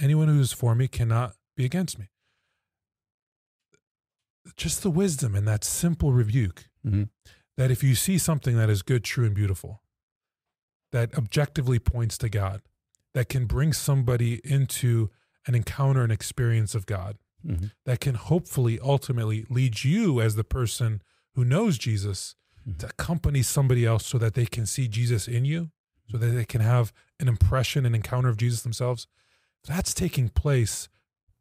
Anyone 0.01 0.29
who 0.29 0.41
is 0.41 0.53
for 0.55 0.75
me 0.75 0.89
cannot 0.89 1.35
be 1.55 1.67
against 1.67 1.99
me. 1.99 2.09
Just 4.57 4.83
the 4.83 4.91
wisdom 4.91 5.37
in 5.37 5.45
that 5.45 5.63
simple 5.63 6.13
rebuke 6.15 6.69
Mhm. 6.87 7.11
that 7.59 7.71
if 7.71 7.83
you 7.83 7.95
see 7.95 8.17
something 8.17 8.57
that 8.57 8.71
is 8.71 8.81
good, 8.83 9.05
true, 9.05 9.27
and 9.27 9.35
beautiful, 9.35 9.83
that 10.91 11.15
objectively 11.19 11.79
points 11.79 12.17
to 12.19 12.31
God, 12.31 12.63
that 13.15 13.29
can 13.29 13.47
bring 13.47 13.73
somebody 13.73 14.41
into 14.45 15.11
an 15.47 15.55
encounter 15.55 16.03
and 16.03 16.13
experience 16.13 16.75
of 16.75 16.87
God, 16.87 17.19
Mhm. 17.45 17.73
that 17.85 18.01
can 18.01 18.15
hopefully 18.15 18.79
ultimately 18.81 19.45
lead 19.51 19.83
you 19.85 20.21
as 20.21 20.35
the 20.37 20.45
person 20.45 21.03
who 21.35 21.45
knows 21.45 21.79
Jesus 21.79 22.35
Mhm. 22.67 22.79
to 22.79 22.87
accompany 22.89 23.43
somebody 23.43 23.85
else 23.85 24.07
so 24.07 24.19
that 24.19 24.35
they 24.35 24.47
can 24.47 24.67
see 24.67 24.87
Jesus 24.89 25.27
in 25.27 25.45
you, 25.45 25.71
so 26.11 26.17
that 26.19 26.29
they 26.29 26.45
can 26.45 26.61
have 26.61 26.93
an 27.19 27.29
impression 27.29 27.85
and 27.85 27.95
encounter 27.95 28.29
of 28.29 28.37
Jesus 28.37 28.63
themselves. 28.63 29.07
That's 29.65 29.93
taking 29.95 30.29
place. 30.29 30.89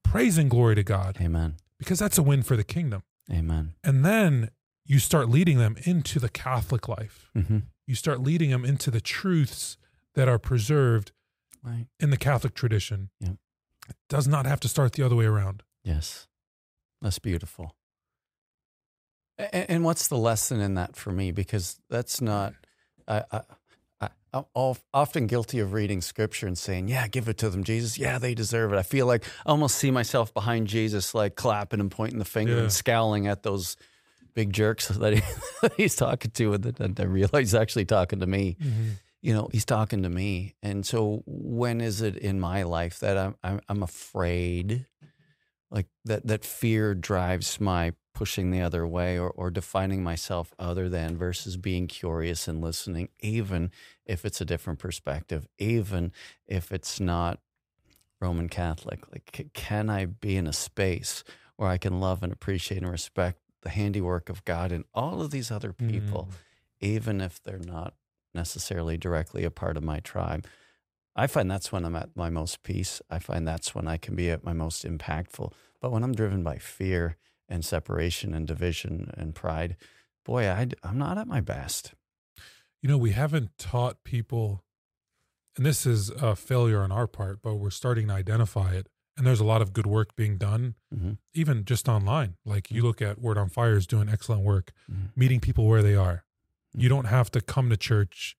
Praise 0.03 0.37
and 0.37 0.49
glory 0.49 0.75
to 0.75 0.83
God 0.83 1.17
Amen. 1.21 1.57
because 1.77 1.99
that's 1.99 2.17
a 2.17 2.23
win 2.23 2.41
for 2.43 2.55
the 2.57 2.63
kingdom. 2.63 3.03
Amen. 3.31 3.75
And 3.83 4.03
then 4.03 4.49
you 4.85 4.99
start 4.99 5.29
leading 5.29 5.57
them 5.57 5.77
into 5.85 6.19
the 6.19 6.29
Catholic 6.29 6.87
life. 6.87 7.29
hmm 7.33 7.59
You 7.87 7.95
start 7.95 8.21
leading 8.21 8.49
them 8.51 8.65
into 8.65 8.89
the 8.91 9.01
truths 9.01 9.77
that 10.15 10.27
are 10.27 10.39
preserved 10.39 11.11
Right. 11.63 11.85
in 11.99 12.09
the 12.09 12.17
Catholic 12.17 12.53
tradition. 12.55 13.09
Yep. 13.19 13.35
It 13.89 13.95
does 14.09 14.27
not 14.27 14.45
have 14.45 14.59
to 14.61 14.67
start 14.67 14.93
the 14.93 15.03
other 15.03 15.15
way 15.15 15.25
around. 15.25 15.63
Yes. 15.83 16.27
That's 17.01 17.19
beautiful. 17.19 17.75
And, 19.37 19.69
and 19.69 19.83
what's 19.83 20.07
the 20.07 20.17
lesson 20.17 20.59
in 20.61 20.75
that 20.75 20.95
for 20.95 21.11
me? 21.11 21.31
Because 21.31 21.79
that's 21.89 22.21
not, 22.21 22.53
I, 23.07 23.23
I, 23.31 23.41
I, 24.01 24.09
I'm 24.33 24.45
often 24.93 25.27
guilty 25.27 25.59
of 25.59 25.73
reading 25.73 26.01
scripture 26.01 26.47
and 26.47 26.57
saying, 26.57 26.87
"Yeah, 26.87 27.07
give 27.07 27.27
it 27.27 27.37
to 27.39 27.49
them, 27.49 27.63
Jesus. 27.63 27.97
Yeah, 27.97 28.17
they 28.17 28.33
deserve 28.33 28.71
it." 28.73 28.77
I 28.77 28.83
feel 28.83 29.05
like 29.05 29.25
I 29.45 29.49
almost 29.49 29.75
see 29.77 29.91
myself 29.91 30.33
behind 30.33 30.67
Jesus, 30.67 31.13
like 31.13 31.35
clapping 31.35 31.79
and 31.79 31.91
pointing 31.91 32.19
the 32.19 32.25
finger 32.25 32.53
Yeah. 32.55 32.61
and 32.61 32.71
scowling 32.71 33.27
at 33.27 33.43
those 33.43 33.75
big 34.33 34.53
jerks 34.53 34.87
that, 34.89 35.13
he, 35.13 35.21
that 35.61 35.73
he's 35.75 35.95
talking 35.95 36.31
to, 36.31 36.53
and 36.53 36.63
then 36.63 36.95
I 36.97 37.03
realize 37.03 37.39
he's 37.41 37.55
actually 37.55 37.85
talking 37.85 38.19
to 38.21 38.27
me. 38.27 38.57
Mm-hmm. 38.61 38.89
You 39.21 39.33
know, 39.33 39.49
he's 39.51 39.65
talking 39.65 40.03
to 40.03 40.09
me, 40.09 40.55
and 40.63 40.85
so 40.85 41.21
when 41.25 41.79
is 41.79 42.01
it 42.01 42.17
in 42.17 42.39
my 42.39 42.63
life 42.63 42.99
that 42.99 43.17
I'm 43.17 43.35
I'm, 43.43 43.61
I'm 43.69 43.83
afraid, 43.83 44.87
like 45.69 45.87
that 46.05 46.25
that 46.27 46.43
fear 46.43 46.95
drives 46.95 47.59
my 47.59 47.93
pushing 48.13 48.51
the 48.51 48.61
other 48.61 48.85
way 48.85 49.17
or, 49.17 49.29
or 49.29 49.49
defining 49.49 50.03
myself 50.03 50.53
other 50.59 50.89
than 50.89 51.17
versus 51.17 51.57
being 51.57 51.87
curious 51.87 52.47
and 52.47 52.61
listening, 52.61 53.09
even 53.19 53.71
if 54.05 54.25
it's 54.25 54.41
a 54.41 54.45
different 54.45 54.79
perspective, 54.79 55.47
even 55.57 56.11
if 56.45 56.71
it's 56.71 56.99
not 56.99 57.39
Roman 58.19 58.49
Catholic. 58.49 59.01
Like, 59.11 59.49
can 59.53 59.89
I 59.89 60.05
be 60.05 60.35
in 60.35 60.47
a 60.47 60.53
space 60.53 61.23
where 61.55 61.69
I 61.69 61.77
can 61.77 61.99
love 61.99 62.23
and 62.23 62.31
appreciate 62.31 62.81
and 62.81 62.91
respect 62.91 63.39
the 63.61 63.69
handiwork 63.69 64.29
of 64.29 64.43
God 64.45 64.71
and 64.71 64.85
all 64.93 65.21
of 65.21 65.31
these 65.31 65.51
other 65.51 65.73
people, 65.73 66.29
mm. 66.29 66.35
even 66.79 67.21
if 67.21 67.41
they're 67.41 67.59
not 67.59 67.93
necessarily 68.33 68.97
directly 68.97 69.43
a 69.43 69.51
part 69.51 69.77
of 69.77 69.83
my 69.83 69.99
tribe? 69.99 70.45
I 71.15 71.27
find 71.27 71.51
that's 71.51 71.71
when 71.71 71.83
I'm 71.85 71.95
at 71.95 72.15
my 72.15 72.29
most 72.29 72.63
peace. 72.63 73.01
I 73.09 73.19
find 73.19 73.47
that's 73.47 73.75
when 73.75 73.87
I 73.87 73.97
can 73.97 74.15
be 74.15 74.29
at 74.29 74.43
my 74.43 74.53
most 74.53 74.85
impactful. 74.85 75.51
But 75.81 75.91
when 75.91 76.03
I'm 76.03 76.13
driven 76.15 76.41
by 76.43 76.57
fear 76.57 77.17
and 77.49 77.65
separation 77.65 78.33
and 78.33 78.47
division 78.47 79.11
and 79.17 79.35
pride, 79.35 79.75
boy, 80.23 80.47
I, 80.47 80.67
am 80.83 80.97
not 80.97 81.17
at 81.17 81.27
my 81.27 81.41
best. 81.41 81.93
You 82.81 82.89
know, 82.89 82.97
we 82.97 83.11
haven't 83.11 83.57
taught 83.57 84.03
people, 84.03 84.63
and 85.57 85.65
this 85.65 85.85
is 85.85 86.09
a 86.11 86.35
failure 86.35 86.81
on 86.81 86.91
our 86.91 87.07
part, 87.07 87.41
but 87.41 87.55
we're 87.55 87.69
starting 87.71 88.07
to 88.07 88.13
identify 88.13 88.73
it. 88.73 88.87
And 89.17 89.27
there's 89.27 89.41
a 89.41 89.45
lot 89.45 89.61
of 89.61 89.73
good 89.73 89.85
work 89.85 90.15
being 90.15 90.37
done, 90.37 90.75
Mhm. 90.95 91.17
even 91.33 91.65
just 91.65 91.89
online. 91.89 92.37
Like 92.45 92.71
you 92.71 92.81
look 92.81 93.01
at 93.01 93.19
Word 93.19 93.37
on 93.37 93.49
Fire 93.49 93.75
is 93.75 93.85
doing 93.85 94.07
excellent 94.07 94.43
work, 94.43 94.71
Mhm. 94.89 95.09
meeting 95.15 95.39
people 95.41 95.67
where 95.67 95.83
they 95.83 95.95
are. 95.95 96.23
You 96.73 96.89
don't 96.89 97.05
have 97.05 97.29
to 97.31 97.41
come 97.41 97.69
to 97.69 97.77
church 97.77 98.35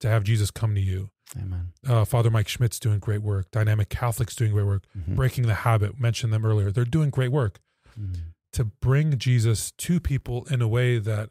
to 0.00 0.08
have 0.08 0.24
Jesus 0.24 0.50
come 0.50 0.74
to 0.74 0.80
you. 0.80 1.10
Amen. 1.36 1.72
Uh, 1.86 2.04
Father 2.04 2.30
Mike 2.30 2.48
Schmitz 2.48 2.78
doing 2.78 2.98
great 3.00 3.22
work. 3.22 3.50
Dynamic 3.50 3.88
Catholics 3.88 4.36
doing 4.36 4.52
great 4.52 4.66
work. 4.66 4.84
Mhm. 4.96 5.16
Breaking 5.16 5.46
the 5.46 5.54
Habit, 5.54 5.98
mentioned 5.98 6.32
them 6.32 6.44
earlier. 6.44 6.70
They're 6.70 6.84
doing 6.84 7.10
great 7.10 7.32
work 7.32 7.58
Mhm. 7.98 8.34
to 8.52 8.64
bring 8.64 9.18
Jesus 9.18 9.72
to 9.72 9.98
people 10.00 10.44
in 10.46 10.62
a 10.62 10.68
way 10.68 10.98
that 10.98 11.30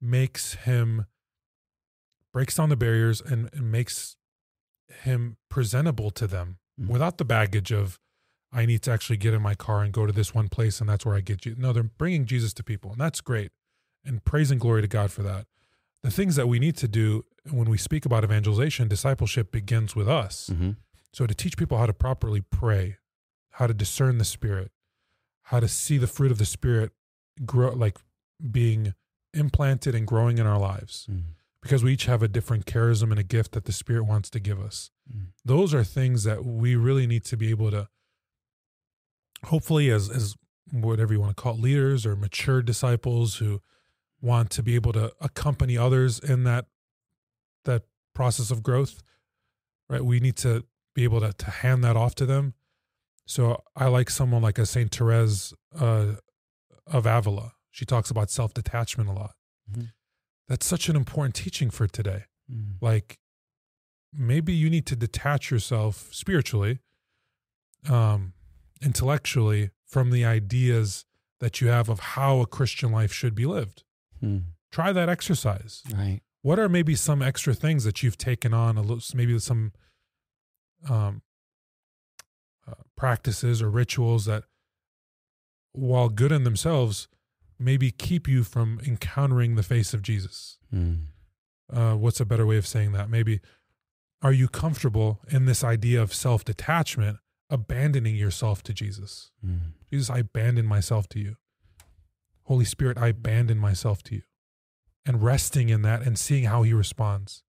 makes 0.00 0.54
him 0.54 1.06
breaks 2.32 2.54
down 2.56 2.68
the 2.70 2.76
barriers 2.76 3.20
and, 3.20 3.50
and 3.52 3.70
makes 3.70 4.16
him 5.02 5.36
presentable 5.50 6.10
to 6.10 6.26
them 6.26 6.58
Mhm. 6.80 6.88
without 6.88 7.18
the 7.18 7.24
baggage 7.24 7.70
of 7.72 7.98
I 8.54 8.66
need 8.66 8.82
to 8.82 8.90
actually 8.90 9.16
get 9.16 9.32
in 9.32 9.40
my 9.40 9.54
car 9.54 9.82
and 9.82 9.92
go 9.92 10.04
to 10.06 10.12
this 10.12 10.34
one 10.34 10.48
place 10.48 10.80
and 10.80 10.88
that's 10.88 11.06
where 11.06 11.14
I 11.14 11.20
get 11.20 11.46
you. 11.46 11.54
No, 11.56 11.72
they're 11.72 11.82
bringing 11.82 12.26
Jesus 12.26 12.52
to 12.54 12.62
people 12.64 12.90
and 12.92 13.00
that's 13.00 13.20
great. 13.22 13.50
And 14.04 14.22
praise 14.24 14.50
and 14.50 14.60
glory 14.60 14.82
to 14.82 14.88
God 14.88 15.10
for 15.12 15.22
that. 15.22 15.46
The 16.02 16.10
things 16.10 16.36
that 16.36 16.48
we 16.48 16.58
need 16.58 16.76
to 16.78 16.88
do 16.88 17.24
when 17.50 17.68
we 17.70 17.78
speak 17.78 18.04
about 18.04 18.24
evangelization, 18.24 18.88
discipleship 18.88 19.52
begins 19.52 19.94
with 19.94 20.08
us. 20.08 20.50
Mhm. 20.50 20.76
So 21.12 21.26
to 21.26 21.34
teach 21.34 21.56
people 21.56 21.78
how 21.78 21.86
to 21.86 21.92
properly 21.92 22.40
pray, 22.40 22.98
how 23.50 23.66
to 23.66 23.74
discern 23.74 24.18
the 24.18 24.24
spirit, 24.24 24.72
how 25.44 25.60
to 25.60 25.68
see 25.68 25.98
the 25.98 26.06
fruit 26.06 26.32
of 26.32 26.38
the 26.38 26.44
spirit 26.46 26.92
grow 27.44 27.72
like 27.72 27.98
being 28.50 28.94
implanted 29.34 29.94
and 29.94 30.06
growing 30.06 30.38
in 30.38 30.46
our 30.46 30.58
lives 30.58 31.06
Mhm. 31.10 31.34
because 31.60 31.82
we 31.84 31.92
each 31.92 32.06
have 32.06 32.22
a 32.22 32.28
different 32.28 32.66
charism 32.66 33.10
and 33.10 33.18
a 33.18 33.22
gift 33.24 33.52
that 33.52 33.64
the 33.64 33.72
spirit 33.72 34.04
wants 34.04 34.28
to 34.30 34.40
give 34.40 34.60
us. 34.60 34.90
Mm. 35.12 35.28
Those 35.44 35.72
are 35.72 35.84
things 35.84 36.24
that 36.24 36.44
we 36.44 36.74
really 36.76 37.06
need 37.06 37.24
to 37.26 37.36
be 37.36 37.48
able 37.50 37.70
to 37.70 37.88
hopefully 39.44 39.90
as 39.90 40.08
as 40.10 40.36
whatever 40.70 41.12
you 41.12 41.20
want 41.20 41.36
to 41.36 41.40
call 41.42 41.54
it, 41.54 41.60
leaders 41.60 42.06
or 42.06 42.14
mature 42.16 42.62
disciples 42.62 43.36
who 43.36 43.60
want 44.22 44.48
to 44.50 44.62
be 44.62 44.74
able 44.76 44.92
to 44.94 45.12
accompany 45.20 45.76
others 45.76 46.18
in 46.18 46.44
that 46.44 46.66
that 47.64 47.82
process 48.14 48.50
of 48.50 48.62
growth 48.62 49.02
right? 49.90 50.02
We 50.04 50.20
need 50.20 50.36
to 50.36 50.64
be 50.94 51.04
able 51.04 51.20
to, 51.20 51.34
to 51.34 51.50
hand 51.50 51.84
that 51.84 51.96
off 51.96 52.14
to 52.14 52.24
them. 52.24 52.54
So 53.26 53.62
i 53.76 53.88
like 53.88 54.08
someone 54.08 54.40
like 54.40 54.58
a 54.58 54.64
saint 54.64 54.94
therese 54.94 55.52
uh, 55.78 56.14
of 56.86 57.04
avila. 57.06 57.52
She 57.70 57.84
talks 57.84 58.10
about 58.10 58.30
self-detachment 58.30 59.08
a 59.10 59.12
lot. 59.12 59.34
Mhm. 59.70 59.92
that's 60.48 60.66
such 60.66 60.88
an 60.88 60.96
important 60.96 61.34
teaching 61.34 61.68
for 61.70 61.86
today. 61.86 62.24
Mhm. 62.50 62.76
like 62.80 63.18
maybe 64.12 64.52
you 64.52 64.68
need 64.70 64.86
to 64.86 64.96
detach 64.96 65.50
yourself 65.50 66.08
spiritually 66.12 66.80
um 67.88 68.32
intellectually 68.82 69.70
from 69.86 70.10
the 70.10 70.24
ideas 70.24 71.04
that 71.40 71.60
you 71.60 71.68
have 71.68 71.88
of 71.88 72.00
how 72.00 72.40
a 72.40 72.46
christian 72.46 72.90
life 72.92 73.12
should 73.12 73.34
be 73.34 73.46
lived 73.46 73.84
Mhm. 74.22 74.44
try 74.70 74.92
that 74.92 75.08
exercise 75.08 75.82
Right. 75.92 76.20
what 76.42 76.58
are 76.58 76.68
maybe 76.68 76.94
some 76.94 77.20
extra 77.22 77.54
things 77.54 77.84
that 77.84 78.02
you've 78.02 78.18
taken 78.18 78.54
on 78.54 78.76
a 78.76 78.82
little 78.82 79.02
maybe 79.16 79.38
some 79.38 79.72
um 80.88 81.22
uh, 82.66 82.74
practices 82.96 83.60
or 83.60 83.70
rituals 83.70 84.24
that 84.26 84.44
while 85.72 86.08
good 86.08 86.32
in 86.32 86.44
themselves 86.44 87.08
maybe 87.58 87.90
keep 87.90 88.28
you 88.28 88.44
from 88.44 88.80
encountering 88.86 89.54
the 89.56 89.62
face 89.62 89.92
of 89.94 90.02
jesus 90.02 90.58
Mhm. 90.72 91.06
uh, 91.70 91.94
what's 91.94 92.20
a 92.20 92.24
better 92.26 92.44
way 92.46 92.56
of 92.58 92.66
saying 92.66 92.92
that? 92.92 93.08
Maybe, 93.10 93.40
are 94.20 94.32
you 94.32 94.46
comfortable 94.48 95.20
in 95.28 95.46
this 95.46 95.64
idea 95.64 96.02
of 96.02 96.12
self 96.14 96.44
detachment, 96.44 97.18
abandoning 97.50 98.14
yourself 98.16 98.62
to 98.64 98.72
Jesus? 98.74 99.30
Mhm. 99.44 99.72
Jesus, 99.90 100.10
I 100.10 100.18
abandon 100.18 100.66
myself 100.66 101.08
to 101.10 101.18
you. 101.18 101.36
Holy 102.52 102.64
Spirit, 102.66 102.98
I 102.98 103.08
abandon 103.08 103.56
myself 103.56 104.02
to 104.04 104.16
you. 104.16 104.22
And 105.06 105.22
resting 105.22 105.70
in 105.70 105.80
that 105.82 106.02
and 106.02 106.18
seeing 106.18 106.44
how 106.44 106.62
he 106.64 106.74
responds. 106.74 107.42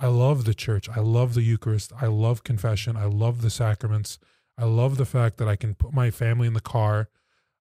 I 0.00 0.08
love 0.08 0.44
the 0.44 0.52
church. 0.52 0.88
I 0.88 0.98
love 1.00 1.34
the 1.34 1.42
Eucharist. 1.42 1.92
I 2.00 2.06
love 2.06 2.42
confession. 2.42 2.96
I 2.96 3.04
love 3.04 3.40
the 3.40 3.50
sacraments. 3.50 4.18
I 4.58 4.64
love 4.64 4.96
the 4.96 5.04
fact 5.06 5.36
that 5.38 5.46
I 5.48 5.54
can 5.54 5.74
put 5.76 5.94
my 5.94 6.10
family 6.10 6.48
in 6.48 6.54
the 6.54 6.60
car 6.60 7.08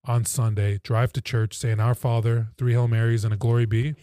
on 0.05 0.25
Sunday, 0.25 0.79
drive 0.83 1.13
to 1.13 1.21
church, 1.21 1.55
say 1.55 1.69
an 1.71 1.79
Our 1.79 1.93
Father, 1.95 2.47
three 2.57 2.73
Hail 2.73 2.87
Marys, 2.87 3.23
and 3.23 3.33
a 3.33 3.37
Glory 3.37 3.65
Be. 3.67 3.93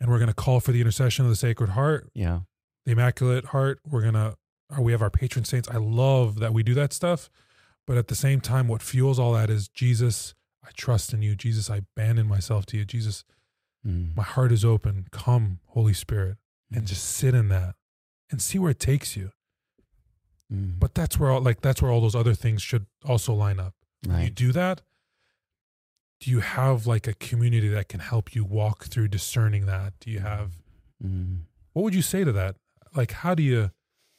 And 0.00 0.10
we're 0.10 0.18
going 0.18 0.28
to 0.28 0.34
call 0.34 0.58
for 0.60 0.72
the 0.72 0.80
intercession 0.80 1.24
of 1.24 1.30
the 1.30 1.36
Sacred 1.36 1.70
Heart, 1.70 2.10
Yeah. 2.12 2.40
the 2.84 2.92
Immaculate 2.92 3.46
Heart. 3.46 3.80
We're 3.84 4.02
going 4.02 4.14
to, 4.14 4.36
uh, 4.76 4.82
we 4.82 4.90
have 4.92 5.00
our 5.02 5.10
patron 5.10 5.44
saints. 5.44 5.68
I 5.70 5.76
love 5.78 6.38
that 6.40 6.52
we 6.52 6.62
do 6.64 6.74
that 6.74 6.92
stuff. 6.92 7.30
But 7.86 7.96
at 7.96 8.08
the 8.08 8.14
same 8.16 8.40
time, 8.40 8.66
what 8.68 8.82
fuels 8.82 9.18
all 9.18 9.32
that 9.34 9.48
is 9.48 9.68
Jesus, 9.68 10.34
I 10.66 10.70
trust 10.76 11.12
in 11.12 11.22
you. 11.22 11.34
Jesus, 11.36 11.70
I 11.70 11.76
abandon 11.78 12.26
myself 12.26 12.66
to 12.66 12.76
you. 12.76 12.84
Jesus, 12.84 13.24
Mhm. 13.86 14.16
my 14.16 14.22
heart 14.24 14.50
is 14.52 14.64
open. 14.64 15.06
Come, 15.12 15.60
Holy 15.68 15.94
Spirit, 15.94 16.38
and 16.72 16.86
just 16.86 17.04
sit 17.04 17.34
in 17.34 17.48
that 17.48 17.76
and 18.30 18.42
see 18.42 18.58
where 18.58 18.72
it 18.72 18.80
takes 18.80 19.16
you. 19.16 19.30
Mhm. 20.52 20.78
But 20.78 20.94
that's 20.94 21.18
where 21.18 21.30
all 21.30 21.40
like 21.40 21.60
that's 21.60 21.80
where 21.80 21.90
all 21.90 22.00
those 22.00 22.14
other 22.16 22.34
things 22.34 22.62
should 22.62 22.86
also 23.04 23.32
line 23.34 23.60
up. 23.60 23.74
You 24.02 24.30
do 24.30 24.52
that. 24.52 24.82
Do 26.20 26.30
you 26.30 26.40
have 26.40 26.86
like 26.86 27.06
a 27.06 27.14
community 27.14 27.68
that 27.68 27.88
can 27.88 28.00
help 28.00 28.34
you 28.34 28.44
walk 28.44 28.84
through 28.84 29.08
discerning 29.08 29.66
that? 29.66 29.98
Do 30.00 30.10
you 30.10 30.20
have 30.20 30.62
Mhm. 31.04 31.42
what 31.72 31.82
would 31.82 31.94
you 31.94 32.02
say 32.02 32.24
to 32.24 32.32
that? 32.32 32.56
Like 32.94 33.10
how 33.12 33.34
do 33.34 33.42
you 33.42 33.70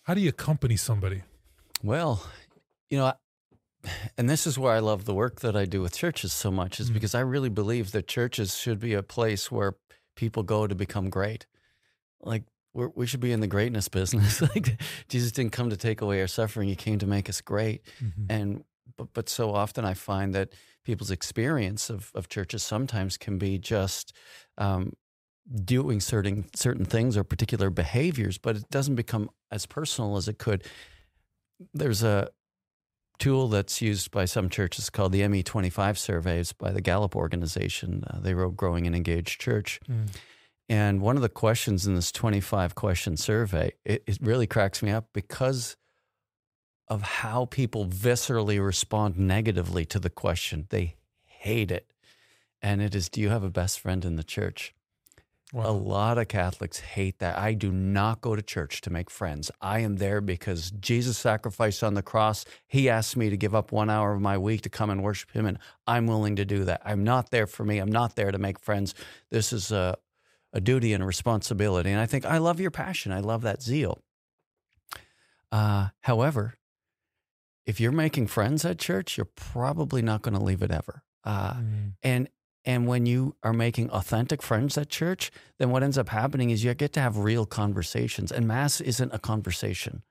how 0.04 0.14
do 0.14 0.22
you 0.22 0.30
accompany 0.30 0.78
somebody? 0.78 1.24
Well, 1.84 2.26
you 2.89 2.98
know, 2.98 3.14
and 4.17 4.29
this 4.29 4.47
is 4.47 4.57
where 4.59 4.73
I 4.73 4.79
love 4.79 5.05
the 5.05 5.13
work 5.13 5.39
that 5.41 5.55
I 5.55 5.65
do 5.65 5.81
with 5.81 5.95
churches 5.95 6.33
so 6.33 6.51
much, 6.51 6.79
is 6.79 6.89
Mm. 6.89 6.93
because 6.93 7.15
I 7.15 7.21
really 7.21 7.49
believe 7.49 7.91
that 7.91 8.07
churches 8.07 8.57
should 8.57 8.79
be 8.79 8.93
a 8.93 9.03
place 9.03 9.51
where 9.51 9.75
people 10.15 10.43
go 10.43 10.67
to 10.67 10.75
become 10.75 11.09
great. 11.09 11.45
Like 12.21 12.43
we're, 12.73 12.89
we 12.95 13.05
should 13.07 13.19
be 13.21 13.31
in 13.31 13.39
the 13.39 13.47
greatness 13.47 13.88
business. 13.89 14.41
like 14.55 14.79
Jesus 15.09 15.31
didn't 15.31 15.51
come 15.53 15.69
to 15.69 15.77
take 15.77 16.01
away 16.01 16.21
our 16.21 16.27
suffering; 16.27 16.69
He 16.69 16.75
came 16.75 16.99
to 16.99 17.07
make 17.07 17.29
us 17.29 17.41
great. 17.41 17.81
And 18.29 18.63
but 18.97 19.13
but 19.13 19.29
so 19.29 19.53
often 19.53 19.85
I 19.85 19.93
find 19.93 20.33
that 20.35 20.53
people's 20.83 21.11
experience 21.11 21.89
of 21.89 22.11
of 22.15 22.27
churches 22.29 22.63
sometimes 22.63 23.17
can 23.17 23.38
be 23.38 23.57
just. 23.59 24.13
Um, 24.57 24.93
doing 25.63 26.01
certain 26.01 26.43
certain 26.53 26.83
things 26.83 27.15
or 27.15 27.23
particular 27.23 27.69
behaviors, 27.69 28.38
but 28.38 28.57
it 28.57 28.69
doesn't 28.69 28.95
become 28.95 29.29
as 29.49 29.65
personal 29.65 30.17
as 30.17 30.27
it 30.27 30.38
could. 30.39 30.61
There's 31.73 32.03
a 32.03 32.27
tool 33.20 33.47
that's 33.47 33.82
used 33.82 34.11
by 34.11 34.26
some 34.26 34.49
churches 34.49 34.89
called 34.89 35.11
the 35.11 35.22
ME25 35.22 35.97
surveys 35.97 36.53
by 36.53 36.72
the 36.72 36.82
Gallup 36.82 37.15
organization. 37.15 38.03
Uh, 38.07 38.20
they 38.20 38.34
wrote 38.34 38.55
Growing 38.55 38.88
an 38.88 38.95
Engaged 38.95 39.39
Church. 39.39 39.80
Mm. 39.89 40.07
And 40.70 41.01
one 41.01 41.15
of 41.15 41.22
the 41.22 41.30
questions 41.30 41.88
in 41.88 41.95
this 41.95 42.11
25 42.11 42.76
question 42.76 43.18
survey, 43.18 43.74
it, 43.86 44.03
it 44.05 44.18
really 44.22 44.47
cracks 44.47 44.84
me 44.84 44.91
up 44.91 45.07
because 45.13 45.78
of 46.88 47.01
how 47.01 47.45
people 47.45 47.86
viscerally 47.86 48.63
respond 48.63 49.18
negatively 49.18 49.86
to 49.86 49.99
the 49.99 50.09
question. 50.09 50.68
They 50.70 50.95
hate 51.24 51.72
it. 51.72 51.91
And 52.61 52.82
it 52.82 52.95
is 52.95 53.09
Do 53.09 53.22
you 53.22 53.30
have 53.30 53.43
a 53.43 53.49
best 53.49 53.80
friend 53.80 54.03
in 54.03 54.15
the 54.15 54.24
church? 54.24 54.74
A 55.54 55.72
lot 55.72 56.18
of 56.18 56.28
Catholics 56.28 56.80
hate 56.80 57.20
that. 57.20 57.38
I 57.38 57.54
do 57.54 57.72
not 57.72 58.20
go 58.20 58.36
to 58.36 58.41
church 58.41 58.82
to 58.82 58.89
make 58.89 59.10
friends. 59.10 59.50
I 59.62 59.80
am 59.80 59.95
there 59.95 60.20
because 60.20 60.72
Jesus 60.72 61.18
sacrificed 61.18 61.84
on 61.84 61.93
the 61.93 62.02
cross. 62.04 62.43
He 62.68 62.89
asked 62.89 63.16
me 63.16 63.30
to 63.30 63.38
give 63.38 63.56
up 63.56 63.72
one 63.72 63.89
hour 63.89 64.14
of 64.14 64.20
my 64.22 64.38
week 64.38 64.62
to 64.64 64.70
come 64.70 64.89
and 64.89 65.02
worship 65.02 65.32
Him, 65.32 65.45
and 65.45 65.58
I'm 65.88 66.06
willing 66.06 66.36
to 66.36 66.43
do 66.45 66.66
that. 66.66 66.82
I'm 66.84 67.04
not 67.06 67.32
there 67.32 67.48
for 67.48 67.64
me. 67.64 67.78
I'm 67.80 67.91
not 67.91 68.18
there 68.18 68.32
to 68.32 68.38
make 68.38 68.60
friends. 68.60 68.93
This 69.32 69.54
is 69.54 69.72
a, 69.72 69.95
a 70.52 70.60
duty 70.60 70.91
and 70.91 71.02
a 71.02 71.06
responsibility. 71.06 71.91
And 71.91 72.00
I 72.02 72.08
think 72.08 72.26
I 72.26 72.39
love 72.39 72.60
your 72.60 72.72
passion. 72.72 73.14
I 73.14 73.22
love 73.22 73.43
that 73.43 73.62
zeal. 73.62 74.02
Uh, 75.50 75.89
however, 76.02 76.56
if 77.66 77.80
you're 77.80 77.91
making 77.93 78.28
friends 78.28 78.66
at 78.66 78.80
church, 78.80 79.18
you're 79.18 79.30
probably 79.36 80.02
not 80.02 80.22
going 80.24 80.38
to 80.38 80.43
leave 80.43 80.62
it 80.62 80.72
ever. 80.72 81.04
Uh, 81.24 81.54
Mm. 81.54 81.93
and 82.04 82.30
and 82.68 82.86
when 82.86 83.05
you 83.05 83.34
are 83.43 83.53
making 83.53 83.89
authentic 83.91 84.41
friends 84.41 84.78
at 84.78 84.89
church, 84.89 85.32
then 85.57 85.70
what 85.70 85.84
ends 85.84 85.97
up 85.97 86.09
happening 86.09 86.49
is 86.49 86.65
you 86.65 86.74
get 86.74 86.91
to 86.93 86.99
have 86.99 87.18
real 87.18 87.45
conversations. 87.45 88.30
And 88.30 88.45
mass 88.45 88.82
isn't 88.82 89.13
a 89.13 89.20
conversation 89.20 90.03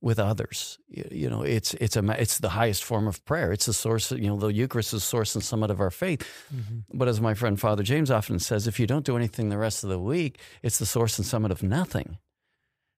with 0.00 0.20
others. 0.20 0.78
You, 0.88 1.28
know, 1.28 1.42
it's 1.42 1.74
it's 1.74 1.96
a 1.96 2.20
it's 2.22 2.38
the 2.38 2.50
highest 2.50 2.84
form 2.84 3.08
of 3.08 3.24
prayer. 3.24 3.50
It's 3.50 3.66
the 3.66 3.72
source. 3.72 4.12
You 4.12 4.28
know, 4.28 4.38
the 4.38 4.52
Eucharist 4.52 4.94
is 4.94 5.02
the 5.02 5.06
source 5.06 5.34
and 5.34 5.42
summit 5.42 5.72
of 5.72 5.80
our 5.80 5.90
faith. 5.90 6.22
Mhm. 6.54 6.84
But 6.94 7.08
as 7.08 7.20
my 7.20 7.34
friend 7.34 7.58
Father 7.58 7.82
James 7.82 8.12
often 8.12 8.38
says, 8.38 8.68
if 8.68 8.78
you 8.78 8.86
don't 8.86 9.04
do 9.04 9.16
anything 9.16 9.48
the 9.48 9.58
rest 9.58 9.82
of 9.82 9.90
the 9.90 9.98
week, 9.98 10.38
it's 10.62 10.78
the 10.78 10.86
source 10.86 11.18
and 11.18 11.26
summit 11.26 11.50
of 11.50 11.64
nothing. 11.64 12.18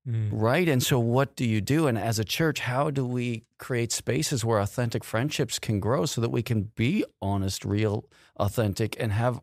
Mm. 0.06 0.28
Right. 0.32 0.68
And 0.68 0.82
so, 0.82 0.98
what 0.98 1.34
do 1.36 1.46
you 1.46 1.62
do? 1.62 1.86
And 1.86 1.96
as 1.96 2.18
a 2.18 2.24
church, 2.24 2.60
how 2.60 2.90
do 2.90 3.06
we 3.06 3.44
create 3.58 3.92
spaces 3.92 4.44
where 4.44 4.58
authentic 4.58 5.02
friendships 5.02 5.58
can 5.58 5.80
grow 5.80 6.04
so 6.04 6.20
that 6.20 6.30
we 6.30 6.42
can 6.42 6.64
be 6.76 7.04
honest, 7.22 7.64
real, 7.64 8.04
authentic, 8.36 8.96
and 8.98 9.12
have 9.12 9.40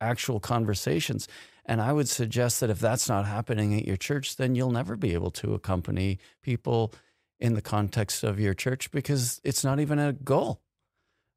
actual 0.00 0.40
conversations? 0.40 1.28
And 1.66 1.80
I 1.80 1.92
would 1.92 2.08
suggest 2.08 2.60
that 2.60 2.70
if 2.70 2.80
that's 2.80 3.08
not 3.08 3.26
happening 3.26 3.74
at 3.74 3.84
your 3.84 3.96
church, 3.96 4.36
then 4.36 4.54
you'll 4.54 4.72
never 4.72 4.96
be 4.96 5.12
able 5.14 5.30
to 5.32 5.54
accompany 5.54 6.18
people 6.42 6.92
in 7.38 7.54
the 7.54 7.62
context 7.62 8.24
of 8.24 8.40
your 8.40 8.54
church 8.54 8.90
because 8.90 9.40
it's 9.44 9.64
not 9.64 9.80
even 9.80 9.98
a 9.98 10.12
goal. 10.12 10.60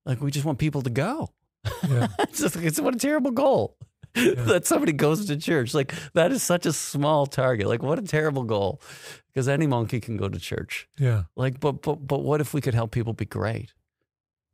Like, 0.06 0.22
we 0.22 0.32
just 0.32 0.46
want 0.46 0.60
people 0.60 0.82
to 0.82 0.89
go. 0.89 1.30
Yeah. 1.88 2.08
it's, 2.20 2.39
just, 2.39 2.56
it's 2.58 2.80
what 2.80 2.96
a 2.96 3.00
terrible 3.00 3.32
goal 3.32 3.78
that 4.14 4.68
somebody 4.68 4.91
goes 4.91 5.26
to 5.26 5.38
church. 5.38 5.74
Like 5.74 5.94
that 6.14 6.32
is 6.32 6.44
such 6.44 6.66
a 6.66 6.74
small 6.74 7.26
target. 7.26 7.68
Like 7.68 7.82
what 7.82 7.98
a 7.98 8.04
terrible 8.04 8.44
goal. 8.44 8.82
Because 9.28 9.48
any 9.48 9.66
monkey 9.66 10.00
can 10.00 10.18
go 10.18 10.30
to 10.30 10.39
church. 10.39 10.88
Yeah. 11.00 11.24
Like, 11.36 11.60
but 11.60 11.82
but 11.82 12.06
but 12.08 12.22
what 12.22 12.39
if 12.39 12.54
we 12.54 12.62
could 12.62 12.76
help 12.76 12.91
people 12.91 13.14
be 13.14 13.26
great? 13.26 13.74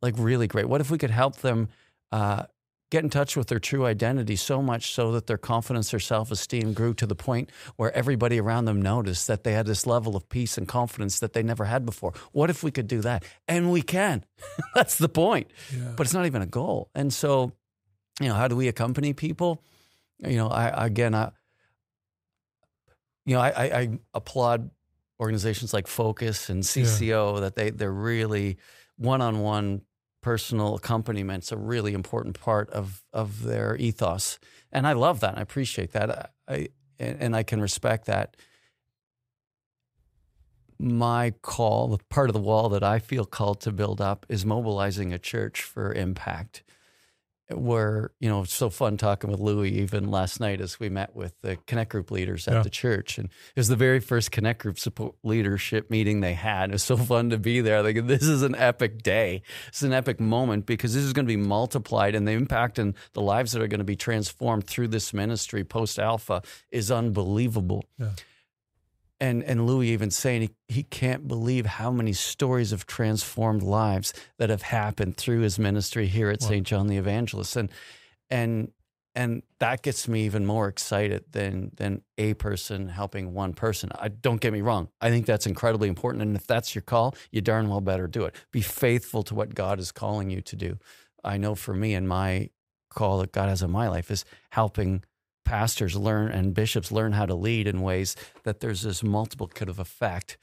Like 0.00 0.14
really 0.16 0.46
great. 0.46 0.66
What 0.66 0.80
if 0.80 0.90
we 0.90 0.96
could 0.96 1.10
help 1.10 1.38
them 1.38 1.68
uh, 2.12 2.44
get 2.90 3.04
in 3.04 3.10
touch 3.10 3.36
with 3.36 3.46
their 3.46 3.60
true 3.60 3.86
identity 3.86 4.34
so 4.34 4.60
much 4.60 4.92
so 4.92 5.12
that 5.12 5.26
their 5.28 5.38
confidence, 5.38 5.92
their 5.92 6.00
self 6.00 6.30
esteem 6.32 6.72
grew 6.72 6.92
to 6.94 7.06
the 7.06 7.14
point 7.14 7.50
where 7.76 7.92
everybody 7.96 8.40
around 8.40 8.64
them 8.64 8.82
noticed 8.82 9.28
that 9.28 9.44
they 9.44 9.52
had 9.52 9.66
this 9.66 9.86
level 9.86 10.16
of 10.16 10.28
peace 10.28 10.58
and 10.58 10.66
confidence 10.66 11.20
that 11.20 11.32
they 11.32 11.42
never 11.42 11.66
had 11.66 11.86
before. 11.86 12.12
What 12.32 12.50
if 12.50 12.62
we 12.64 12.70
could 12.72 12.88
do 12.88 13.00
that? 13.02 13.24
And 13.46 13.70
we 13.70 13.82
can. 13.82 14.24
That's 14.74 14.98
the 14.98 15.08
point 15.08 15.50
Yeah. 15.72 15.92
but 15.96 16.06
it's 16.06 16.14
not 16.14 16.26
even 16.26 16.42
a 16.42 16.46
goal. 16.46 16.90
And 16.94 17.12
so, 17.12 17.52
you 18.20 18.28
know, 18.28 18.34
how 18.34 18.48
do 18.48 18.56
we 18.56 18.66
accompany 18.66 19.12
people? 19.12 19.62
You 20.18 20.36
know, 20.36 20.48
I 20.48 20.86
again, 20.86 21.14
I, 21.14 21.30
you 23.24 23.34
know, 23.36 23.40
I, 23.40 23.48
I, 23.50 23.64
I 23.80 23.98
applaud 24.14 24.70
organizations 25.20 25.72
like 25.72 25.86
Focus 25.86 26.48
and 26.50 26.62
CCO 26.62 27.40
that 27.40 27.54
they 27.54 27.70
they're 27.70 27.92
really 27.92 28.56
one 28.96 29.20
on 29.20 29.40
one 29.40 29.82
personal 30.22 30.74
accompaniments 30.74 31.50
a 31.52 31.56
really 31.56 31.92
important 31.94 32.38
part 32.40 32.70
of 32.70 33.02
of 33.12 33.42
their 33.42 33.76
ethos, 33.76 34.38
and 34.72 34.86
I 34.86 34.92
love 34.92 35.20
that. 35.20 35.38
I 35.38 35.40
appreciate 35.40 35.92
that. 35.92 36.32
I 36.48 36.68
and 36.98 37.34
I 37.34 37.42
can 37.42 37.60
respect 37.60 38.06
that. 38.06 38.36
My 40.78 41.34
call, 41.42 41.88
the 41.88 41.98
part 42.08 42.30
of 42.30 42.34
the 42.34 42.40
wall 42.40 42.68
that 42.70 42.82
I 42.82 42.98
feel 42.98 43.24
called 43.26 43.60
to 43.62 43.72
build 43.72 44.00
up, 44.00 44.24
is 44.28 44.46
mobilizing 44.46 45.12
a 45.12 45.18
church 45.18 45.62
for 45.62 45.92
impact 45.92 46.62
where 47.52 48.12
you 48.20 48.28
know 48.28 48.44
so 48.44 48.70
fun 48.70 48.96
talking 48.96 49.30
with 49.30 49.40
Louis 49.40 49.70
even 49.70 50.10
last 50.10 50.40
night 50.40 50.60
as 50.60 50.78
we 50.80 50.88
met 50.88 51.14
with 51.14 51.34
the 51.42 51.56
Connect 51.66 51.90
Group 51.90 52.10
leaders 52.10 52.46
at 52.48 52.54
Yeah. 52.54 52.62
the 52.62 52.70
church, 52.70 53.18
and 53.18 53.26
it 53.28 53.56
was 53.60 53.68
the 53.68 53.76
very 53.76 54.00
first 54.00 54.30
Connect 54.30 54.60
Group 54.62 54.78
support 54.78 55.14
leadership 55.22 55.90
meeting 55.90 56.20
they 56.20 56.34
had. 56.34 56.70
It 56.70 56.72
was 56.72 56.82
so 56.82 56.96
fun 56.96 57.30
to 57.30 57.38
be 57.38 57.60
there. 57.60 57.82
Like 57.82 58.06
this 58.06 58.22
is 58.22 58.42
an 58.42 58.54
epic 58.54 59.02
day. 59.02 59.42
It's 59.68 59.82
an 59.82 59.92
epic 59.92 60.20
moment 60.20 60.66
because 60.66 60.94
this 60.94 61.04
is 61.04 61.12
going 61.12 61.26
to 61.26 61.32
be 61.32 61.36
multiplied, 61.36 62.14
and 62.14 62.26
the 62.26 62.32
impact 62.32 62.78
and 62.78 62.94
the 63.12 63.20
lives 63.22 63.52
that 63.52 63.62
are 63.62 63.68
going 63.68 63.78
to 63.78 63.84
be 63.84 63.96
transformed 63.96 64.66
through 64.66 64.88
this 64.88 65.12
ministry 65.12 65.64
post 65.64 65.98
Alpha 65.98 66.42
is 66.70 66.90
unbelievable. 66.90 67.84
Yeah. 67.98 68.10
And 69.20 69.44
and 69.44 69.66
Louis 69.66 69.88
even 69.88 70.10
saying 70.10 70.42
he, 70.42 70.50
he 70.68 70.82
can't 70.82 71.28
believe 71.28 71.66
how 71.66 71.90
many 71.90 72.12
stories 72.14 72.72
of 72.72 72.86
transformed 72.86 73.62
lives 73.62 74.14
that 74.38 74.48
have 74.50 74.62
happened 74.62 75.16
through 75.16 75.40
his 75.40 75.58
ministry 75.58 76.06
here 76.06 76.30
at 76.30 76.40
Wow. 76.40 76.48
St. 76.48 76.66
John 76.66 76.86
the 76.86 76.96
Evangelist. 76.96 77.56
And 77.56 77.70
and 78.30 78.72
and 79.14 79.42
that 79.58 79.82
gets 79.82 80.06
me 80.08 80.24
even 80.24 80.46
more 80.46 80.68
excited 80.68 81.24
than 81.32 81.72
than 81.76 82.02
a 82.16 82.34
person 82.34 82.88
helping 82.88 83.34
one 83.34 83.52
person. 83.52 83.90
I 83.94 84.08
don't 84.08 84.40
get 84.40 84.52
me 84.52 84.60
wrong. 84.62 84.88
I 85.00 85.10
think 85.10 85.26
that's 85.26 85.46
incredibly 85.46 85.88
important. 85.88 86.22
And 86.22 86.36
if 86.36 86.46
that's 86.46 86.74
your 86.74 86.82
call, 86.82 87.14
you 87.30 87.40
darn 87.40 87.68
well 87.68 87.80
better 87.80 88.06
do 88.06 88.24
it. 88.24 88.34
Be 88.52 88.62
faithful 88.62 89.22
to 89.24 89.34
what 89.34 89.54
God 89.54 89.78
is 89.80 89.92
calling 89.92 90.30
you 90.30 90.40
to 90.42 90.56
do. 90.56 90.78
I 91.24 91.36
know 91.36 91.54
for 91.54 91.74
me 91.74 91.94
and 91.94 92.08
my 92.08 92.50
call 92.88 93.18
that 93.18 93.32
God 93.32 93.48
has 93.48 93.62
in 93.62 93.70
my 93.70 93.88
life 93.88 94.10
is 94.10 94.24
helping 94.50 95.04
pastors 95.50 95.96
learn 95.96 96.30
and 96.32 96.54
bishops 96.54 96.90
learn 96.92 97.12
how 97.12 97.26
to 97.26 97.34
lead 97.34 97.66
in 97.66 97.80
ways 97.82 98.16
that 98.44 98.60
there's 98.60 98.82
this 98.82 99.02
multiplicative 99.02 99.78
effect 99.78 100.38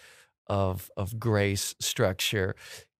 of 0.48 0.90
of 0.98 1.20
grace, 1.20 1.76
structure, 1.80 2.56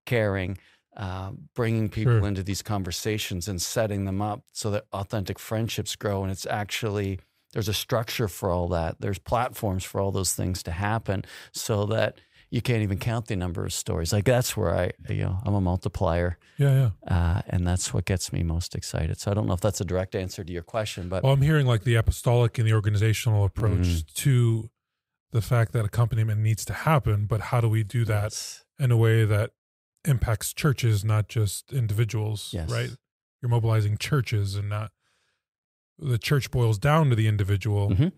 caring, 0.06 0.58
uh, 0.96 1.30
bringing 1.54 1.88
people 1.88 2.18
Sure. 2.18 2.28
into 2.28 2.42
these 2.42 2.62
conversations 2.62 3.48
and 3.48 3.60
setting 3.60 4.04
them 4.04 4.20
up 4.22 4.40
so 4.52 4.70
that 4.70 4.84
authentic 4.92 5.38
friendships 5.38 5.96
grow. 5.96 6.22
And 6.22 6.32
it's 6.32 6.46
actually 6.46 7.20
there's 7.52 7.68
a 7.68 7.74
structure 7.74 8.28
for 8.28 8.50
all 8.50 8.68
that. 8.68 8.96
There's 9.00 9.18
platforms 9.18 9.82
for 9.84 10.00
all 10.02 10.12
those 10.12 10.34
things 10.34 10.62
to 10.64 10.70
happen, 10.70 11.24
so 11.52 11.86
that 11.86 12.18
you 12.50 12.62
can't 12.62 12.82
even 12.82 12.98
count 12.98 13.26
the 13.26 13.36
number 13.36 13.64
of 13.64 13.72
stories. 13.72 14.12
Like 14.12 14.24
that's 14.24 14.56
where 14.56 14.74
I, 14.74 14.92
you 15.08 15.22
know, 15.22 15.38
I'm 15.44 15.54
a 15.54 15.60
multiplier, 15.60 16.38
Yeah. 16.56 16.90
Yeah. 17.06 17.14
uh, 17.16 17.42
and 17.48 17.66
that's 17.66 17.92
what 17.92 18.04
gets 18.06 18.32
me 18.32 18.42
most 18.42 18.74
excited. 18.74 19.20
So 19.20 19.30
I 19.30 19.34
don't 19.34 19.46
know 19.46 19.52
if 19.54 19.60
that's 19.60 19.80
a 19.80 19.84
direct 19.84 20.14
answer 20.14 20.42
to 20.44 20.52
your 20.52 20.62
question, 20.62 21.08
but 21.08 21.22
Well, 21.22 21.32
I'm 21.34 21.42
hearing 21.42 21.66
like 21.66 21.84
the 21.84 21.96
apostolic 21.96 22.58
and 22.58 22.66
the 22.66 22.72
organizational 22.72 23.44
approach 23.44 23.86
Mhm. 23.86 24.14
to 24.14 24.70
the 25.30 25.42
fact 25.42 25.72
that 25.72 25.84
accompaniment 25.84 26.40
needs 26.40 26.64
to 26.64 26.72
happen, 26.72 27.26
but 27.26 27.40
how 27.42 27.60
do 27.60 27.68
we 27.68 27.84
do 27.84 28.04
that 28.06 28.22
Yes. 28.32 28.64
in 28.78 28.90
a 28.90 28.96
way 28.96 29.26
that 29.26 29.50
impacts 30.06 30.54
churches, 30.54 31.04
not 31.04 31.28
just 31.28 31.70
individuals, 31.72 32.50
Yes. 32.54 32.70
right? 32.70 32.90
You're 33.42 33.50
mobilizing 33.50 33.98
churches 33.98 34.54
and 34.54 34.70
not 34.70 34.90
the 35.98 36.16
church 36.16 36.50
boils 36.50 36.78
down 36.78 37.10
to 37.10 37.16
the 37.16 37.26
individual. 37.26 37.90
Mhm. 37.90 38.12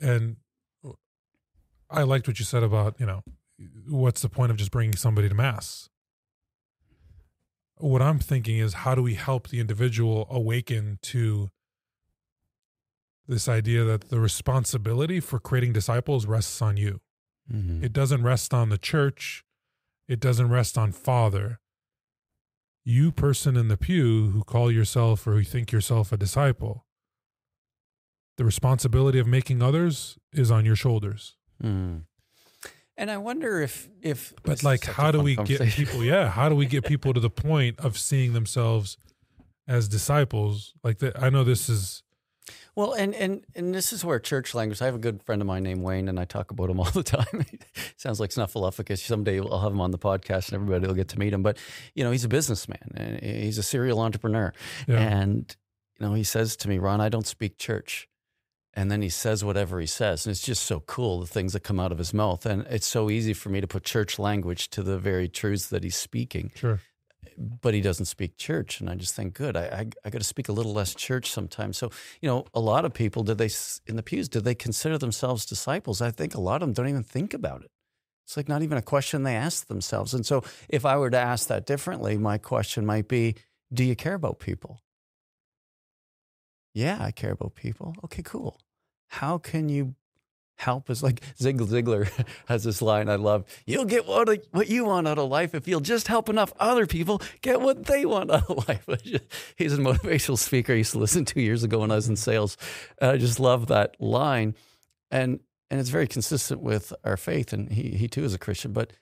And 0.00 0.36
I 1.90 2.02
liked 2.02 2.26
what 2.26 2.38
you 2.38 2.44
said 2.44 2.62
about, 2.62 2.98
you 2.98 3.06
know, 3.06 3.22
what's 3.88 4.22
the 4.22 4.28
point 4.28 4.50
of 4.50 4.56
just 4.56 4.70
bringing 4.70 4.96
somebody 4.96 5.28
to 5.28 5.34
mass? 5.34 5.88
What 7.76 8.02
I'm 8.02 8.18
thinking 8.18 8.58
is 8.58 8.74
how 8.74 8.94
do 8.94 9.02
we 9.02 9.14
help 9.14 9.48
the 9.48 9.60
individual 9.60 10.26
awaken 10.30 10.98
to 11.02 11.50
this 13.26 13.48
idea 13.48 13.84
that 13.84 14.10
the 14.10 14.20
responsibility 14.20 15.18
for 15.20 15.38
creating 15.38 15.72
disciples 15.72 16.26
rests 16.26 16.60
on 16.62 16.76
you? 16.76 17.00
Mhm. 17.50 17.82
It 17.82 17.92
doesn't 17.92 18.22
rest 18.22 18.54
on 18.54 18.68
the 18.68 18.78
church. 18.78 19.44
It 20.08 20.20
doesn't 20.20 20.48
rest 20.50 20.78
on 20.78 20.92
Father. 20.92 21.60
You, 22.84 23.12
person 23.12 23.56
in 23.56 23.68
the 23.68 23.78
pew 23.78 24.30
who 24.30 24.44
call 24.44 24.70
yourself 24.70 25.26
or 25.26 25.32
who 25.34 25.42
think 25.44 25.72
yourself 25.72 26.12
a 26.12 26.16
disciple, 26.16 26.86
the 28.36 28.44
responsibility 28.44 29.18
of 29.18 29.26
making 29.26 29.62
others 29.62 30.18
is 30.32 30.50
on 30.50 30.64
your 30.66 30.76
shoulders. 30.76 31.36
Mm. 31.62 32.04
And 32.96 33.10
I 33.10 33.16
wonder 33.18 33.60
if 33.60 33.88
if 34.02 34.32
But 34.44 34.62
like, 34.62 34.84
how 34.84 35.10
do 35.10 35.20
we 35.20 35.36
get 35.36 35.60
people? 35.62 36.04
Yeah, 36.04 36.28
how 36.28 36.48
do 36.48 36.54
we 36.54 36.66
get 36.66 36.84
people 36.84 37.12
to 37.14 37.20
the 37.20 37.30
point 37.30 37.78
of 37.80 37.98
seeing 37.98 38.32
themselves 38.34 38.96
as 39.66 39.88
disciples? 39.88 40.74
Like 40.82 40.98
that. 40.98 41.20
I 41.20 41.28
know 41.30 41.42
this 41.42 41.68
is 41.68 42.02
Well, 42.76 42.92
and 42.92 43.12
and 43.14 43.44
and 43.56 43.74
this 43.74 43.92
is 43.92 44.04
where 44.04 44.20
church 44.20 44.54
language. 44.54 44.80
I 44.80 44.84
have 44.84 44.94
a 44.94 44.98
good 44.98 45.22
friend 45.24 45.42
of 45.42 45.46
mine 45.46 45.64
named 45.64 45.82
Wayne, 45.82 46.08
and 46.08 46.20
I 46.20 46.24
talk 46.24 46.52
about 46.52 46.70
him 46.70 46.78
all 46.82 46.90
the 46.90 47.02
time. 47.02 47.44
Sounds 47.96 48.20
like 48.20 48.30
Snuffleupagus. 48.30 48.98
Someday 48.98 49.40
I'll 49.40 49.60
have 49.60 49.72
him 49.72 49.80
on 49.80 49.90
the 49.90 49.98
podcast, 49.98 50.52
and 50.52 50.54
everybody 50.54 50.86
will 50.86 50.94
get 50.94 51.08
to 51.08 51.18
meet 51.18 51.32
him. 51.32 51.42
But 51.42 51.58
you 51.94 52.04
know, 52.04 52.12
he's 52.12 52.24
a 52.24 52.28
businessman, 52.28 52.92
and 52.94 53.20
he's 53.20 53.58
a 53.58 53.62
serial 53.64 54.00
entrepreneur. 54.00 54.52
yeah, 54.86 55.00
And 55.00 55.54
you 55.98 56.06
know, 56.06 56.14
he 56.14 56.22
says 56.22 56.56
to 56.58 56.68
me, 56.68 56.78
"Ron, 56.78 57.00
I 57.00 57.08
don't 57.08 57.26
speak 57.26 57.58
church." 57.58 58.08
And 58.76 58.90
then 58.90 59.02
he 59.02 59.08
says 59.08 59.44
whatever 59.44 59.78
he 59.78 59.86
says, 59.86 60.26
and 60.26 60.32
it's 60.32 60.42
just 60.42 60.64
so 60.64 60.80
cool 60.80 61.20
the 61.20 61.26
things 61.26 61.52
that 61.52 61.60
come 61.60 61.78
out 61.78 61.92
of 61.92 61.98
his 61.98 62.12
mouth. 62.12 62.44
And 62.44 62.66
it's 62.68 62.86
so 62.86 63.08
easy 63.08 63.32
for 63.32 63.48
me 63.48 63.60
to 63.60 63.68
put 63.68 63.84
church 63.84 64.18
language 64.18 64.68
to 64.70 64.82
the 64.82 64.98
very 64.98 65.28
truths 65.28 65.68
that 65.68 65.84
he's 65.84 65.96
speaking. 65.96 66.50
sure. 66.56 66.80
but 67.36 67.74
he 67.74 67.80
doesn't 67.80 68.06
speak 68.06 68.36
church. 68.36 68.80
And 68.80 68.90
I 68.90 68.94
just 68.94 69.14
think, 69.14 69.34
good, 69.34 69.56
I, 69.56 69.64
I, 69.64 69.86
I 70.04 70.10
got 70.10 70.18
to 70.18 70.24
speak 70.24 70.48
a 70.48 70.52
little 70.52 70.72
less 70.72 70.94
church 70.94 71.30
sometimes. 71.30 71.78
So, 71.78 71.90
you 72.20 72.28
know, 72.28 72.46
a 72.52 72.60
lot 72.60 72.84
of 72.84 72.92
people, 72.92 73.22
did 73.22 73.38
they, 73.38 73.50
in 73.86 73.96
the 73.96 74.02
pews, 74.02 74.28
did 74.28 74.44
they 74.44 74.54
consider 74.54 74.98
themselves 74.98 75.46
disciples? 75.46 76.00
I 76.00 76.10
think 76.10 76.34
a 76.34 76.40
lot 76.40 76.62
of 76.62 76.68
them 76.68 76.72
don't 76.72 76.88
even 76.88 77.02
think 77.02 77.34
about 77.34 77.62
it. 77.62 77.70
It's 78.24 78.36
like 78.36 78.48
not 78.48 78.62
even 78.62 78.78
a 78.78 78.82
question 78.82 79.22
they 79.22 79.36
ask 79.36 79.66
themselves. 79.66 80.14
And 80.14 80.24
so 80.24 80.42
if 80.68 80.84
I 80.84 80.96
were 80.96 81.10
to 81.10 81.18
ask 81.18 81.48
that 81.48 81.66
differently, 81.66 82.16
my 82.16 82.38
question 82.38 82.86
might 82.86 83.06
be, 83.06 83.34
do 83.72 83.84
you 83.84 83.94
care 83.94 84.14
about 84.14 84.38
people? 84.38 84.80
Yeah, 86.74 86.98
I 87.00 87.12
care 87.12 87.30
about 87.30 87.54
people. 87.54 87.94
Okay, 88.04 88.22
cool. 88.22 88.60
How 89.06 89.38
can 89.38 89.68
you 89.68 89.94
help 90.56 90.88
is 90.88 91.02
like 91.02 91.20
Zig 91.38 91.58
Ziglar 91.58 92.08
has 92.46 92.64
this 92.64 92.80
line 92.80 93.08
I 93.08 93.16
love. 93.16 93.44
You'll 93.66 93.84
get 93.84 94.06
what, 94.06 94.28
what 94.52 94.68
you 94.68 94.84
want 94.84 95.08
out 95.08 95.18
of 95.18 95.28
life 95.28 95.54
if 95.54 95.66
you'll 95.66 95.80
just 95.80 96.08
help 96.08 96.28
enough 96.28 96.52
other 96.58 96.86
people 96.86 97.20
get 97.42 97.60
what 97.60 97.86
they 97.86 98.04
want 98.04 98.30
out 98.30 98.48
of 98.48 98.68
life. 98.68 98.86
He's 99.56 99.74
a 99.74 99.78
motivational 99.78 100.38
speaker 100.38 100.72
I 100.72 100.76
used 100.76 100.92
to 100.92 100.98
listen 100.98 101.24
to 101.26 101.40
years 101.40 101.62
ago 101.64 101.80
when 101.80 101.90
I 101.90 101.96
was 101.96 102.08
in 102.08 102.16
sales. 102.16 102.56
And 103.00 103.10
I 103.12 103.16
just 103.16 103.40
love 103.40 103.66
that 103.68 104.00
line. 104.00 104.54
And 105.10 105.40
and 105.70 105.80
it's 105.80 105.90
very 105.90 106.06
consistent 106.06 106.60
with 106.60 106.92
our 107.04 107.16
faith 107.16 107.52
and 107.52 107.72
he 107.72 107.90
he 107.90 108.08
too 108.08 108.24
is 108.24 108.34
a 108.34 108.38
Christian, 108.38 108.72
but 108.72 108.92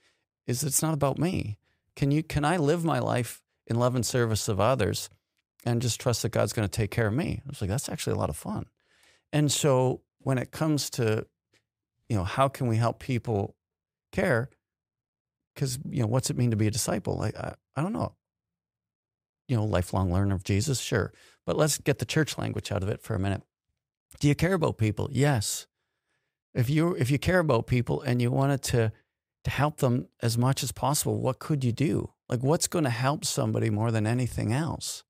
is 0.46 0.62
it's 0.62 0.82
not 0.82 0.94
about 0.94 1.18
me. 1.18 1.58
Can 1.96 2.10
you 2.10 2.22
can 2.22 2.44
I 2.44 2.56
live 2.56 2.84
my 2.84 2.98
life 2.98 3.42
in 3.66 3.76
love 3.76 3.94
and 3.94 4.04
service 4.04 4.48
of 4.48 4.58
others 4.60 5.10
and 5.64 5.80
just 5.80 6.00
trust 6.00 6.22
that 6.22 6.30
God's 6.30 6.52
going 6.52 6.68
to 6.68 6.76
take 6.76 6.90
care 6.90 7.06
of 7.06 7.14
me? 7.14 7.40
I 7.44 7.48
was 7.48 7.60
like, 7.60 7.70
that's 7.70 7.88
actually 7.88 8.14
a 8.14 8.18
lot 8.18 8.30
of 8.30 8.36
fun. 8.36 8.66
And 9.32 9.50
so 9.50 10.02
when 10.18 10.38
it 10.38 10.50
comes 10.50 10.90
to 10.90 11.26
you 12.12 12.18
know, 12.18 12.24
how 12.24 12.46
can 12.46 12.66
we 12.66 12.76
help 12.76 12.98
people 12.98 13.56
care? 14.12 14.50
Because, 15.54 15.78
you 15.88 16.02
know, 16.02 16.06
what's 16.06 16.28
it 16.28 16.36
mean 16.36 16.50
to 16.50 16.58
be 16.58 16.66
a 16.66 16.70
disciple? 16.70 17.22
I, 17.22 17.28
I, 17.28 17.54
I 17.74 17.80
don't 17.80 17.94
know. 17.94 18.16
You 19.48 19.56
know, 19.56 19.64
lifelong 19.64 20.12
learner 20.12 20.34
of 20.34 20.44
Jesus, 20.44 20.78
sure. 20.78 21.14
But 21.46 21.56
let's 21.56 21.78
get 21.78 22.00
the 22.00 22.04
church 22.04 22.36
language 22.36 22.70
out 22.70 22.82
of 22.82 22.90
it 22.90 23.00
for 23.00 23.14
a 23.14 23.18
minute. 23.18 23.40
Do 24.20 24.28
you 24.28 24.34
care 24.34 24.52
about 24.52 24.76
people? 24.76 25.08
Yes. 25.10 25.66
If 26.54 26.68
you 26.68 26.94
if 26.96 27.10
you 27.10 27.18
care 27.18 27.38
about 27.38 27.66
people 27.66 28.02
and 28.02 28.20
you 28.20 28.30
wanted 28.30 28.62
to 28.64 28.92
to 29.44 29.50
help 29.50 29.78
them 29.78 30.08
as 30.20 30.36
much 30.36 30.62
as 30.62 30.70
possible, 30.70 31.18
what 31.18 31.38
could 31.38 31.64
you 31.64 31.72
do? 31.72 32.12
Like 32.28 32.42
what's 32.42 32.66
going 32.66 32.84
to 32.84 32.90
help 32.90 33.24
somebody 33.24 33.70
more 33.70 33.90
than 33.90 34.06
anything 34.06 34.52
else? 34.52 35.02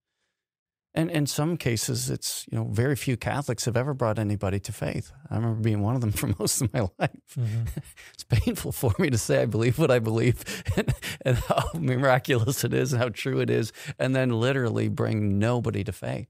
And 0.94 1.10
in 1.10 1.26
some 1.26 1.56
cases, 1.56 2.10
it's, 2.10 2.46
you 2.50 2.58
know, 2.58 2.64
very 2.64 2.96
few 2.96 3.16
Catholics 3.16 3.64
have 3.64 3.78
ever 3.78 3.94
brought 3.94 4.18
anybody 4.18 4.60
to 4.60 4.72
faith. 4.72 5.10
I 5.30 5.36
remember 5.36 5.62
being 5.62 5.80
one 5.80 5.94
of 5.94 6.02
them 6.02 6.12
for 6.12 6.28
most 6.38 6.60
of 6.60 6.72
my 6.72 6.80
life. 6.98 7.10
Mm-hmm. 7.38 7.62
it's 8.12 8.24
painful 8.24 8.72
for 8.72 8.92
me 8.98 9.08
to 9.08 9.16
say 9.16 9.40
I 9.40 9.46
believe 9.46 9.78
what 9.78 9.90
I 9.90 9.98
believe 9.98 10.44
and, 10.76 10.94
and, 11.24 11.38
how 11.38 11.70
miraculous 11.74 12.62
it 12.62 12.74
is 12.74 12.92
and 12.92 13.02
how 13.02 13.08
true 13.08 13.40
it 13.40 13.48
is, 13.48 13.72
and 13.98 14.14
then 14.14 14.30
literally 14.30 14.88
bring 14.88 15.38
nobody 15.38 15.82
to 15.84 15.92
faith. 15.92 16.28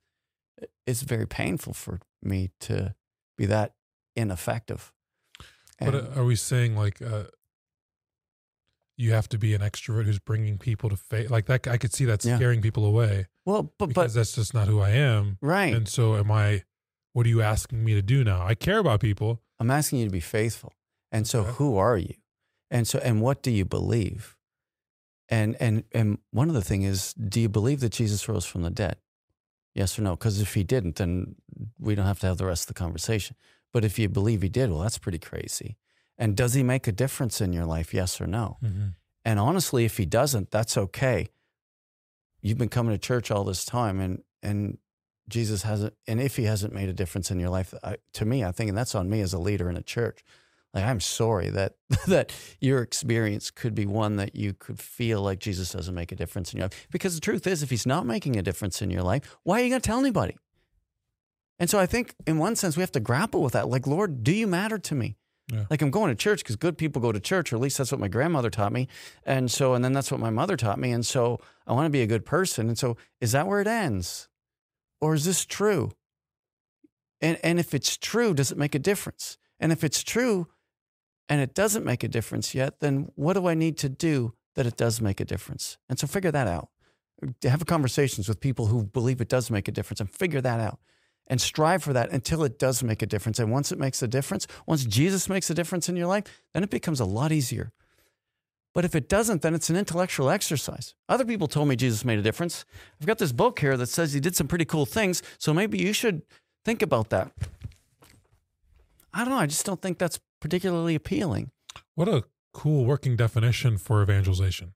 It's 0.87 1.03
very 1.03 1.27
painful 1.27 1.75
for 1.75 1.99
me 2.23 2.51
to 2.61 2.95
be 3.37 3.47
that 3.47 3.75
ineffective. 4.15 4.93
And, 5.81 5.93
but 5.93 6.17
are 6.17 6.25
we 6.25 6.37
saying 6.37 6.77
like, 6.77 7.03
uh, 7.03 7.25
you 8.97 9.13
have 9.13 9.29
to 9.29 9.39
be 9.39 9.55
an 9.55 9.61
extrovert 9.61 10.05
who's 10.05 10.19
bringing 10.19 10.59
people 10.59 10.91
to 10.91 10.97
faith 10.97 11.31
like 11.31 11.47
that 11.47 11.67
i 11.67 11.77
could 11.77 11.93
see 11.93 12.05
that 12.05 12.23
scaring 12.23 12.59
yeah. 12.59 12.63
people 12.63 12.85
away 12.85 13.27
well 13.45 13.73
but 13.79 13.87
because 13.87 14.15
but 14.15 14.19
that's 14.19 14.35
just 14.35 14.55
not 14.55 14.69
who 14.69 14.81
i 14.81 14.91
am. 14.91 15.39
Right. 15.41 15.75
And 15.75 15.89
so 15.89 16.17
am 16.17 16.31
i 16.31 16.63
what 17.13 17.27
are 17.27 17.29
you 17.29 17.43
asking 17.43 17.85
me 17.85 17.95
to 17.95 18.03
do 18.03 18.25
now? 18.25 18.43
I 18.47 18.55
care 18.55 18.79
about 18.79 19.01
people. 19.01 19.43
I'm 19.61 19.71
asking 19.71 19.99
you 19.99 20.07
to 20.07 20.11
be 20.11 20.21
faithful. 20.21 20.73
And 21.11 21.27
so 21.27 21.41
okay. 21.41 21.51
who 21.53 21.77
are 21.77 21.99
you? 21.99 22.15
And 22.71 22.89
so 22.89 22.99
and 23.01 23.21
what 23.21 23.43
do 23.43 23.51
you 23.51 23.65
believe? 23.65 24.37
And 25.29 25.57
and 25.61 25.85
and 25.93 26.19
one 26.31 26.49
of 26.49 26.55
the 26.55 26.63
thing 26.63 26.83
is 26.83 27.13
do 27.15 27.41
you 27.41 27.49
believe 27.49 27.81
that 27.81 27.93
jesus 27.93 28.29
rose 28.29 28.47
from 28.47 28.63
the 28.63 28.71
dead? 28.71 28.97
Yes 29.75 29.99
or 29.99 30.03
no? 30.03 30.17
Because 30.17 30.41
if 30.41 30.55
he 30.55 30.65
didn't 30.65 30.97
then 30.97 31.37
we 31.79 31.95
don't 31.95 32.07
have 32.07 32.21
to 32.21 32.27
have 32.27 32.39
the 32.39 32.47
rest 32.47 32.65
of 32.65 32.75
the 32.75 32.79
conversation. 32.79 33.37
But 33.73 33.85
if 33.85 33.99
you 33.99 34.09
believe 34.09 34.43
he 34.43 34.49
did 34.49 34.71
well 34.71 34.81
that's 34.81 34.99
pretty 34.99 35.19
crazy 35.19 35.77
and 36.19 36.37
does 36.37 36.55
he 36.55 36.63
make 36.63 36.87
a 36.87 36.93
difference 36.93 37.41
in 37.41 37.53
your 37.53 37.67
life? 37.67 37.93
Yes 37.95 38.21
or 38.21 38.27
no? 38.27 38.59
Mm-hmm. 38.63 38.89
And 39.25 39.39
honestly, 39.39 39.85
if 39.85 39.97
he 39.97 40.07
doesn't, 40.07 40.51
that's 40.51 40.77
okay. 40.77 41.29
You've 42.41 42.59
been 42.59 42.69
coming 42.69 42.93
to 42.93 42.99
church 42.99 43.31
all 43.31 43.45
this 43.45 43.65
time, 43.65 44.01
and 44.01 44.23
and 44.43 44.79
Jesus 45.29 45.63
hasn't. 45.63 45.95
And 46.07 46.21
if 46.21 46.37
he 46.37 46.45
hasn't 46.45 46.75
made 46.75 46.89
a 46.89 46.93
difference 46.93 47.31
in 47.31 47.39
your 47.39 47.51
life, 47.51 47.73
I, 47.83 47.97
to 48.15 48.25
me, 48.25 48.45
I 48.45 48.53
think, 48.53 48.69
and 48.69 48.77
that's 48.77 48.95
on 48.95 49.09
me 49.09 49.21
as 49.21 49.33
a 49.33 49.39
leader 49.39 49.71
in 49.71 49.77
a 49.77 49.83
church. 49.83 50.25
Like 50.75 50.85
I'm 50.85 51.01
sorry 51.01 51.51
that 51.51 51.75
that 52.07 52.33
your 52.61 52.83
experience 52.83 53.51
could 53.51 53.75
be 53.75 53.87
one 53.87 54.17
that 54.17 54.35
you 54.35 54.55
could 54.55 54.81
feel 54.81 55.23
like 55.23 55.39
Jesus 55.39 55.73
doesn't 55.73 55.95
make 55.95 56.13
a 56.13 56.17
difference 56.17 56.53
in 56.53 56.59
your 56.59 56.67
life. 56.67 56.89
Because 56.91 57.15
the 57.15 57.21
truth 57.21 57.47
is, 57.47 57.63
if 57.63 57.71
he's 57.71 57.87
not 57.87 58.07
making 58.07 58.37
a 58.37 58.43
difference 58.43 58.83
in 58.83 58.91
your 58.91 59.03
life, 59.03 59.37
why 59.45 59.61
are 59.61 59.65
you 59.65 59.69
going 59.69 59.81
to 59.81 59.87
tell 59.87 60.01
anybody? 60.01 60.37
And 61.59 61.71
so 61.71 61.79
I 61.79 61.87
think, 61.87 62.17
in 62.27 62.39
one 62.39 62.57
sense, 62.57 62.77
we 62.77 62.81
have 62.81 62.93
to 62.93 63.01
grapple 63.01 63.43
with 63.43 63.53
that. 63.53 63.69
Like, 63.69 63.87
Lord, 63.87 64.25
do 64.25 64.33
you 64.33 64.49
matter 64.49 64.79
to 64.79 64.95
me? 64.97 65.17
Yeah. 65.51 65.65
Like 65.71 65.83
I'm 65.83 65.91
going 65.91 66.09
to 66.11 66.15
church 66.15 66.43
because 66.43 66.57
good 66.57 66.79
people 66.79 67.03
go 67.03 67.13
to 67.13 67.21
church, 67.21 67.53
or 67.53 67.57
at 67.57 67.63
least 67.63 67.79
that's 67.79 67.93
what 67.93 68.01
my 68.01 68.09
grandmother 68.09 68.51
taught 68.51 68.73
me. 68.73 68.89
And 69.25 69.51
so, 69.51 69.75
and 69.75 69.85
then 69.85 69.93
that's 69.93 70.11
what 70.11 70.21
my 70.21 70.31
mother 70.31 70.57
taught 70.57 70.79
me. 70.79 70.93
And 70.93 71.05
so 71.05 71.41
I 71.67 71.73
want 71.73 71.87
to 71.87 71.91
be 71.91 72.03
a 72.03 72.07
good 72.07 72.25
person. 72.25 72.69
And 72.69 72.79
so, 72.79 72.97
is 73.21 73.33
that 73.33 73.47
where 73.47 73.61
it 73.61 73.67
ends? 73.67 74.29
Or 75.01 75.15
is 75.15 75.25
this 75.25 75.45
true? 75.45 75.93
And, 77.21 77.39
and 77.43 77.59
if 77.59 77.75
it's 77.75 77.97
true, 77.97 78.35
does 78.35 78.51
it 78.53 78.59
make 78.59 78.75
a 78.75 78.79
difference? 78.79 79.37
And 79.59 79.73
if 79.73 79.85
it's 79.85 80.03
true 80.03 80.49
and 81.29 81.41
it 81.41 81.55
doesn't 81.55 81.85
make 81.85 82.03
a 82.03 82.09
difference 82.09 82.55
yet, 82.55 82.81
then 82.81 83.11
what 83.15 83.35
do 83.35 83.47
I 83.47 83.55
need 83.55 83.79
to 83.79 83.89
do 83.89 84.35
that 84.55 84.67
it 84.67 84.77
does 84.77 85.01
make 85.01 85.21
a 85.21 85.25
difference? 85.25 85.79
And 85.89 85.99
so 85.99 86.07
figure 86.07 86.33
that 86.33 86.49
out. 86.49 86.69
Have 87.45 87.65
conversations 87.67 88.29
with 88.29 88.41
people 88.41 88.67
who 88.67 88.85
believe 88.85 89.21
it 89.21 89.29
does 89.29 89.51
make 89.51 89.69
a 89.69 89.73
difference 89.73 90.01
and 90.01 90.11
figure 90.11 90.41
that 90.41 90.59
out 90.59 90.81
and 91.27 91.41
strive 91.41 91.83
for 91.83 91.93
that 91.93 92.11
until 92.11 92.45
it 92.45 92.59
does 92.59 92.83
make 92.83 93.03
a 93.03 93.07
difference. 93.07 93.39
And 93.39 93.51
once 93.51 93.73
it 93.73 93.79
makes 93.79 94.03
a 94.03 94.09
difference, 94.09 94.47
once 94.67 94.85
Jesus 94.85 95.29
makes 95.29 95.49
a 95.51 95.55
difference 95.55 95.89
in 95.89 95.97
your 95.97 96.07
life, 96.07 96.25
then 96.53 96.63
it 96.63 96.71
becomes 96.71 97.01
a 97.01 97.05
lot 97.05 97.33
easier. 97.33 97.73
But 98.75 98.85
if 98.85 98.95
it 98.95 99.09
doesn't, 99.09 99.43
then 99.43 99.55
it's 99.55 99.69
an 99.71 99.77
intellectual 99.77 100.31
exercise. 100.31 100.95
Other 101.09 101.25
people 101.25 101.47
told 101.47 101.69
me 101.69 101.77
Jesus 101.77 102.05
made 102.05 102.19
a 102.19 102.23
difference. 102.23 102.65
I've 103.01 103.07
got 103.07 103.19
this 103.19 103.33
book 103.33 103.59
here 103.59 103.77
that 103.77 103.89
says 103.89 104.13
he 104.13 104.21
did 104.21 104.35
some 104.35 104.49
pretty 104.49 104.65
cool 104.65 104.87
things. 104.87 105.23
So 105.39 105.53
maybe 105.53 105.79
you 105.79 105.93
should 105.93 106.23
think 106.65 106.81
about 106.81 107.11
that. 107.11 107.31
I 109.13 109.21
don't 109.21 109.31
know. 109.31 109.37
I 109.37 109.47
just 109.47 109.67
don't 109.67 109.83
think 109.83 109.99
that's 109.99 110.21
particularly 110.41 110.95
appealing. 110.95 111.51
What 111.95 112.09
a 112.09 112.25
cool 112.55 112.87
working 112.87 113.15
definition 113.15 113.77
for 113.77 114.03
evangelization. 114.03 114.73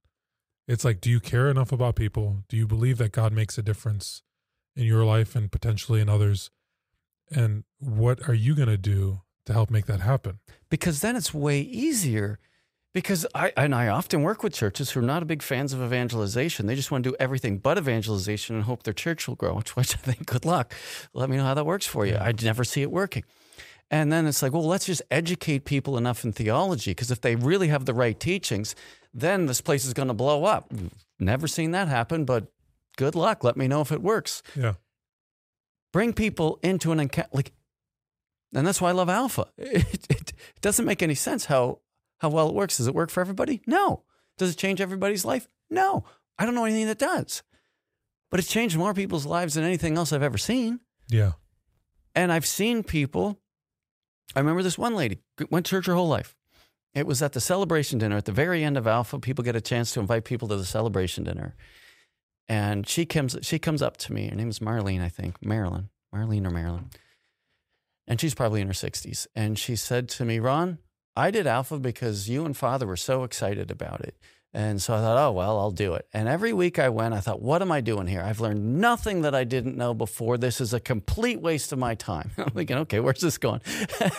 It's 0.68 0.84
like, 0.84 1.00
do 1.00 1.10
you 1.10 1.20
care 1.20 1.48
enough 1.48 1.72
about 1.72 1.96
people? 1.96 2.44
Do 2.48 2.56
you 2.56 2.66
believe 2.66 2.98
that 2.98 3.12
God 3.12 3.32
makes 3.32 3.56
a 3.56 3.62
difference? 3.62 4.22
In 4.76 4.84
your 4.84 5.04
life 5.04 5.34
and 5.34 5.50
potentially 5.50 6.00
in 6.00 6.08
others 6.08 6.50
and 7.30 7.64
what 7.78 8.28
are 8.28 8.34
you 8.34 8.54
going 8.54 8.68
to 8.68 8.76
do 8.76 9.22
to 9.44 9.52
help 9.52 9.70
make 9.70 9.86
that 9.86 10.00
happen 10.00 10.38
because 10.68 11.00
then 11.00 11.16
it's 11.16 11.32
way 11.32 11.60
easier 11.60 12.38
because 12.96 13.26
I 13.34 13.52
and 13.58 13.74
I 13.74 13.88
often 13.88 14.22
work 14.22 14.42
with 14.42 14.54
churches 14.54 14.90
who 14.90 15.00
are 15.00 15.02
not 15.02 15.22
a 15.22 15.26
big 15.26 15.42
fans 15.42 15.74
of 15.74 15.82
evangelization. 15.82 16.64
They 16.64 16.74
just 16.74 16.90
want 16.90 17.04
to 17.04 17.10
do 17.10 17.16
everything 17.20 17.58
but 17.58 17.76
evangelization 17.76 18.56
and 18.56 18.64
hope 18.64 18.84
their 18.84 18.94
church 18.94 19.28
will 19.28 19.34
grow. 19.34 19.54
Which, 19.56 19.76
which 19.76 19.94
I 19.94 19.98
think, 19.98 20.24
good 20.24 20.46
luck. 20.46 20.72
Let 21.12 21.28
me 21.28 21.36
know 21.36 21.44
how 21.44 21.52
that 21.52 21.66
works 21.66 21.84
for 21.84 22.06
you. 22.06 22.16
I 22.16 22.32
never 22.42 22.64
see 22.64 22.80
it 22.80 22.90
working. 22.90 23.24
And 23.90 24.10
then 24.10 24.26
it's 24.26 24.42
like, 24.42 24.54
well, 24.54 24.66
let's 24.66 24.86
just 24.86 25.02
educate 25.10 25.66
people 25.66 25.98
enough 25.98 26.24
in 26.24 26.32
theology 26.32 26.92
because 26.92 27.10
if 27.10 27.20
they 27.20 27.36
really 27.36 27.68
have 27.68 27.84
the 27.84 27.92
right 27.92 28.18
teachings, 28.18 28.74
then 29.12 29.44
this 29.44 29.60
place 29.60 29.84
is 29.84 29.92
going 29.92 30.08
to 30.08 30.14
blow 30.14 30.44
up. 30.44 30.72
Never 31.20 31.46
seen 31.46 31.72
that 31.72 31.88
happen, 31.88 32.24
but 32.24 32.50
good 32.96 33.14
luck. 33.14 33.44
Let 33.44 33.56
me 33.56 33.68
know 33.68 33.80
if 33.80 33.92
it 33.92 34.02
works. 34.02 34.42
Yeah. 34.54 34.74
Bring 35.92 36.12
people 36.12 36.58
into 36.62 36.92
an 36.92 37.00
encounter. 37.00 37.30
Like, 37.32 37.52
and 38.54 38.66
that's 38.66 38.80
why 38.80 38.90
I 38.90 38.92
love 38.92 39.08
Alpha. 39.08 39.46
It, 39.56 39.86
it, 40.10 40.10
it 40.10 40.60
doesn't 40.60 40.84
make 40.84 41.02
any 41.02 41.14
sense 41.14 41.46
how, 41.46 41.80
how 42.18 42.28
well 42.30 42.48
it 42.48 42.54
works. 42.54 42.78
Does 42.78 42.86
it 42.86 42.94
work 42.94 43.10
for 43.10 43.20
everybody? 43.20 43.62
No. 43.66 44.02
Does 44.38 44.52
it 44.52 44.58
change 44.58 44.80
everybody's 44.80 45.24
life? 45.24 45.48
No. 45.70 46.04
I 46.38 46.44
don't 46.44 46.54
know 46.54 46.64
anything 46.64 46.86
that 46.86 46.98
does. 46.98 47.42
But 48.30 48.40
it's 48.40 48.48
changed 48.48 48.76
more 48.76 48.94
people's 48.94 49.26
lives 49.26 49.54
than 49.54 49.64
anything 49.64 49.96
else 49.96 50.12
I've 50.12 50.22
ever 50.22 50.38
seen. 50.38 50.80
Yeah. 51.08 51.32
And 52.14 52.32
I've 52.32 52.46
seen 52.46 52.82
people. 52.82 53.38
I 54.34 54.40
remember 54.40 54.62
this 54.62 54.78
one 54.78 54.94
lady 54.94 55.20
went 55.50 55.66
to 55.66 55.70
church 55.70 55.86
her 55.86 55.94
whole 55.94 56.08
life. 56.08 56.34
It 56.94 57.06
was 57.06 57.22
at 57.22 57.34
the 57.34 57.40
celebration 57.40 57.98
dinner 57.98 58.16
at 58.16 58.24
the 58.24 58.32
very 58.32 58.64
end 58.64 58.76
of 58.76 58.86
Alpha. 58.86 59.18
People 59.18 59.44
get 59.44 59.54
a 59.54 59.60
chance 59.60 59.92
to 59.92 60.00
invite 60.00 60.24
people 60.24 60.48
to 60.48 60.56
the 60.56 60.64
celebration 60.64 61.24
dinner. 61.24 61.54
And 62.48 62.88
she 62.88 63.04
comes 63.04 63.36
she 63.42 63.58
comes 63.58 63.82
up 63.82 63.96
to 63.98 64.12
me. 64.12 64.28
Her 64.28 64.36
name 64.36 64.48
is 64.48 64.60
Marlene, 64.60 65.02
I 65.02 65.08
think. 65.08 65.44
Marilyn. 65.44 65.90
Marlene 66.14 66.46
or 66.46 66.50
Marilyn. 66.50 66.90
And 68.06 68.20
she's 68.20 68.34
probably 68.34 68.60
in 68.60 68.68
her 68.68 68.72
60s. 68.72 69.26
And 69.34 69.58
she 69.58 69.74
said 69.74 70.08
to 70.10 70.24
me, 70.24 70.38
Ron, 70.38 70.78
I 71.16 71.30
did 71.30 71.46
Alpha 71.46 71.78
because 71.78 72.28
you 72.28 72.44
and 72.44 72.56
Father 72.56 72.86
were 72.86 72.96
so 72.96 73.24
excited 73.24 73.70
about 73.70 74.00
it. 74.00 74.16
And 74.54 74.80
so 74.80 74.94
I 74.94 75.00
thought, 75.00 75.18
oh, 75.18 75.32
well, 75.32 75.58
I'll 75.58 75.70
do 75.70 75.94
it. 75.94 76.06
And 76.14 76.28
every 76.28 76.52
week 76.52 76.78
I 76.78 76.88
went, 76.88 77.12
I 77.12 77.20
thought, 77.20 77.42
what 77.42 77.60
am 77.60 77.70
I 77.70 77.82
doing 77.82 78.06
here? 78.06 78.22
I've 78.22 78.40
learned 78.40 78.80
nothing 78.80 79.22
that 79.22 79.34
I 79.34 79.44
didn't 79.44 79.76
know 79.76 79.92
before. 79.92 80.38
This 80.38 80.60
is 80.60 80.72
a 80.72 80.80
complete 80.80 81.42
waste 81.42 81.72
of 81.72 81.78
my 81.78 81.94
time. 81.94 82.30
I'm 82.38 82.50
thinking, 82.50 82.78
okay, 82.78 83.00
where's 83.00 83.20
this 83.20 83.38
going? 83.38 83.60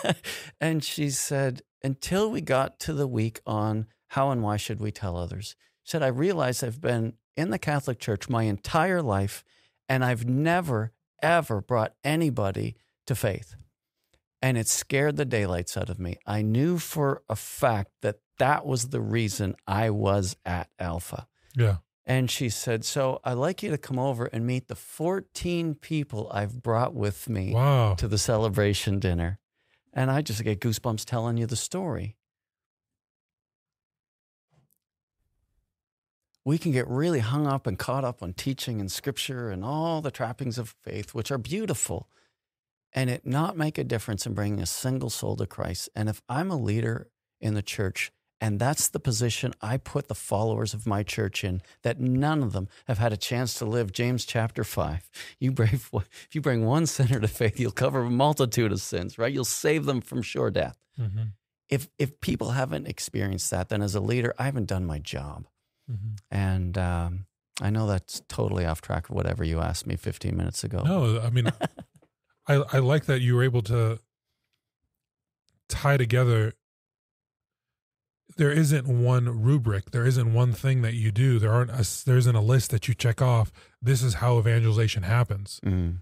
and 0.61 0.83
she 0.83 1.09
said, 1.09 1.61
until 1.81 2.29
we 2.29 2.41
got 2.41 2.79
to 2.81 2.93
the 2.93 3.07
week 3.07 3.41
on 3.47 3.87
how 4.09 4.29
and 4.29 4.43
why 4.43 4.57
should 4.57 4.79
we 4.79 4.91
tell 4.91 5.17
others. 5.17 5.55
She 5.83 5.91
said, 5.91 6.03
I 6.03 6.07
realized 6.07 6.63
I've 6.63 6.81
been 6.81 7.13
in 7.37 7.51
the 7.51 7.59
Catholic 7.59 7.99
Church 7.99 8.27
my 8.27 8.43
entire 8.43 9.01
life, 9.01 9.43
and 9.87 10.03
I've 10.03 10.27
never, 10.27 10.91
ever 11.21 11.61
brought 11.61 11.93
anybody 12.03 12.75
to 13.05 13.15
faith. 13.15 13.55
And 14.41 14.57
it 14.57 14.67
scared 14.67 15.15
the 15.15 15.25
daylights 15.25 15.77
out 15.77 15.89
of 15.89 15.99
me. 15.99 16.17
I 16.25 16.41
knew 16.41 16.77
for 16.77 17.23
a 17.29 17.35
fact 17.35 17.91
that 18.01 18.17
that 18.39 18.65
was 18.65 18.89
the 18.89 19.01
reason 19.01 19.55
I 19.65 19.89
was 19.89 20.35
at 20.45 20.69
Alpha. 20.77 21.27
Yeah. 21.55 21.77
And 22.05 22.29
she 22.29 22.49
said, 22.49 22.85
So 22.85 23.19
I'd 23.23 23.33
like 23.33 23.63
you 23.63 23.71
to 23.71 23.77
come 23.77 23.97
over 23.97 24.25
and 24.25 24.45
meet 24.45 24.67
the 24.67 24.75
14 24.75 25.75
people 25.75 26.29
I've 26.33 26.61
brought 26.61 26.93
with 26.93 27.27
me 27.29 27.53
Wow. 27.53 27.95
to 27.95 28.07
the 28.07 28.17
celebration 28.17 28.99
dinner. 28.99 29.39
And 29.93 30.11
I 30.11 30.21
just 30.21 30.43
get 30.43 30.59
goosebumps 30.59 31.05
telling 31.05 31.37
you 31.37 31.47
the 31.47 31.55
story. 31.55 32.15
We 36.47 36.57
can 36.57 36.71
get 36.71 36.87
really 36.87 37.19
hung 37.19 37.45
up 37.45 37.67
and 37.67 37.77
caught 37.77 38.05
up 38.05 38.23
on 38.23 38.31
teaching 38.31 38.79
and 38.79 38.89
scripture 38.89 39.49
and 39.49 39.65
all 39.65 39.99
the 39.99 40.11
trappings 40.11 40.57
of 40.57 40.77
faith, 40.81 41.13
which 41.13 41.29
are 41.29 41.37
beautiful, 41.37 42.07
and 42.93 43.09
it 43.09 43.25
not 43.25 43.57
make 43.57 43.77
a 43.77 43.83
difference 43.83 44.25
in 44.25 44.33
bringing 44.33 44.61
a 44.61 44.65
single 44.65 45.09
soul 45.09 45.35
to 45.35 45.45
Christ. 45.45 45.89
And 45.93 46.07
if 46.07 46.21
I'm 46.29 46.49
a 46.49 46.55
leader 46.55 47.09
in 47.41 47.53
the 47.53 47.61
church, 47.61 48.13
and 48.39 48.59
that's 48.59 48.87
the 48.87 48.99
position 49.01 49.55
I 49.61 49.75
put 49.75 50.07
the 50.07 50.15
followers 50.15 50.73
of 50.73 50.87
my 50.87 51.03
church 51.03 51.43
in, 51.43 51.61
that 51.83 51.99
none 51.99 52.41
of 52.41 52.53
them 52.53 52.69
have 52.85 52.97
had 52.97 53.11
a 53.11 53.17
chance 53.17 53.55
to 53.55 53.65
live 53.65 53.91
James 53.91 54.23
chapter 54.23 54.63
5. 54.63 55.09
You 55.41 55.51
bring, 55.51 55.73
if 55.93 56.29
you 56.31 56.39
bring 56.39 56.65
one 56.65 56.85
sinner 56.85 57.19
to 57.19 57.27
faith, 57.27 57.59
you'll 57.59 57.71
cover 57.71 58.03
a 58.03 58.09
multitude 58.09 58.71
of 58.71 58.79
sins, 58.79 59.17
right? 59.17 59.33
You'll 59.33 59.43
save 59.43 59.83
them 59.83 59.99
from 59.99 60.21
sure 60.21 60.49
death. 60.49 60.77
Mm-hmm. 60.97 61.23
If, 61.67 61.89
if 61.99 62.21
people 62.21 62.51
haven't 62.51 62.87
experienced 62.87 63.51
that, 63.51 63.67
then 63.67 63.81
as 63.81 63.95
a 63.95 63.99
leader, 63.99 64.33
I 64.39 64.45
haven't 64.45 64.67
done 64.67 64.85
my 64.85 64.99
job. 64.99 65.45
Mm-hmm. 65.89 66.15
And 66.29 66.77
um, 66.77 67.25
I 67.61 67.69
know 67.69 67.87
that's 67.87 68.21
totally 68.27 68.65
off 68.65 68.81
track 68.81 69.09
of 69.09 69.15
whatever 69.15 69.43
you 69.43 69.59
asked 69.59 69.87
me 69.87 69.95
15 69.95 70.35
minutes 70.35 70.63
ago. 70.63 70.83
No, 70.83 71.19
I 71.19 71.29
mean, 71.29 71.51
I 72.47 72.55
I 72.73 72.79
like 72.79 73.05
that 73.05 73.21
you 73.21 73.35
were 73.35 73.43
able 73.43 73.61
to 73.63 73.99
tie 75.67 75.97
together. 75.97 76.53
There 78.35 78.51
isn't 78.51 78.87
one 78.87 79.41
rubric. 79.41 79.91
There 79.91 80.05
isn't 80.05 80.33
one 80.33 80.53
thing 80.53 80.81
that 80.83 80.93
you 80.93 81.11
do. 81.11 81.39
There 81.39 81.51
aren't. 81.51 81.71
A, 81.71 81.87
there 82.05 82.17
isn't 82.17 82.35
a 82.35 82.41
list 82.41 82.71
that 82.71 82.87
you 82.87 82.93
check 82.93 83.21
off. 83.21 83.51
This 83.81 84.03
is 84.03 84.15
how 84.15 84.37
evangelization 84.37 85.03
happens. 85.03 85.59
Mm. 85.65 85.97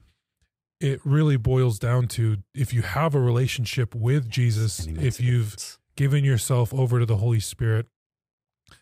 It 0.82 1.00
really 1.06 1.38
boils 1.38 1.80
down 1.80 2.08
to 2.10 2.38
if 2.54 2.74
you 2.74 2.82
have 2.82 3.16
a 3.16 3.20
relationship 3.20 3.96
with 3.96 4.30
Jesus, 4.30 4.80
And 4.80 4.90
he 4.90 5.04
makes 5.04 5.20
if 5.20 5.26
you've 5.26 5.78
given 5.96 6.26
yourself 6.26 6.74
over 6.74 7.00
to 7.00 7.06
the 7.06 7.18
Holy 7.18 7.40
Spirit, 7.40 7.88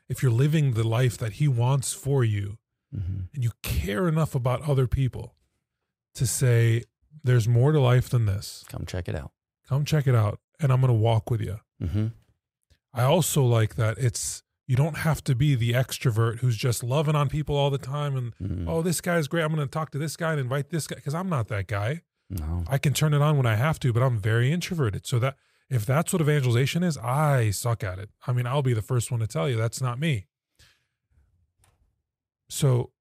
if 0.10 0.22
you're 0.22 0.32
living 0.32 0.74
the 0.74 0.84
life 0.84 1.18
that 1.18 1.34
He 1.34 1.48
wants 1.48 1.94
for 1.94 2.24
you, 2.24 2.58
Mhm. 2.96 3.30
and 3.34 3.44
you 3.44 3.52
care 3.64 4.08
enough 4.08 4.36
about 4.36 4.62
other 4.70 4.86
people 4.88 5.36
to 6.16 6.28
say, 6.28 6.84
there's 7.24 7.48
more 7.48 7.72
to 7.72 7.80
life 7.80 8.10
than 8.10 8.26
this. 8.26 8.64
Come 8.70 8.86
check 8.86 9.08
it 9.08 9.16
out. 9.16 9.32
Come 9.68 9.86
check 9.86 10.06
it 10.08 10.14
out, 10.16 10.40
and 10.60 10.72
I'm 10.72 10.82
going 10.82 10.90
to 10.90 10.94
walk 11.00 11.32
with 11.32 11.42
you. 11.42 11.60
hmm 11.80 12.08
I 12.94 13.04
also 13.04 13.44
like 13.44 13.74
that 13.76 13.98
it's, 13.98 14.44
you 14.68 14.76
don't 14.76 14.98
have 15.00 15.24
to 15.24 15.34
be 15.34 15.56
the 15.56 15.72
extrovert 15.72 16.40
who's 16.40 16.56
just 16.56 16.84
loving 16.84 17.16
on 17.16 17.28
people 17.28 17.56
all 17.56 17.72
the 17.72 17.80
time 17.80 18.16
and, 18.16 18.36
Mm. 18.38 18.70
oh, 18.70 18.82
this 18.84 19.02
guy's 19.02 19.28
great. 19.28 19.42
I'm 19.44 19.54
going 19.56 19.66
to 19.68 19.72
talk 19.72 19.90
to 19.92 19.98
this 19.98 20.16
guy 20.16 20.32
and 20.32 20.40
invite 20.40 20.70
this 20.70 20.86
guy 20.86 20.98
because 20.98 21.16
I'm 21.16 21.28
not 21.30 21.48
that 21.48 21.66
guy. 21.68 22.04
No. 22.30 22.64
I 22.68 22.78
can 22.78 22.94
turn 22.94 23.14
it 23.16 23.22
on 23.22 23.36
when 23.38 23.48
I 23.48 23.56
have 23.56 23.80
to, 23.80 23.92
but 23.92 24.04
I'm 24.04 24.20
very 24.20 24.52
introverted. 24.52 25.08
So 25.08 25.18
that 25.20 25.36
if 25.74 25.86
that's 25.86 26.14
what 26.14 26.22
evangelization 26.22 26.84
is, 26.84 26.98
I 26.98 27.50
suck 27.50 27.84
at 27.84 28.00
it. 28.00 28.10
I 28.28 28.34
mean, 28.34 28.46
I'll 28.46 28.62
be 28.62 28.74
the 28.74 28.82
first 28.82 29.12
one 29.12 29.20
to 29.20 29.28
tell 29.28 29.50
you 29.50 29.58
that's 29.58 29.82
not 29.82 30.00
me. 30.00 30.28
So 32.50 32.92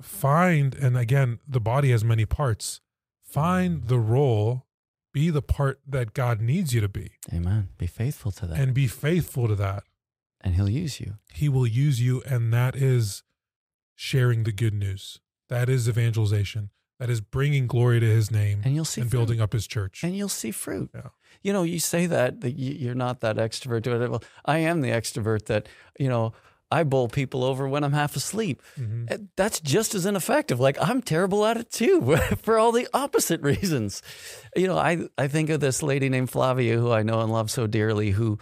find, 0.00 0.74
and 0.74 0.96
again, 0.96 1.40
the 1.46 1.60
body 1.60 1.90
has 1.90 2.04
many 2.04 2.24
parts. 2.24 2.80
Find 3.22 3.88
the 3.88 3.98
role, 3.98 4.66
be 5.12 5.28
the 5.30 5.42
part 5.42 5.80
that 5.86 6.14
God 6.14 6.40
needs 6.40 6.72
you 6.72 6.80
to 6.80 6.88
be, 6.88 7.12
Amen. 7.32 7.68
Be 7.76 7.86
faithful 7.86 8.32
to 8.32 8.46
that. 8.46 8.54
And, 8.54 8.62
and 8.62 8.74
be 8.74 8.86
faithful 8.86 9.48
to 9.48 9.54
that. 9.56 9.84
And 10.40 10.54
He'll 10.54 10.68
use 10.68 11.00
you. 11.00 11.14
He 11.34 11.48
will 11.48 11.66
use 11.66 12.00
you, 12.00 12.22
and 12.24 12.52
that 12.54 12.74
is 12.74 13.22
sharing 13.94 14.44
the 14.44 14.52
good 14.52 14.72
news. 14.72 15.20
That 15.48 15.68
is 15.68 15.88
evangelization. 15.88 16.70
That 16.98 17.10
is 17.10 17.20
bringing 17.20 17.66
glory 17.66 18.00
to 18.00 18.06
His 18.06 18.30
name 18.30 18.62
And 18.64 18.74
you'll 18.74 18.84
see 18.84 19.00
and 19.02 19.10
fruit. 19.10 19.18
building 19.18 19.40
up 19.40 19.52
His 19.52 19.66
church. 19.66 20.02
and 20.02 20.16
you'll 20.16 20.28
see 20.28 20.50
fruit. 20.50 20.90
Yeah. 20.94 21.08
You 21.42 21.52
know, 21.52 21.62
you 21.62 21.78
say 21.78 22.06
that, 22.06 22.40
that 22.40 22.52
you- 22.58 22.74
you're 22.74 22.94
not 22.94 23.20
that 23.20 23.36
extrovert. 23.36 23.84
to 23.84 24.02
it. 24.02 24.10
Well, 24.10 24.22
I 24.44 24.58
am 24.58 24.80
the 24.80 24.88
extrovert 24.90 25.46
that, 25.46 25.68
you 25.98 26.08
know, 26.08 26.32
I 26.70 26.82
bowl 26.82 27.08
people 27.08 27.44
over 27.44 27.66
when 27.66 27.82
I'm 27.82 27.92
half 27.94 28.14
asleep. 28.16 28.60
Mhm. 28.78 29.10
Uh, 29.10 29.18
That's 29.36 29.58
just 29.60 29.94
as 29.94 30.04
ineffective. 30.04 30.60
Like 30.60 30.76
I'm 30.80 31.00
terrible 31.00 31.46
at 31.46 31.56
it 31.56 31.70
too, 31.70 32.16
for 32.42 32.58
all 32.58 32.72
the 32.72 32.86
opposite 32.92 33.40
reasons. 33.40 34.02
You 34.56 34.66
know, 34.66 34.76
I 34.76 35.08
I 35.16 35.28
think 35.28 35.48
of 35.48 35.60
this 35.60 35.82
lady 35.82 36.08
named 36.10 36.28
Flavia 36.30 36.76
who 36.76 36.90
I 36.90 37.02
know 37.02 37.20
and 37.20 37.32
love 37.32 37.50
so 37.50 37.66
dearly, 37.66 38.10
who 38.10 38.38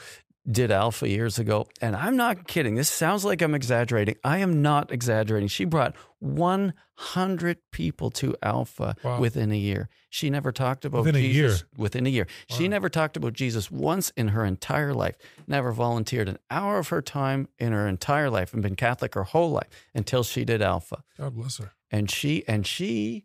did 0.51 0.71
Alpha 0.71 1.09
years 1.09 1.39
ago, 1.39 1.67
and 1.81 1.97
I'm 1.97 2.17
not 2.17 2.47
kidding. 2.47 2.77
This 2.77 2.89
sounds 2.89 3.25
like 3.25 3.43
I'm 3.43 3.55
exaggerating. 3.55 4.17
I 4.23 4.39
am 4.39 4.63
not 4.63 4.93
exaggerating. 4.93 5.49
She 5.49 5.65
brought 5.65 5.97
100 6.21 7.59
people 7.73 8.11
to 8.11 8.35
Alpha 8.43 8.95
Wow. 9.03 9.21
within 9.21 9.51
a 9.51 9.57
year. 9.57 9.89
She 10.09 10.31
never 10.31 10.53
talked 10.53 10.85
about 10.85 11.05
Within 11.05 11.17
a 11.17 11.21
Jesus 11.21 11.61
year? 11.61 11.69
within 11.77 12.07
a 12.07 12.11
year. 12.11 12.27
She 12.49 12.69
never 12.69 12.89
talked 12.89 13.17
about 13.17 13.33
Jesus 13.33 13.71
once 13.71 14.11
in 14.17 14.29
her 14.29 14.45
entire 14.45 14.95
life. 14.95 15.17
Never 15.47 15.73
volunteered 15.73 16.29
an 16.29 16.39
hour 16.51 16.79
of 16.79 16.89
her 16.89 17.03
time 17.03 17.49
in 17.59 17.73
her 17.73 17.87
entire 17.89 18.31
life 18.31 18.53
and 18.55 18.63
been 18.63 18.77
Catholic 18.77 19.15
her 19.15 19.25
whole 19.25 19.51
life 19.51 19.69
until 19.95 20.23
she 20.23 20.45
did 20.45 20.63
Alpha. 20.63 21.03
God 21.19 21.35
bless 21.35 21.59
her. 21.59 21.73
And 21.91 22.11
she 22.11 22.47
and 22.49 22.67
she 22.67 23.25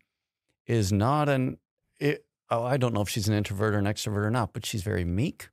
is 0.68 0.92
not 0.92 1.30
an 1.30 1.58
it, 2.00 2.26
oh 2.50 2.64
I 2.64 2.78
don't 2.78 2.94
know 2.94 3.02
if 3.02 3.10
she's 3.10 3.28
an 3.28 3.34
introvert 3.36 3.74
or 3.76 3.78
an 3.80 3.86
extrovert 3.86 4.26
or 4.26 4.32
not, 4.32 4.54
but 4.54 4.66
she's 4.66 4.84
very 4.84 5.06
meek, 5.06 5.50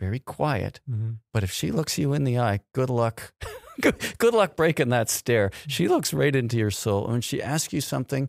very 0.00 0.18
quiet. 0.18 0.80
Mhm. 0.90 1.18
But 1.32 1.44
if 1.44 1.52
she 1.52 1.70
looks 1.70 1.98
you 1.98 2.12
in 2.14 2.24
the 2.24 2.38
eye, 2.38 2.60
good 2.72 2.90
luck. 2.90 3.32
good, 3.80 3.96
good 4.18 4.34
luck 4.34 4.56
breaking 4.56 4.88
that 4.88 5.08
stare. 5.10 5.50
She 5.68 5.86
looks 5.86 6.12
right 6.12 6.34
into 6.34 6.56
your 6.56 6.70
soul. 6.72 7.04
And 7.04 7.12
when 7.12 7.20
she 7.20 7.40
asks 7.42 7.72
you 7.72 7.80
something 7.82 8.28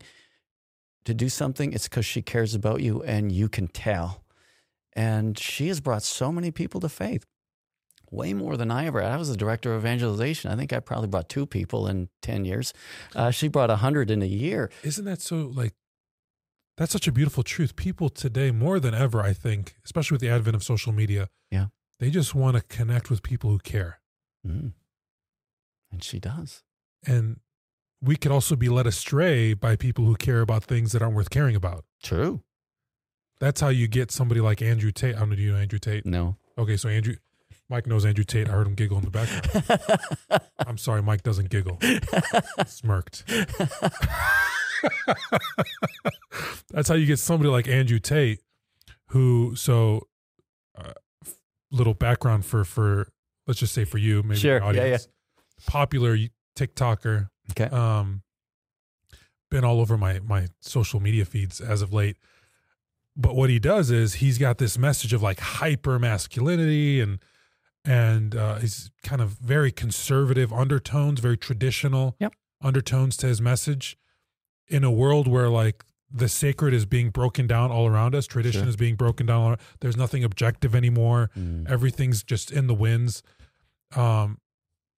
to 1.04 1.14
do 1.14 1.28
something, 1.28 1.72
it's 1.72 1.88
because 1.88 2.06
she 2.06 2.22
cares 2.22 2.54
about 2.54 2.80
you 2.82 3.02
and 3.02 3.32
you 3.32 3.48
can 3.48 3.66
tell. 3.68 4.22
And 4.92 5.38
she 5.38 5.68
has 5.68 5.80
brought 5.80 6.02
so 6.02 6.30
many 6.30 6.50
people 6.50 6.80
to 6.80 6.88
faith. 6.88 7.24
Way 8.10 8.34
more 8.34 8.58
than 8.58 8.70
I 8.70 8.84
ever. 8.84 9.02
I 9.02 9.16
was 9.16 9.30
the 9.30 9.38
director 9.38 9.74
of 9.74 9.80
evangelization. 9.82 10.50
I 10.52 10.56
think 10.56 10.70
I 10.74 10.80
probably 10.80 11.08
brought 11.08 11.30
two 11.30 11.46
people 11.46 11.88
in 11.88 12.10
10 12.20 12.44
years. 12.44 12.74
Uh, 13.16 13.30
she 13.30 13.48
brought 13.48 13.70
100 13.70 14.10
in 14.10 14.20
a 14.20 14.26
year. 14.26 14.70
Isn't 14.84 15.06
that 15.06 15.22
so 15.22 15.50
like 15.54 15.72
that's 16.76 16.92
such 16.92 17.06
a 17.08 17.12
beautiful 17.12 17.42
truth. 17.42 17.76
People 17.76 18.08
today 18.08 18.50
more 18.50 18.80
than 18.80 18.94
ever, 18.94 19.20
I 19.22 19.32
think, 19.32 19.76
especially 19.84 20.14
with 20.16 20.20
the 20.22 20.28
advent 20.30 20.56
of 20.56 20.62
social 20.64 20.92
media, 20.92 21.28
Yeah. 21.50 21.66
they 21.98 22.10
just 22.10 22.34
want 22.34 22.56
to 22.56 22.62
connect 22.62 23.10
with 23.10 23.22
people 23.22 23.50
who 23.50 23.58
care. 23.58 24.00
Mm. 24.46 24.72
And 25.90 26.02
she 26.02 26.18
does. 26.18 26.62
And 27.06 27.40
we 28.00 28.16
could 28.16 28.32
also 28.32 28.56
be 28.56 28.68
led 28.68 28.86
astray 28.86 29.54
by 29.54 29.76
people 29.76 30.04
who 30.06 30.16
care 30.16 30.40
about 30.40 30.64
things 30.64 30.92
that 30.92 31.02
aren't 31.02 31.14
worth 31.14 31.30
caring 31.30 31.54
about. 31.54 31.84
True. 32.02 32.42
That's 33.38 33.60
how 33.60 33.68
you 33.68 33.88
get 33.88 34.10
somebody 34.10 34.40
like 34.40 34.62
Andrew 34.62 34.90
Tate. 34.92 35.16
I 35.16 35.20
don't 35.20 35.30
know, 35.30 35.36
do 35.36 35.42
you 35.42 35.52
know 35.52 35.58
Andrew 35.58 35.78
Tate? 35.78 36.06
No. 36.06 36.36
Okay, 36.56 36.76
so 36.76 36.88
Andrew 36.88 37.16
Mike 37.68 37.86
knows 37.86 38.04
Andrew 38.04 38.24
Tate. 38.24 38.48
I 38.48 38.52
heard 38.52 38.66
him 38.66 38.74
giggle 38.74 38.98
in 38.98 39.04
the 39.04 39.10
background. 39.10 40.42
I'm 40.66 40.76
sorry, 40.78 41.02
Mike 41.02 41.22
doesn't 41.22 41.48
giggle. 41.48 41.78
Smirked. 42.66 43.24
That's 46.70 46.88
how 46.88 46.94
you 46.94 47.06
get 47.06 47.18
somebody 47.18 47.50
like 47.50 47.68
Andrew 47.68 47.98
Tate, 47.98 48.40
who 49.08 49.54
so 49.56 50.08
uh, 50.76 50.92
little 51.70 51.94
background 51.94 52.44
for 52.44 52.64
for 52.64 53.08
let's 53.46 53.60
just 53.60 53.74
say 53.74 53.84
for 53.84 53.98
you, 53.98 54.22
maybe 54.22 54.40
Sure, 54.40 54.60
the 54.60 54.64
yeah, 54.74 54.80
audience. 54.82 55.08
Popular 55.66 56.16
TikToker, 56.58 57.28
okay. 57.52 57.64
um, 57.74 58.22
been 59.50 59.64
all 59.64 59.80
over 59.80 59.96
my 59.98 60.20
my 60.20 60.48
social 60.60 61.00
media 61.00 61.24
feeds 61.24 61.60
as 61.60 61.82
of 61.82 61.92
late. 61.92 62.16
But 63.14 63.34
what 63.36 63.50
he 63.50 63.58
does 63.58 63.90
is 63.90 64.14
he's 64.14 64.38
got 64.38 64.56
this 64.58 64.78
message 64.78 65.12
of 65.12 65.22
like 65.22 65.38
hyper 65.40 65.98
masculinity 65.98 67.00
and 67.00 67.18
and 67.84 68.34
uh, 68.34 68.56
he's 68.56 68.90
kind 69.02 69.20
of 69.20 69.30
very 69.30 69.70
conservative 69.72 70.52
undertones, 70.52 71.20
very 71.20 71.36
traditional 71.36 72.16
Yep. 72.20 72.32
undertones 72.62 73.16
to 73.18 73.26
his 73.26 73.40
message. 73.42 73.96
In 74.72 74.84
a 74.84 74.90
world 74.90 75.26
where 75.28 75.48
like 75.48 75.84
the 76.14 76.28
sacred 76.28 76.74
is 76.74 76.84
being 76.86 77.10
broken 77.10 77.46
down 77.46 77.70
all 77.70 77.86
around 77.86 78.14
us, 78.14 78.26
tradition 78.26 78.62
Sure. 78.62 78.68
is 78.68 78.76
being 78.76 78.96
broken 78.96 79.26
down. 79.26 79.56
There's 79.80 79.96
nothing 79.96 80.24
objective 80.24 80.74
anymore 80.74 81.30
Mm. 81.36 81.68
everything's 81.70 82.22
just 82.22 82.50
in 82.50 82.66
the 82.66 82.74
winds 82.74 83.22
um 83.96 84.38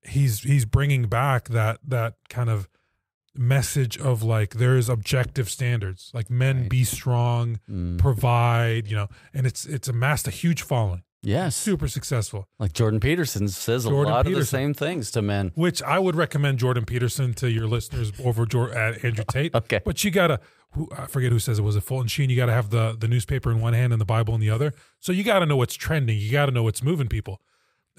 he's 0.02 0.40
he's 0.40 0.64
bringing 0.64 1.04
back 1.08 1.48
that 1.48 1.78
that 1.86 2.14
kind 2.28 2.50
of 2.50 2.68
message 3.36 3.98
of 3.98 4.22
like 4.22 4.54
there's 4.54 4.88
objective 4.88 5.48
standards 5.50 6.10
like 6.14 6.30
men 6.30 6.60
Right. 6.62 6.68
be 6.70 6.84
strong 6.84 7.58
Mm. 7.68 7.98
provide 7.98 8.86
you 8.86 8.94
know 8.94 9.08
and 9.32 9.46
it's 9.46 9.66
it's 9.66 9.88
amassed 9.88 10.28
a 10.28 10.30
huge 10.30 10.62
following 10.62 11.02
Yes. 11.24 11.56
super 11.56 11.88
successful. 11.88 12.46
Like 12.58 12.72
Jordan 12.72 13.00
Peterson 13.00 13.48
says 13.48 13.84
Jordan 13.84 14.12
a 14.12 14.16
lot 14.16 14.26
of 14.26 14.34
the 14.34 14.44
same 14.44 14.74
things 14.74 15.10
to 15.12 15.22
men. 15.22 15.52
Which 15.54 15.82
I 15.82 15.98
would 15.98 16.14
recommend 16.16 16.58
Jordan 16.58 16.84
Peterson 16.84 17.34
to 17.34 17.50
your 17.50 17.66
listeners 17.66 18.12
over 18.22 18.46
Jor- 18.46 18.76
uh, 18.76 18.94
Andrew 19.02 19.24
Tate. 19.30 19.54
Okay. 19.54 19.80
but 19.84 20.04
you 20.04 20.10
gotta. 20.10 20.40
Who, 20.72 20.88
I 20.96 21.06
forget 21.06 21.30
who 21.30 21.38
says 21.38 21.60
it 21.60 21.62
was 21.62 21.76
it 21.76 21.82
Fulton 21.84 22.08
Sheen. 22.08 22.30
You 22.30 22.36
got 22.36 22.46
to 22.46 22.52
have 22.52 22.70
the 22.70 22.96
the 22.98 23.06
newspaper 23.06 23.50
in 23.52 23.60
one 23.60 23.74
hand 23.74 23.92
and 23.92 24.00
the 24.00 24.04
Bible 24.06 24.34
in 24.34 24.40
the 24.40 24.50
other. 24.50 24.72
So 24.98 25.12
you 25.12 25.22
got 25.22 25.38
to 25.38 25.46
know 25.46 25.56
what's 25.56 25.74
trending. 25.74 26.18
You 26.18 26.32
got 26.32 26.46
to 26.46 26.52
know 26.52 26.64
what's 26.64 26.82
moving 26.82 27.06
people. 27.06 27.40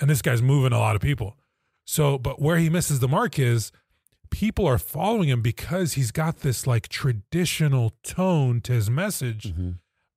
And 0.02 0.10
this 0.10 0.22
guy's 0.22 0.42
moving 0.42 0.74
a 0.74 0.80
lot 0.80 0.96
of 0.98 1.02
people. 1.02 1.38
So, 1.86 2.18
but 2.18 2.42
where 2.42 2.58
he 2.58 2.70
misses 2.70 3.00
the 3.00 3.08
mark 3.08 3.40
is 3.40 3.72
people 4.30 4.68
are 4.68 4.78
following 4.78 5.30
him 5.30 5.42
because 5.42 5.94
he's 5.94 6.12
got 6.12 6.40
this 6.42 6.68
like 6.68 6.90
traditional 6.90 7.94
tone 8.04 8.60
to 8.62 8.74
his 8.74 8.90
message. 8.90 9.54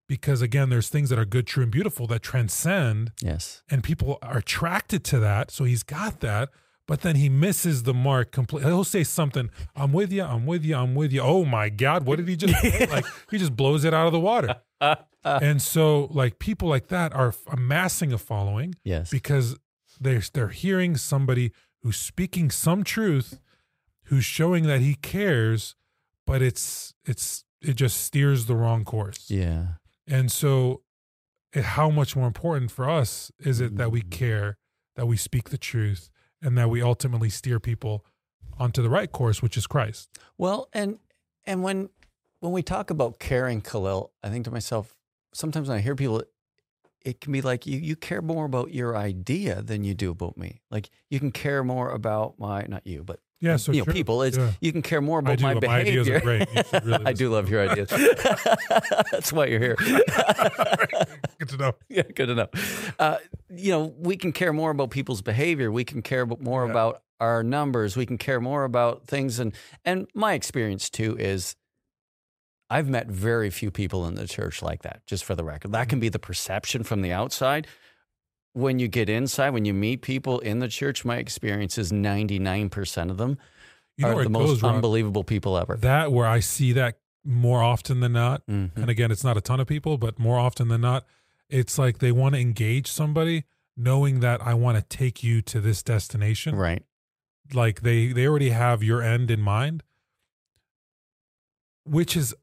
Because 0.08 0.40
again, 0.42 0.70
there's 0.70 0.88
things 0.88 1.10
that 1.10 1.18
are 1.18 1.24
good, 1.26 1.46
true, 1.46 1.62
and 1.62 1.70
beautiful 1.70 2.06
that 2.08 2.22
transcend, 2.22 3.12
Yes. 3.20 3.62
and 3.70 3.84
people 3.84 4.18
are 4.22 4.38
attracted 4.38 5.04
to 5.04 5.18
that. 5.20 5.50
So 5.50 5.64
he's 5.64 5.82
got 5.82 6.20
that, 6.20 6.48
but 6.86 7.02
then 7.02 7.16
he 7.16 7.28
misses 7.28 7.82
the 7.82 7.92
mark 7.92 8.32
completely. 8.32 8.70
He'll 8.70 8.84
say 8.84 9.04
something, 9.04 9.50
"I'm 9.76 9.92
with 9.92 10.10
you, 10.10 10.22
I'm 10.24 10.46
with 10.46 10.64
you, 10.64 10.76
I'm 10.76 10.94
with 10.94 11.12
you." 11.12 11.20
Oh 11.20 11.44
my 11.44 11.68
God, 11.68 12.06
what 12.06 12.16
did 12.16 12.26
he 12.26 12.36
just 12.36 12.54
like? 12.90 13.04
He 13.30 13.36
just 13.36 13.54
blows 13.54 13.84
it 13.84 13.92
out 13.92 14.06
of 14.06 14.12
the 14.12 14.20
water. 14.20 14.56
and 15.24 15.60
so, 15.60 16.06
like 16.10 16.38
people 16.38 16.68
like 16.70 16.88
that 16.88 17.12
are 17.14 17.34
amassing 17.48 18.10
a 18.12 18.18
following 18.18 18.74
Yes. 18.84 19.10
because 19.10 19.56
they're 20.00 20.22
they're 20.32 20.48
hearing 20.48 20.96
somebody 20.96 21.52
who's 21.82 21.98
speaking 21.98 22.50
some 22.50 22.82
truth, 22.82 23.40
who's 24.04 24.24
showing 24.24 24.64
that 24.66 24.80
he 24.80 24.94
cares, 24.94 25.74
but 26.26 26.40
it's 26.40 26.94
it's 27.04 27.44
it 27.60 27.74
just 27.74 28.00
steers 28.00 28.46
the 28.46 28.56
wrong 28.56 28.84
course. 28.84 29.30
yeah. 29.30 29.74
And 30.08 30.32
so, 30.32 30.82
how 31.54 31.90
much 31.90 32.16
more 32.16 32.26
important 32.26 32.70
for 32.70 32.88
us 32.88 33.30
is 33.38 33.60
it 33.60 33.76
that 33.76 33.90
we 33.90 34.00
Mm-hmm. 34.00 34.10
care, 34.10 34.58
that 34.96 35.06
we 35.06 35.16
speak 35.16 35.50
the 35.50 35.58
truth, 35.58 36.10
and 36.42 36.56
that 36.58 36.70
we 36.70 36.82
ultimately 36.82 37.30
steer 37.30 37.60
people 37.60 38.04
onto 38.58 38.82
the 38.82 38.90
right 38.90 39.10
course, 39.10 39.42
which 39.42 39.56
is 39.56 39.66
Christ. 39.66 40.08
Well, 40.36 40.68
and 40.72 40.98
and 41.44 41.62
when 41.62 41.90
when 42.40 42.52
we 42.52 42.62
talk 42.62 42.90
about 42.90 43.18
caring, 43.18 43.60
Khalil, 43.60 44.12
I 44.22 44.28
think 44.30 44.44
to 44.44 44.50
myself, 44.50 44.96
sometimes 45.34 45.68
when 45.68 45.78
I 45.78 45.80
hear 45.80 45.96
people, 45.96 46.22
it 47.04 47.20
can 47.20 47.32
be 47.32 47.40
like 47.42 47.66
you 47.66 47.78
you 47.78 47.96
care 47.96 48.22
more 48.22 48.44
about 48.44 48.72
your 48.72 48.96
idea 48.96 49.62
than 49.62 49.84
you 49.84 49.94
do 49.94 50.10
about 50.10 50.36
me. 50.36 50.60
Like 50.70 50.90
you 51.10 51.18
can 51.20 51.32
care 51.32 51.62
more 51.64 51.90
about 51.90 52.38
my 52.38 52.62
not 52.68 52.86
you, 52.86 53.04
but 53.04 53.20
Yeah, 53.40 53.56
so 53.56 53.70
you 53.72 53.84
know, 53.84 53.92
people. 53.92 54.22
It's 54.22 54.36
Yeah. 54.36 54.52
you 54.60 54.72
can 54.72 54.82
care 54.82 55.00
more 55.00 55.18
I 55.18 55.20
about 55.20 55.38
do, 55.38 55.44
my 55.44 55.54
my 55.54 55.60
behavior. 55.60 56.16
are 56.16 56.20
great. 56.20 56.48
Really 56.84 57.04
I 57.06 57.12
do 57.12 57.30
love 57.30 57.48
your 57.48 57.68
ideas. 57.68 57.88
That's 59.12 59.32
why 59.32 59.46
you're 59.46 59.60
here. 59.60 59.76
Good 61.38 61.48
to 61.50 61.56
know. 61.56 61.72
yeah, 61.88 62.02
good 62.02 62.26
to 62.26 62.34
know. 62.34 62.48
Uh, 62.98 63.18
you 63.48 63.70
know, 63.70 63.94
we 63.96 64.16
can 64.16 64.32
care 64.32 64.52
more 64.52 64.70
about 64.72 64.90
people's 64.90 65.22
behavior. 65.22 65.70
We 65.70 65.84
can 65.84 66.02
care 66.02 66.26
more 66.26 66.64
Yeah. 66.64 66.70
about 66.72 67.02
our 67.20 67.42
numbers. 67.44 67.96
We 67.96 68.06
can 68.06 68.18
care 68.18 68.40
more 68.40 68.64
about 68.64 69.06
things. 69.06 69.38
And 69.38 69.54
and 69.84 70.08
my 70.14 70.32
experience 70.34 70.90
too 70.90 71.16
is, 71.18 71.54
I've 72.70 72.88
met 72.88 73.06
very 73.06 73.50
few 73.50 73.70
people 73.70 74.04
in 74.06 74.14
the 74.16 74.26
church 74.26 74.62
like 74.62 74.82
that. 74.82 75.06
Just 75.06 75.24
for 75.24 75.34
the 75.36 75.44
record, 75.44 75.72
that 75.72 75.88
can 75.88 76.00
be 76.00 76.08
the 76.08 76.18
perception 76.18 76.82
from 76.82 77.02
the 77.02 77.12
outside. 77.12 77.66
When 78.58 78.80
you 78.80 78.88
get 78.88 79.08
inside, 79.08 79.50
when 79.50 79.64
you 79.64 79.72
meet 79.72 80.02
people 80.02 80.40
in 80.40 80.58
the 80.58 80.66
church, 80.66 81.04
my 81.04 81.16
experience 81.18 81.78
is 81.78 81.92
ninety 81.92 82.40
nine 82.40 82.70
percent 82.70 83.08
of 83.10 83.16
them 83.16 83.38
You 83.96 84.06
know 84.06 84.18
are 84.18 84.24
the 84.24 84.30
most 84.30 84.60
goes, 84.62 84.64
unbelievable 84.64 85.22
people 85.22 85.56
ever. 85.56 85.76
That 85.76 86.10
where 86.10 86.26
I 86.26 86.40
see 86.40 86.72
that 86.72 86.98
more 87.24 87.62
often 87.62 88.00
than 88.00 88.12
not, 88.14 88.44
Mhm. 88.46 88.70
and 88.76 88.90
again, 88.90 89.12
it's 89.12 89.22
not 89.22 89.36
a 89.36 89.40
ton 89.40 89.60
of 89.60 89.68
people, 89.68 89.96
but 89.96 90.18
more 90.18 90.38
often 90.38 90.66
than 90.68 90.80
not, 90.80 91.06
it's 91.48 91.78
like 91.78 91.98
they 91.98 92.10
want 92.10 92.34
to 92.34 92.40
engage 92.40 92.88
somebody 92.88 93.44
knowing 93.76 94.18
that 94.20 94.44
I 94.44 94.54
want 94.54 94.76
to 94.76 94.82
take 94.96 95.22
you 95.22 95.40
to 95.42 95.60
this 95.60 95.82
destination. 95.84 96.56
Right. 96.56 96.82
Like 97.54 97.82
they 97.82 98.08
they 98.12 98.26
already 98.26 98.50
have 98.50 98.82
your 98.82 99.02
end 99.02 99.30
in 99.30 99.40
mind, 99.40 99.84
which 101.84 102.16
is 102.16 102.34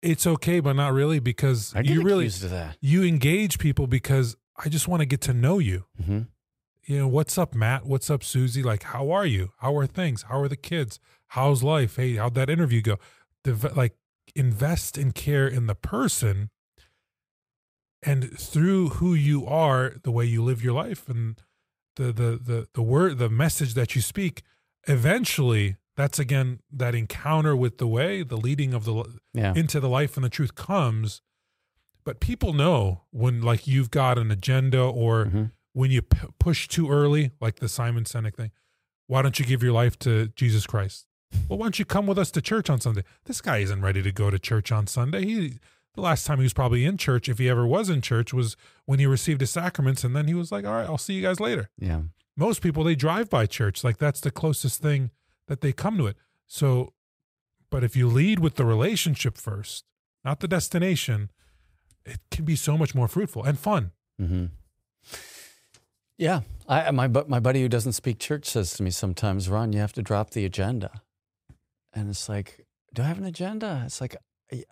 it's 0.00 0.26
okay, 0.28 0.60
but 0.60 0.74
not 0.74 0.92
really 0.92 1.18
because 1.18 1.74
you 1.82 2.02
really 2.02 2.28
that. 2.28 2.76
you 2.80 3.02
engage 3.02 3.58
people 3.58 3.86
because 3.88 4.36
I 4.62 4.68
just 4.68 4.88
want 4.88 5.00
to 5.00 5.06
get 5.06 5.20
to 5.22 5.32
know 5.34 5.58
you. 5.58 5.84
hmm 6.04 6.20
you 6.86 6.98
know, 6.98 7.08
what's 7.08 7.36
up, 7.38 7.54
Matt? 7.54 7.84
What's 7.86 8.10
up, 8.10 8.24
Susie? 8.24 8.62
Like, 8.64 8.82
how 8.84 9.10
are 9.12 9.26
you? 9.26 9.52
How 9.58 9.76
are 9.76 9.86
things? 9.86 10.22
How 10.22 10.40
are 10.40 10.48
the 10.48 10.56
kids? 10.56 10.98
How's 11.28 11.62
life? 11.62 11.96
Hey, 11.96 12.16
how'd 12.16 12.34
that 12.34 12.50
interview 12.50 12.80
go? 12.80 12.96
Deve- 13.44 13.76
like, 13.76 13.94
invest 14.34 14.96
and 14.98 15.14
care 15.14 15.46
in 15.46 15.66
the 15.66 15.74
person, 15.76 16.48
and 18.02 18.36
through 18.38 18.88
who 18.90 19.14
you 19.14 19.46
are, 19.46 19.94
the 20.02 20.10
way 20.10 20.24
you 20.24 20.42
live 20.42 20.64
your 20.64 20.72
life, 20.72 21.08
and 21.08 21.40
the 21.96 22.04
the 22.12 22.40
the 22.42 22.68
the 22.74 22.82
word, 22.82 23.18
the 23.18 23.28
message 23.28 23.74
that 23.74 23.94
you 23.94 24.00
speak. 24.00 24.42
Eventually, 24.88 25.76
that's 25.96 26.18
again 26.18 26.60
that 26.72 26.94
encounter 26.94 27.54
with 27.54 27.78
the 27.78 27.86
way, 27.86 28.22
the 28.22 28.38
leading 28.38 28.72
of 28.74 28.84
the 28.84 29.04
Yeah. 29.34 29.52
into 29.54 29.78
the 29.80 29.88
life 29.88 30.16
and 30.16 30.24
the 30.24 30.30
truth 30.30 30.54
comes. 30.54 31.20
But 32.04 32.20
people 32.20 32.52
know 32.52 33.02
when 33.10 33.42
like 33.42 33.66
you've 33.66 33.90
got 33.90 34.18
an 34.18 34.30
agenda 34.30 34.80
or 34.82 35.26
Mhm. 35.26 35.52
when 35.72 35.90
you 35.90 36.02
p- 36.02 36.28
push 36.38 36.66
too 36.68 36.90
early, 36.90 37.30
like 37.40 37.56
the 37.56 37.68
Simon 37.68 38.04
Sinek 38.04 38.34
thing, 38.34 38.50
why 39.06 39.22
don't 39.22 39.38
you 39.38 39.44
give 39.44 39.62
your 39.62 39.72
life 39.72 39.98
to 40.00 40.28
Jesus 40.28 40.66
Christ? 40.66 41.06
Well, 41.48 41.58
why 41.58 41.64
don't 41.66 41.78
you 41.78 41.84
come 41.84 42.06
with 42.06 42.18
us 42.18 42.30
to 42.32 42.40
church 42.42 42.68
on 42.70 42.80
Sunday? 42.80 43.04
This 43.24 43.40
guy 43.40 43.58
isn't 43.58 43.82
ready 43.82 44.02
to 44.02 44.10
go 44.12 44.30
to 44.30 44.38
church 44.38 44.72
on 44.72 44.86
Sunday. 44.86 45.24
He 45.26 45.58
the 45.94 46.00
last 46.00 46.24
time 46.24 46.38
he 46.38 46.44
was 46.44 46.52
probably 46.52 46.84
in 46.84 46.96
church, 46.96 47.28
if 47.28 47.38
he 47.38 47.48
ever 47.48 47.66
was 47.66 47.90
in 47.90 48.00
church, 48.00 48.32
was 48.32 48.56
when 48.86 49.00
he 49.00 49.06
received 49.06 49.40
his 49.40 49.50
sacraments, 49.50 50.04
and 50.04 50.14
then 50.14 50.28
he 50.28 50.34
was 50.34 50.52
like, 50.52 50.64
"All 50.64 50.72
right, 50.72 50.86
I'll 50.88 50.98
see 50.98 51.14
you 51.14 51.22
guys 51.22 51.40
later." 51.40 51.68
Yeah. 51.78 52.02
Most 52.36 52.62
people 52.62 52.84
they 52.84 52.94
drive 52.94 53.28
by 53.28 53.46
church, 53.46 53.82
like 53.82 53.98
that's 53.98 54.20
the 54.20 54.30
closest 54.30 54.80
thing 54.80 55.10
that 55.48 55.60
they 55.62 55.72
come 55.72 55.98
to 55.98 56.06
it. 56.06 56.16
So, 56.46 56.94
but 57.70 57.82
if 57.84 57.96
you 57.96 58.06
lead 58.08 58.38
with 58.38 58.54
the 58.54 58.64
relationship 58.64 59.36
first, 59.36 59.84
not 60.24 60.38
the 60.40 60.48
destination, 60.48 61.30
it 62.10 62.20
can 62.30 62.44
be 62.44 62.56
so 62.56 62.76
much 62.76 62.94
more 62.94 63.08
fruitful 63.08 63.44
and 63.44 63.58
fun. 63.58 63.92
hmm 64.18 64.46
Yeah, 66.18 66.40
I 66.68 66.90
my 66.90 67.08
my 67.08 67.40
buddy 67.40 67.62
who 67.62 67.68
doesn't 67.68 67.92
speak 67.94 68.18
church 68.18 68.46
says 68.46 68.74
to 68.74 68.82
me 68.82 68.90
sometimes, 68.90 69.48
"Ron, 69.48 69.72
you 69.72 69.80
have 69.80 69.94
to 69.94 70.02
drop 70.02 70.30
the 70.30 70.44
agenda," 70.44 70.90
and 71.94 72.10
it's 72.10 72.28
like, 72.28 72.66
"Do 72.94 73.02
I 73.02 73.06
have 73.06 73.18
an 73.18 73.24
agenda?" 73.24 73.82
It's 73.86 74.00
like 74.00 74.16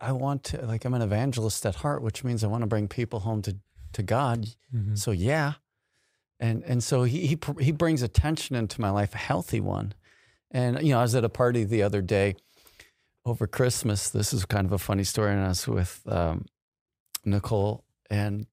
I- 0.00 0.10
want 0.12 0.42
to, 0.44 0.66
like, 0.66 0.84
I'm 0.84 0.94
an 0.94 1.02
evangelist 1.02 1.64
at 1.64 1.76
heart, 1.76 2.02
which 2.02 2.24
means 2.24 2.42
I 2.42 2.48
want 2.48 2.62
to 2.62 2.66
bring 2.66 2.88
people 2.88 3.20
home 3.20 3.40
to 3.42 3.56
to 3.92 4.02
God. 4.02 4.48
Mhm. 4.74 4.98
So 4.98 5.10
yeah, 5.12 5.54
and 6.38 6.62
and 6.64 6.82
so 6.84 7.04
he 7.04 7.26
he 7.28 7.38
he 7.60 7.72
brings 7.72 8.02
attention 8.02 8.54
into 8.56 8.80
my 8.80 8.90
life, 8.90 9.14
a 9.14 9.18
healthy 9.18 9.60
one. 9.60 9.94
And 10.50 10.82
you 10.82 10.90
know, 10.92 10.98
I 10.98 11.02
was 11.02 11.14
at 11.14 11.24
a 11.24 11.28
party 11.30 11.64
the 11.64 11.82
other 11.82 12.02
day 12.02 12.36
over 13.24 13.46
Christmas. 13.46 14.10
This 14.10 14.32
is 14.34 14.44
kind 14.44 14.66
of 14.66 14.72
a 14.72 14.78
funny 14.78 15.04
story, 15.04 15.32
and 15.32 15.40
I 15.44 15.48
was 15.48 15.66
with 15.66 16.02
um, 16.06 16.44
Nicole, 17.24 17.84
and 18.10 18.46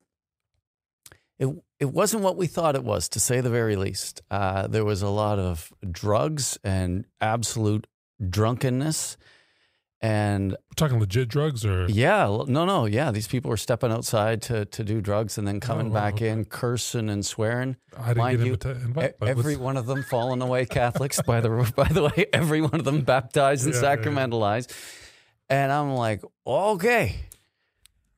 it 1.39 1.47
it 1.79 1.85
wasn't 1.91 2.23
what 2.23 2.37
we 2.37 2.47
thought 2.47 2.75
it 2.75 2.83
was, 2.83 3.09
to 3.09 3.19
say 3.19 3.41
the 3.41 3.49
very 3.49 3.75
least. 3.75 4.21
Uh, 4.31 4.67
there 4.67 4.85
was 4.85 5.01
a 5.01 5.09
lot 5.09 5.39
of 5.39 5.73
drugs 5.91 6.57
and 6.63 7.05
absolute 7.19 7.85
drunkenness, 8.29 9.17
and 10.01 10.51
We're 10.51 10.57
talking 10.77 10.99
legit 10.99 11.27
drugs 11.27 11.65
or 11.65 11.87
yeah, 11.89 12.25
no, 12.47 12.63
no, 12.65 12.85
yeah. 12.85 13.11
These 13.11 13.27
people 13.27 13.49
were 13.49 13.57
stepping 13.57 13.91
outside 13.91 14.41
to 14.43 14.65
to 14.65 14.83
do 14.83 15.01
drugs 15.01 15.37
and 15.37 15.45
then 15.47 15.59
coming 15.59 15.87
Oh, 15.87 15.89
wow, 15.89 15.99
back 16.01 16.13
okay. 16.15 16.29
in, 16.29 16.45
cursing 16.45 17.09
and 17.09 17.25
swearing. 17.25 17.75
I 17.97 18.09
didn't 18.09 18.17
mind 18.19 18.37
get 18.37 18.65
you, 18.65 18.71
invite, 18.71 19.13
every 19.21 19.57
one 19.57 19.75
of 19.77 19.85
them 19.85 20.03
fallen 20.03 20.41
away 20.41 20.65
Catholics. 20.79 21.21
by 21.21 21.41
the 21.41 21.49
by 21.75 21.87
the 21.89 22.03
way, 22.03 22.27
every 22.31 22.61
one 22.61 22.75
of 22.75 22.85
them 22.85 23.01
baptized 23.01 23.65
and 23.65 23.73
Yeah, 23.73 23.81
yeah, 23.81 23.89
yeah. 23.89 23.95
sacramentalized. 23.97 24.71
And 25.49 25.71
I'm 25.71 25.93
like, 25.93 26.21
okay, 26.47 27.17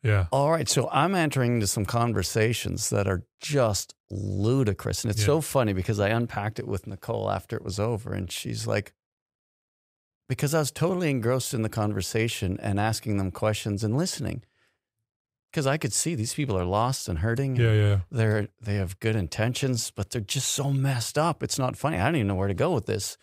yeah, 0.04 0.28
all 0.32 0.52
right. 0.52 0.68
So 0.70 0.90
I'm 0.92 1.16
entering 1.16 1.56
into 1.56 1.68
some 1.68 1.86
conversations 1.86 2.90
that 2.92 3.08
are 3.08 3.24
just 3.42 3.96
ludicrous, 4.10 5.04
and 5.04 5.12
it's 5.12 5.22
Yeah. 5.22 5.26
so 5.28 5.42
funny 5.42 5.74
because 5.74 6.00
I 6.00 6.10
unpacked 6.10 6.60
it 6.60 6.68
with 6.68 6.88
Nicole 6.88 7.30
after 7.30 7.56
it 7.56 7.64
was 7.64 7.80
over, 7.80 8.14
and 8.14 8.32
she's 8.32 8.66
like, 8.68 8.94
because 10.30 10.54
I 10.54 10.60
was 10.60 10.72
totally 10.72 11.10
engrossed 11.10 11.54
in 11.54 11.62
the 11.62 11.70
conversation 11.70 12.60
and 12.62 12.80
asking 12.80 13.18
them 13.18 13.32
questions 13.32 13.84
and 13.84 13.98
listening. 13.98 14.44
Because 15.52 15.66
I 15.66 15.78
could 15.78 15.94
see 15.94 16.14
these 16.14 16.34
people 16.34 16.58
are 16.60 16.66
lost 16.66 17.08
and 17.08 17.20
hurting. 17.20 17.58
and 17.58 17.66
yeah, 17.66 17.74
yeah. 17.74 18.00
they're 18.12 18.48
they 18.62 18.76
have 18.76 19.00
good 19.00 19.16
intentions, 19.16 19.90
but 19.92 20.10
they're 20.10 20.22
just 20.22 20.50
so 20.50 20.72
messed 20.72 21.18
up. 21.18 21.42
It's 21.42 21.58
not 21.58 21.78
funny. 21.78 21.98
I 21.98 22.06
don't 22.06 22.18
even 22.18 22.28
know 22.28 22.36
where 22.36 22.50
to 22.50 22.54
go 22.54 22.74
with 22.74 22.86
this, 22.86 23.18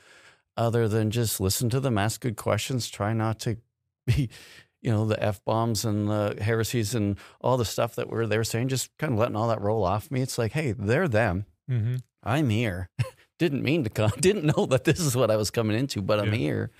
other 0.56 0.88
than 0.88 1.10
just 1.10 1.38
listen 1.40 1.68
to 1.70 1.80
them, 1.80 1.98
ask 1.98 2.20
good 2.22 2.36
questions, 2.36 2.88
try 2.88 3.12
not 3.12 3.38
to 3.40 3.58
be, 4.06 4.30
you 4.84 4.90
know, 4.90 5.06
the 5.06 5.20
f 5.22 5.42
bombs 5.44 5.84
and 5.84 6.08
the 6.08 6.36
heresies 6.40 6.94
and 6.94 7.16
all 7.40 7.56
the 7.56 7.64
stuff 7.64 7.96
that 7.96 8.08
we're 8.10 8.26
they 8.26 8.36
were 8.36 8.44
saying. 8.44 8.68
Just 8.68 8.96
kind 8.98 9.14
of 9.14 9.18
letting 9.18 9.34
all 9.34 9.48
that 9.48 9.60
roll 9.62 9.82
off 9.84 10.10
me. 10.10 10.20
It's 10.20 10.38
like, 10.38 10.52
hey, 10.52 10.72
they're 10.72 11.08
them. 11.08 11.46
hmm 11.68 11.96
I'm 12.22 12.48
here. 12.50 12.88
Didn't 13.38 13.62
mean 13.62 13.84
to 13.84 13.90
come. 13.90 14.12
Didn't 14.20 14.56
know 14.56 14.66
that 14.66 14.84
this 14.84 15.00
is 15.00 15.16
what 15.16 15.30
I 15.30 15.36
was 15.36 15.50
coming 15.50 15.76
into, 15.78 16.00
but 16.00 16.20
I'm 16.20 16.32
here. 16.32 16.70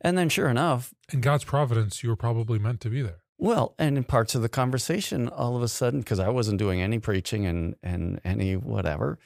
And 0.00 0.18
then, 0.18 0.28
sure 0.28 0.48
enough, 0.48 0.92
In 1.12 1.20
God's 1.20 1.44
providence, 1.44 2.02
you 2.02 2.08
were 2.10 2.16
probably 2.16 2.58
meant 2.58 2.80
to 2.80 2.90
be 2.90 3.02
there. 3.02 3.18
Well, 3.38 3.74
and 3.78 3.96
in 3.96 4.04
parts 4.04 4.34
of 4.34 4.42
the 4.42 4.48
conversation, 4.48 5.28
all 5.28 5.56
of 5.56 5.62
a 5.62 5.68
sudden, 5.68 6.00
because 6.00 6.18
I 6.18 6.28
wasn't 6.28 6.58
doing 6.58 6.80
any 6.80 6.98
preaching 6.98 7.46
and 7.46 7.76
and 7.82 8.20
any 8.24 8.56
whatever, 8.56 9.18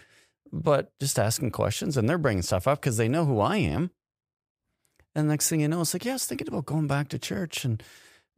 but 0.53 0.93
just 1.01 1.19
asking 1.19 1.51
questions, 1.53 1.97
and 1.97 2.09
they're 2.09 2.19
bringing 2.19 2.43
stuff 2.43 2.67
up 2.69 2.81
because 2.81 2.97
they 2.97 3.09
know 3.09 3.25
who 3.25 3.41
I 3.41 3.57
am. 3.57 3.91
And 5.15 5.29
next 5.29 5.49
thing 5.49 5.61
you 5.61 5.69
know, 5.69 5.81
it's 5.81 5.95
like, 5.95 6.05
yeah, 6.05 6.13
I 6.13 6.15
was 6.15 6.27
thinking 6.27 6.49
about 6.49 6.67
going 6.67 6.87
back 6.87 7.09
to 7.09 7.19
church, 7.19 7.65
and 7.65 7.83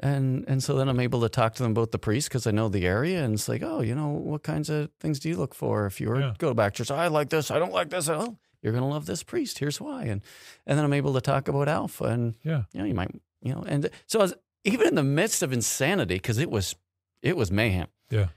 and 0.00 0.44
and 0.48 0.62
so 0.62 0.76
then 0.76 0.88
I'm 0.88 1.00
able 1.00 1.20
to 1.22 1.28
talk 1.28 1.54
to 1.54 1.62
them 1.62 1.72
about 1.72 1.90
the 1.90 1.98
priest 1.98 2.28
because 2.28 2.46
I 2.46 2.50
know 2.52 2.68
the 2.68 2.86
area, 2.86 3.22
and 3.24 3.34
it's 3.34 3.48
like, 3.48 3.62
oh, 3.62 3.80
you 3.80 3.94
know, 3.94 4.08
what 4.10 4.42
kinds 4.42 4.70
of 4.70 4.90
things 5.00 5.18
do 5.18 5.28
you 5.28 5.36
look 5.36 5.54
for 5.54 5.86
if 5.86 6.00
you 6.00 6.08
were 6.08 6.20
Yeah. 6.20 6.34
go 6.38 6.54
back 6.54 6.74
to 6.74 6.84
church? 6.84 6.90
Oh, 6.90 6.96
I 6.96 7.08
like 7.08 7.30
this, 7.30 7.50
I 7.50 7.58
don't 7.58 7.72
like 7.72 7.90
this. 7.90 8.08
Oh, 8.08 8.36
you're 8.62 8.72
gonna 8.72 8.88
love 8.88 9.06
this 9.06 9.22
priest. 9.22 9.58
Here's 9.58 9.80
why, 9.80 10.04
and 10.04 10.22
and 10.66 10.78
then 10.78 10.84
I'm 10.84 10.92
able 10.92 11.14
to 11.14 11.20
talk 11.20 11.48
about 11.48 11.68
Alpha, 11.68 12.04
and 12.04 12.34
Yeah. 12.44 12.62
you 12.72 12.80
know, 12.80 12.86
you 12.86 12.94
might, 12.94 13.10
you 13.42 13.52
know, 13.54 13.64
and 13.66 13.88
so 14.06 14.20
I 14.20 14.22
was, 14.22 14.34
even 14.64 14.86
in 14.88 14.94
the 14.94 15.02
midst 15.02 15.42
of 15.42 15.52
insanity, 15.52 16.14
because 16.16 16.38
it 16.38 16.50
was, 16.50 16.74
it 17.22 17.36
was 17.36 17.50
mayhem. 17.50 17.88
Yeah. 18.10 18.28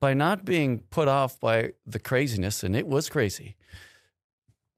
By 0.00 0.14
not 0.14 0.44
being 0.44 0.80
put 0.90 1.08
off 1.08 1.40
by 1.40 1.72
the 1.86 1.98
craziness, 1.98 2.62
and 2.64 2.74
it 2.76 2.86
was 2.86 3.08
crazy, 3.08 3.56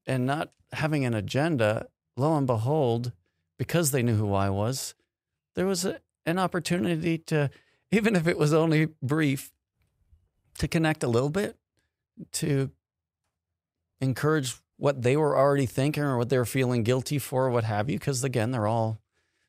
and 0.07 0.25
not 0.25 0.51
having 0.73 1.05
an 1.05 1.13
agenda, 1.13 1.87
lo 2.17 2.35
and 2.37 2.47
behold, 2.47 3.11
because 3.57 3.91
they 3.91 4.01
knew 4.03 4.15
who 4.15 4.33
I 4.33 4.49
was, 4.49 4.95
there 5.55 5.65
was 5.67 5.85
a, 5.85 5.99
an 6.25 6.39
opportunity 6.39 7.17
to, 7.17 7.49
even 7.91 8.15
if 8.15 8.27
it 8.27 8.37
was 8.37 8.53
only 8.53 8.89
brief, 9.01 9.51
to 10.57 10.67
connect 10.67 11.03
a 11.03 11.07
little 11.07 11.29
bit, 11.29 11.57
to 12.33 12.71
encourage 13.99 14.55
what 14.77 15.01
they 15.01 15.15
were 15.15 15.37
already 15.37 15.65
thinking 15.65 16.03
or 16.03 16.17
what 16.17 16.29
they 16.29 16.37
were 16.37 16.45
feeling 16.45 16.83
guilty 16.83 17.19
for, 17.19 17.49
what 17.49 17.63
have 17.63 17.89
you, 17.89 17.97
because 17.99 18.23
again, 18.23 18.51
they're 18.51 18.67
all 18.67 18.99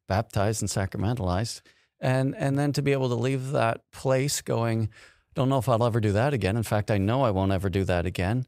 baptized 0.09 0.63
and 0.63 0.71
sacramentalized. 0.71 1.63
And 2.01 2.35
and 2.37 2.59
then 2.59 2.73
to 2.73 2.83
be 2.83 2.93
able 2.93 3.09
to 3.09 3.15
leave 3.15 3.53
that 3.53 3.81
place 3.93 4.43
going, 4.43 4.85
I 4.85 5.33
don't 5.35 5.49
know 5.49 5.59
if 5.59 5.69
I'll 5.69 5.85
ever 5.85 6.01
do 6.01 6.13
that 6.13 6.35
again. 6.35 6.57
In 6.57 6.65
fact, 6.65 6.91
I 6.91 6.99
know 6.99 7.23
I 7.23 7.31
won't 7.31 7.53
ever 7.53 7.71
do 7.71 7.85
that 7.85 8.07
again. 8.07 8.47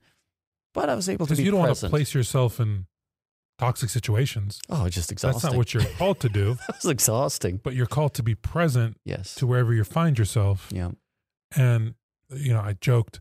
But 0.75 0.91
I 0.91 0.95
was 0.95 1.09
able 1.09 1.27
to 1.27 1.31
Because 1.31 1.39
be 1.39 1.45
you 1.45 1.53
don't 1.53 1.61
want 1.61 1.77
to 1.77 1.89
place 1.89 2.13
yourself 2.15 2.59
in 2.59 2.87
toxic 3.59 3.89
situations. 3.91 4.61
oh, 4.71 4.89
just 4.89 5.13
exhausting. 5.13 5.33
That's 5.41 5.45
not 5.45 5.57
what 5.57 5.73
you're 5.75 5.85
called 5.97 6.21
to 6.21 6.29
do, 6.29 6.55
That 6.69 6.77
was 6.83 6.91
exhausting. 6.91 7.61
but 7.63 7.75
you're 7.75 7.87
called 7.87 8.15
to 8.15 8.23
be 8.23 8.35
present 8.35 8.99
Yes. 9.05 9.35
to 9.37 9.47
wherever 9.47 9.73
you 9.73 9.85
find 9.85 10.19
yourself. 10.19 10.69
yeah. 10.73 10.91
And, 11.57 11.95
you 12.35 12.53
know, 12.53 12.61
I 12.61 12.73
joked 12.81 13.21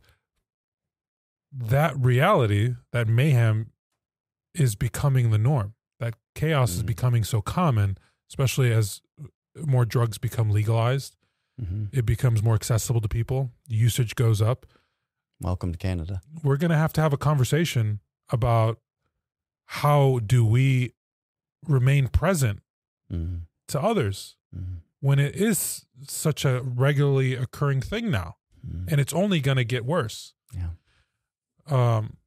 that 1.52 1.98
reality, 1.98 2.76
that 2.92 3.08
mayhem 3.08 3.72
is 4.56 4.76
becoming 4.76 5.30
the 5.32 5.38
norm. 5.38 5.74
That 6.00 6.16
chaos 6.36 6.72
is 6.72 6.84
Mm. 6.84 6.88
becoming 6.88 7.24
so 7.24 7.42
common, 7.42 7.98
especially 8.30 8.72
as 8.74 9.02
more 9.56 9.86
drugs 9.86 10.18
become 10.18 10.50
legalized. 10.50 11.16
hmm 11.60 11.86
It 11.92 12.06
becomes 12.08 12.42
more 12.42 12.56
accessible 12.56 13.02
to 13.02 13.08
people. 13.08 13.52
Usage 13.68 14.16
goes 14.16 14.42
up. 14.42 14.66
Welcome 15.40 15.72
to 15.74 15.78
Canada. 15.78 16.22
We're 16.44 16.58
going 16.58 16.72
to 16.72 16.78
have 16.78 16.94
to 16.94 17.02
have 17.02 17.14
a 17.14 17.18
conversation 17.18 18.00
about 18.30 18.80
how 19.82 20.20
do 20.26 20.46
we 20.46 20.94
remain 21.68 22.08
present 22.08 22.62
hmm 23.10 23.38
to 23.68 23.80
others 23.82 24.36
hmm 24.54 24.76
when 25.00 25.20
it 25.20 25.36
is 25.36 25.86
such 26.08 26.46
a 26.46 26.62
regularly 26.62 27.34
occurring 27.36 27.82
thing 27.82 28.12
now? 28.12 28.36
Hmm 28.66 28.86
and 28.90 29.02
it's 29.02 29.14
only 29.14 29.40
going 29.42 29.58
to 29.58 29.66
get 29.66 29.84
worse. 29.86 30.34
Yeah. 30.56 30.70
um 31.68 32.18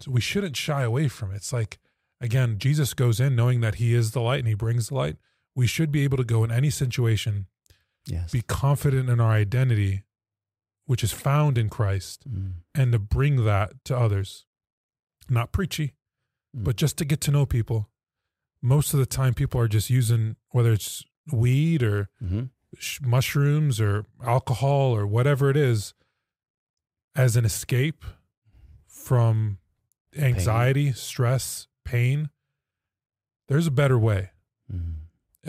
so 0.00 0.10
we 0.10 0.20
shouldn't 0.20 0.56
shy 0.56 0.82
away 0.82 1.08
from 1.08 1.32
it. 1.32 1.36
It's 1.36 1.52
like 1.52 1.78
again 2.20 2.58
jesus 2.58 2.94
goes 2.94 3.18
in 3.20 3.34
knowing 3.36 3.60
that 3.60 3.76
he 3.76 3.92
is 3.94 4.12
the 4.12 4.20
light 4.20 4.38
and 4.40 4.48
he 4.48 4.54
brings 4.54 4.88
the 4.88 4.94
light. 4.94 5.16
We 5.56 5.66
should 5.66 5.90
be 5.92 6.02
able 6.04 6.16
to 6.18 6.24
go 6.24 6.44
in 6.44 6.50
any 6.50 6.70
situation 6.70 7.46
Yes. 8.06 8.32
be 8.32 8.42
confident 8.42 9.08
in 9.08 9.18
our 9.20 9.32
identity 9.32 10.02
which 10.86 11.02
is 11.02 11.12
found 11.12 11.56
in 11.56 11.68
christ 11.70 12.28
Mm. 12.28 12.52
and 12.74 12.92
to 12.92 12.98
bring 12.98 13.44
that 13.44 13.72
to 13.86 13.96
others. 13.96 14.44
Not 15.30 15.52
preachy 15.52 15.94
But 16.54 16.76
just 16.76 16.96
to 16.98 17.04
get 17.04 17.20
to 17.22 17.30
know 17.30 17.46
people 17.46 17.90
most 18.62 18.94
of 18.94 18.98
the 19.00 19.04
time 19.06 19.34
people 19.34 19.60
are 19.60 19.68
just 19.68 19.90
using 19.90 20.36
whether 20.50 20.72
it's 20.72 21.04
weed 21.30 21.82
or 21.82 22.08
Mhm. 22.22 22.48
sh- 22.78 22.98
mushrooms 23.02 23.78
or 23.78 24.06
alcohol 24.22 24.96
or 24.96 25.06
whatever 25.06 25.50
it 25.50 25.56
is 25.56 25.92
as 27.14 27.36
an 27.36 27.44
escape 27.44 28.02
from 28.86 29.58
anxiety, 30.16 30.92
stress, 30.92 31.66
pain. 31.84 32.30
There's 33.48 33.66
a 33.66 33.70
better 33.70 33.98
way. 33.98 34.30
Mhm. 34.72 34.94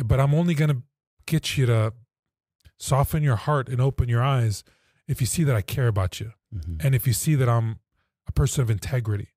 But 0.06 0.20
I'm 0.20 0.34
only 0.34 0.54
going 0.54 0.72
to 0.72 0.84
get 1.26 1.56
you 1.58 1.66
to 1.68 1.94
soften 2.78 3.24
your 3.24 3.38
heart 3.38 3.70
and 3.70 3.80
open 3.80 4.10
your 4.10 4.22
eyes 4.24 4.64
if 5.08 5.22
you 5.22 5.28
see 5.28 5.44
that 5.46 5.56
I 5.56 5.62
care 5.62 5.88
about 5.88 6.20
you 6.20 6.34
Mhm. 6.54 6.84
and 6.84 6.94
if 6.96 7.08
you 7.08 7.14
see 7.14 7.36
that 7.36 7.48
I'm 7.48 7.80
a 8.28 8.32
person 8.34 8.62
of 8.62 8.70
integrity. 8.70 9.30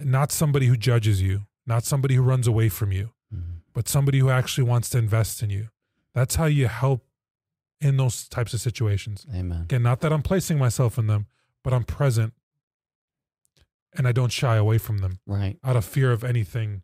Not 0.00 0.32
somebody 0.32 0.66
who 0.66 0.76
judges 0.76 1.20
you, 1.22 1.46
not 1.66 1.84
somebody 1.84 2.14
who 2.14 2.22
runs 2.22 2.46
away 2.46 2.68
from 2.68 2.92
you, 2.92 3.12
Mhm. 3.34 3.60
but 3.72 3.88
somebody 3.88 4.18
who 4.18 4.30
actually 4.30 4.64
wants 4.64 4.88
to 4.90 4.98
invest 4.98 5.42
in 5.42 5.50
you. 5.50 5.68
That's 6.14 6.36
how 6.36 6.46
you 6.46 6.68
help 6.68 7.06
in 7.80 7.96
those 7.96 8.28
types 8.28 8.54
of 8.54 8.60
situations. 8.60 9.26
Amen. 9.32 9.62
Again, 9.62 9.82
not 9.82 10.00
that 10.00 10.12
I'm 10.12 10.22
placing 10.22 10.58
myself 10.58 10.98
in 10.98 11.06
them, 11.06 11.26
but 11.62 11.72
I'm 11.72 11.84
present 11.84 12.34
and 13.92 14.06
I 14.06 14.12
don't 14.12 14.32
shy 14.32 14.56
away 14.56 14.78
from 14.78 14.98
them 14.98 15.20
Right. 15.26 15.58
out 15.62 15.76
of 15.76 15.84
fear 15.84 16.12
of 16.12 16.24
anything 16.24 16.82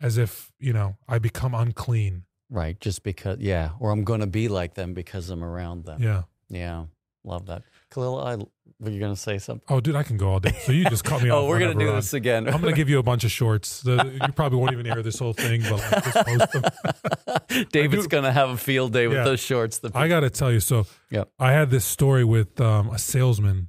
as 0.00 0.16
if, 0.18 0.52
you 0.58 0.72
know, 0.72 0.96
I 1.08 1.18
become 1.18 1.54
unclean. 1.54 2.24
Right. 2.50 2.78
Just 2.80 3.02
because, 3.02 3.38
yeah. 3.40 3.72
Or 3.80 3.90
I'm 3.90 4.04
going 4.04 4.20
to 4.20 4.26
be 4.26 4.48
like 4.48 4.74
them 4.74 4.94
because 4.94 5.30
I'm 5.30 5.42
around 5.42 5.84
them. 5.84 6.02
Yeah. 6.02 6.24
Yeah. 6.48 6.86
Love 7.24 7.46
that. 7.46 7.62
Khalil, 7.90 8.18
I, 8.20 8.36
were 8.80 8.90
you 8.90 9.00
going 9.00 9.14
to 9.14 9.20
say 9.20 9.38
something? 9.38 9.64
Oh, 9.68 9.80
dude, 9.80 9.94
I 9.96 10.02
can 10.02 10.16
go 10.18 10.28
all 10.30 10.40
day. 10.40 10.52
So 10.64 10.72
you 10.72 10.84
just 10.90 11.04
cut 11.04 11.22
me 11.22 11.30
off. 11.30 11.44
oh, 11.44 11.48
we're 11.48 11.58
going 11.58 11.76
to 11.78 11.84
do 11.84 11.90
this 11.92 12.12
again. 12.12 12.46
I'm 12.46 12.60
going 12.60 12.74
to 12.74 12.76
give 12.76 12.88
you 12.90 12.98
a 12.98 13.02
bunch 13.02 13.24
of 13.24 13.30
shorts. 13.30 13.80
The, 13.82 14.18
you 14.26 14.32
probably 14.32 14.58
won't 14.58 14.72
even 14.72 14.84
hear 14.84 15.02
this 15.02 15.18
whole 15.18 15.32
thing, 15.32 15.62
but 15.62 15.72
like, 15.92 16.04
just 16.04 16.26
post 16.26 16.52
them. 16.52 17.66
David's 17.72 18.06
going 18.08 18.24
to 18.24 18.32
have 18.32 18.50
a 18.50 18.56
field 18.56 18.92
day 18.92 19.06
with 19.06 19.16
Yeah. 19.18 19.24
those 19.24 19.40
shorts. 19.40 19.78
The, 19.78 19.90
I 19.94 20.08
got 20.08 20.20
to 20.20 20.30
tell 20.30 20.52
you. 20.52 20.60
So 20.60 20.86
Yep. 21.10 21.30
I 21.38 21.52
had 21.52 21.70
this 21.70 21.84
story 21.84 22.24
with 22.24 22.60
um, 22.60 22.90
a 22.90 22.98
salesman. 22.98 23.68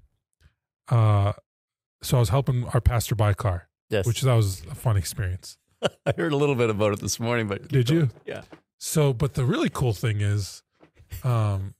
Uh, 0.89 1.33
so 2.01 2.17
I 2.17 2.19
was 2.19 2.29
helping 2.29 2.65
our 2.67 2.81
pastor 2.81 3.15
buy 3.15 3.31
a 3.31 3.35
car, 3.35 3.69
yes. 3.89 4.05
which 4.05 4.21
that 4.21 4.33
was 4.33 4.63
a 4.69 4.75
fun 4.75 4.97
experience. 4.97 5.57
I 6.05 6.13
heard 6.17 6.33
a 6.33 6.37
little 6.37 6.55
bit 6.55 6.69
about 6.69 6.93
it 6.93 6.99
this 6.99 7.19
morning, 7.19 7.47
but 7.47 7.67
Did 7.69 7.89
you? 7.89 8.09
Yeah. 8.25 8.41
So, 8.79 9.13
but 9.13 9.33
the 9.35 9.45
really 9.45 9.69
cool 9.69 9.93
thing 9.93 10.21
is, 10.21 10.61
um, 11.23 11.73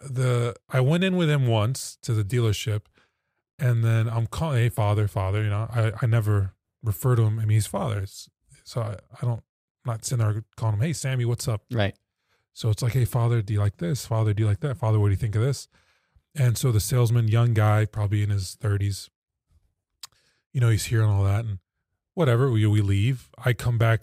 the 0.00 0.54
I 0.68 0.80
went 0.80 1.04
in 1.04 1.16
with 1.16 1.30
him 1.30 1.46
once 1.46 1.98
to 2.02 2.12
the 2.12 2.24
dealership, 2.24 2.82
and 3.58 3.84
then 3.84 4.08
I'm 4.08 4.26
calling, 4.26 4.58
hey, 4.58 4.68
father, 4.68 5.08
father. 5.08 5.42
You 5.42 5.50
know, 5.50 5.68
I, 5.70 5.92
I 6.00 6.06
never 6.06 6.54
refer 6.82 7.16
to 7.16 7.22
him. 7.22 7.38
I 7.38 7.42
mean, 7.42 7.56
he's 7.56 7.66
father. 7.66 8.00
It's, 8.00 8.28
so 8.64 8.82
I, 8.82 8.96
I 9.20 9.26
don't, 9.26 9.42
I'm 9.84 9.92
not 9.92 10.04
sitting 10.04 10.24
there 10.24 10.44
calling 10.56 10.76
him, 10.76 10.80
hey, 10.82 10.92
Sammy, 10.92 11.24
what's 11.24 11.48
up? 11.48 11.62
Right. 11.72 11.94
So 12.52 12.70
it's 12.70 12.82
like, 12.82 12.92
hey, 12.92 13.04
father, 13.04 13.40
do 13.40 13.52
you 13.52 13.60
like 13.60 13.76
this? 13.76 14.04
Father, 14.06 14.34
do 14.34 14.42
you 14.42 14.48
like 14.48 14.60
that? 14.60 14.76
Father, 14.76 14.98
what 14.98 15.06
do 15.06 15.10
you 15.12 15.16
think 15.16 15.36
of 15.36 15.42
this? 15.42 15.68
And 16.34 16.58
so 16.58 16.72
the 16.72 16.80
salesman, 16.80 17.28
young 17.28 17.54
guy, 17.54 17.84
probably 17.84 18.22
in 18.22 18.30
his 18.30 18.56
30s, 18.60 19.08
you 20.52 20.60
know, 20.60 20.68
he's 20.68 20.86
hearing 20.86 21.08
all 21.08 21.24
that 21.24 21.44
and 21.44 21.58
whatever. 22.14 22.50
We, 22.50 22.66
we 22.66 22.80
leave. 22.80 23.28
I 23.44 23.52
come 23.52 23.78
back 23.78 24.00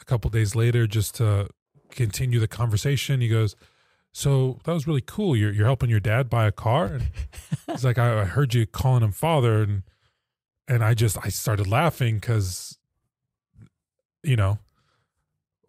a 0.00 0.04
couple 0.04 0.30
days 0.30 0.54
later 0.54 0.86
just 0.86 1.16
to 1.16 1.48
continue 1.90 2.38
the 2.38 2.48
conversation. 2.48 3.20
He 3.20 3.28
goes, 3.28 3.56
So 4.16 4.58
that 4.64 4.72
was 4.72 4.86
really 4.86 5.02
cool. 5.02 5.36
You're, 5.36 5.52
you're 5.52 5.66
helping 5.66 5.90
your 5.90 6.00
dad 6.00 6.30
buy 6.30 6.46
a 6.46 6.50
car? 6.50 6.86
And 6.86 7.10
he's 7.66 7.84
like, 7.84 7.98
I, 7.98 8.22
I 8.22 8.24
heard 8.24 8.54
you 8.54 8.64
calling 8.64 9.02
him 9.02 9.12
father. 9.12 9.62
And, 9.62 9.82
and 10.66 10.82
I 10.82 10.94
just, 10.94 11.18
I 11.22 11.28
started 11.28 11.66
laughing 11.66 12.14
because, 12.14 12.78
you 14.22 14.34
know, 14.34 14.58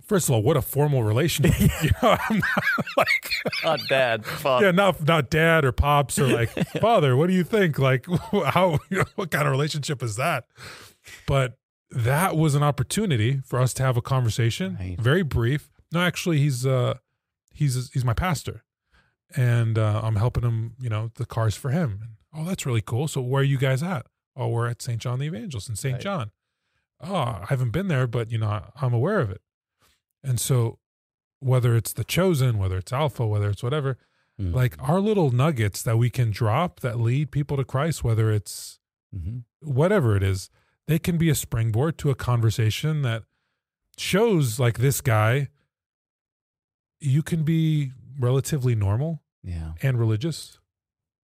first 0.02 0.30
of 0.30 0.34
all, 0.36 0.42
what 0.42 0.56
a 0.56 0.62
formal 0.62 1.04
relationship. 1.04 1.60
you 1.84 1.90
know, 2.02 2.16
I'm 2.30 2.38
not 2.40 2.64
like, 2.98 3.32
Not 3.66 3.82
dad. 3.90 4.26
Father. 4.26 4.68
yeah, 4.68 4.72
not 4.72 5.06
not 5.06 5.30
dad 5.30 5.66
or 5.66 5.74
pops 5.74 6.18
or 6.18 6.28
like 6.28 6.50
father. 6.80 7.18
What 7.18 7.28
do 7.28 7.34
you 7.34 7.44
think? 7.44 7.78
Like, 7.78 8.06
how? 8.46 8.80
What 9.16 9.30
kind 9.30 9.46
of 9.46 9.52
relationship 9.52 10.02
is 10.02 10.16
that? 10.16 10.46
But 11.28 11.58
that 11.92 12.38
was 12.38 12.56
an 12.56 12.64
opportunity 12.64 13.42
for 13.46 13.60
us 13.60 13.74
to 13.74 13.84
have 13.84 13.98
a 13.98 14.02
conversation, 14.02 14.78
Right. 14.80 14.98
very 14.98 15.24
brief. 15.24 15.68
No, 15.92 16.00
actually, 16.00 16.38
he's 16.38 16.66
uh, 16.66 16.94
he's 17.58 17.92
he's 17.92 18.06
my 18.06 18.14
pastor, 18.14 18.64
and 19.36 19.78
uh, 19.78 20.02
I'm 20.04 20.16
helping 20.16 20.44
him. 20.44 20.76
You 20.80 20.90
know, 20.90 21.12
the 21.16 21.26
cars 21.26 21.56
for 21.56 21.72
him. 21.72 22.00
And, 22.02 22.12
oh, 22.34 22.48
that's 22.48 22.66
really 22.66 22.82
cool. 22.82 23.08
So 23.08 23.22
where 23.22 23.42
are 23.42 23.46
you 23.46 23.58
guys 23.58 23.82
at? 23.84 24.06
Oh, 24.36 24.50
we're 24.50 24.68
at 24.68 24.82
St. 24.82 25.02
John 25.02 25.20
the 25.20 25.28
Evangelist 25.28 25.68
in 25.70 25.76
St. 25.76 25.94
Right. 25.94 26.02
John. 26.02 26.32
Oh, 27.02 27.16
I 27.16 27.46
haven't 27.50 27.72
been 27.72 27.88
there, 27.88 28.08
but 28.08 28.32
you 28.32 28.38
know, 28.38 28.64
I'm 28.82 28.94
aware 28.94 29.20
of 29.20 29.30
it. 29.32 29.42
And 30.24 30.40
so, 30.40 30.80
whether 31.40 31.76
it's 31.76 31.94
the 31.94 32.04
chosen, 32.04 32.58
whether 32.58 32.78
it's 32.78 32.94
Alpha, 32.94 33.26
whether 33.26 33.50
it's 33.50 33.64
whatever, 33.64 33.98
Mm. 34.40 34.54
like 34.54 34.76
our 34.78 35.00
little 35.00 35.32
nuggets 35.32 35.82
that 35.82 35.98
we 35.98 36.12
can 36.12 36.30
drop 36.30 36.82
that 36.82 37.00
lead 37.00 37.32
people 37.32 37.58
to 37.58 37.64
Christ, 37.66 38.04
whether 38.04 38.32
it's 38.32 38.78
Mhm. 39.16 39.46
whatever 39.62 40.16
it 40.16 40.22
is, 40.22 40.52
they 40.86 41.00
can 41.00 41.18
be 41.18 41.32
a 41.32 41.34
springboard 41.34 41.98
to 41.98 42.12
a 42.12 42.16
conversation 42.16 43.02
that 43.02 43.24
shows 43.98 44.60
like 44.60 44.78
this 44.78 45.02
guy 45.02 45.50
you 47.00 47.22
can 47.24 47.44
be 47.44 47.92
relatively 48.20 48.76
normal 48.76 49.22
Yeah. 49.44 49.74
and 49.82 50.00
religious, 50.00 50.60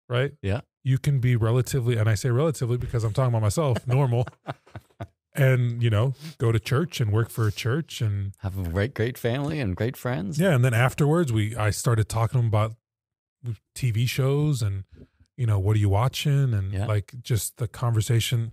right? 0.09 0.33
Yeah. 0.43 0.61
You 0.83 0.99
can 0.99 1.21
be 1.21 1.37
relatively, 1.37 1.97
and 1.97 2.09
I 2.09 2.15
say 2.15 2.31
relatively 2.31 2.77
because 2.79 3.05
I'm 3.05 3.13
talking 3.13 3.29
about 3.31 3.43
myself, 3.43 3.87
normal, 3.87 4.27
and 5.35 5.83
you 5.83 5.91
know, 5.91 6.15
go 6.39 6.51
to 6.53 6.59
church 6.59 7.01
and 7.01 7.13
work 7.13 7.31
for 7.31 7.47
a 7.47 7.53
church, 7.53 8.01
and 8.01 8.33
Have 8.41 8.59
a 8.59 8.69
great, 8.69 8.95
great 8.95 9.17
family 9.19 9.61
and 9.61 9.77
great 9.77 9.97
friends. 9.97 10.39
yeah, 10.41 10.55
and 10.55 10.65
then 10.65 10.75
afterwards, 10.75 11.33
we 11.33 11.55
I 11.57 11.71
started 11.71 12.09
talking 12.09 12.47
about 12.47 12.75
TV 13.75 14.07
shows 14.09 14.61
and 14.63 14.85
you 15.37 15.47
know 15.47 15.59
what 15.59 15.77
are 15.77 15.79
you 15.81 15.89
watching, 15.89 16.53
and 16.55 16.73
Yeah. 16.73 16.87
like 16.87 17.15
just 17.23 17.59
the 17.59 17.69
conversation 17.69 18.53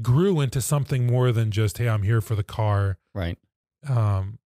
grew 0.00 0.40
into 0.40 0.60
something 0.60 1.06
more 1.06 1.32
than 1.32 1.50
just 1.50 1.78
hey, 1.78 1.88
I'm 1.88 2.02
here 2.02 2.20
for 2.20 2.34
the 2.34 2.44
car. 2.44 2.98
Right. 3.14 3.38
Um, 3.88 4.38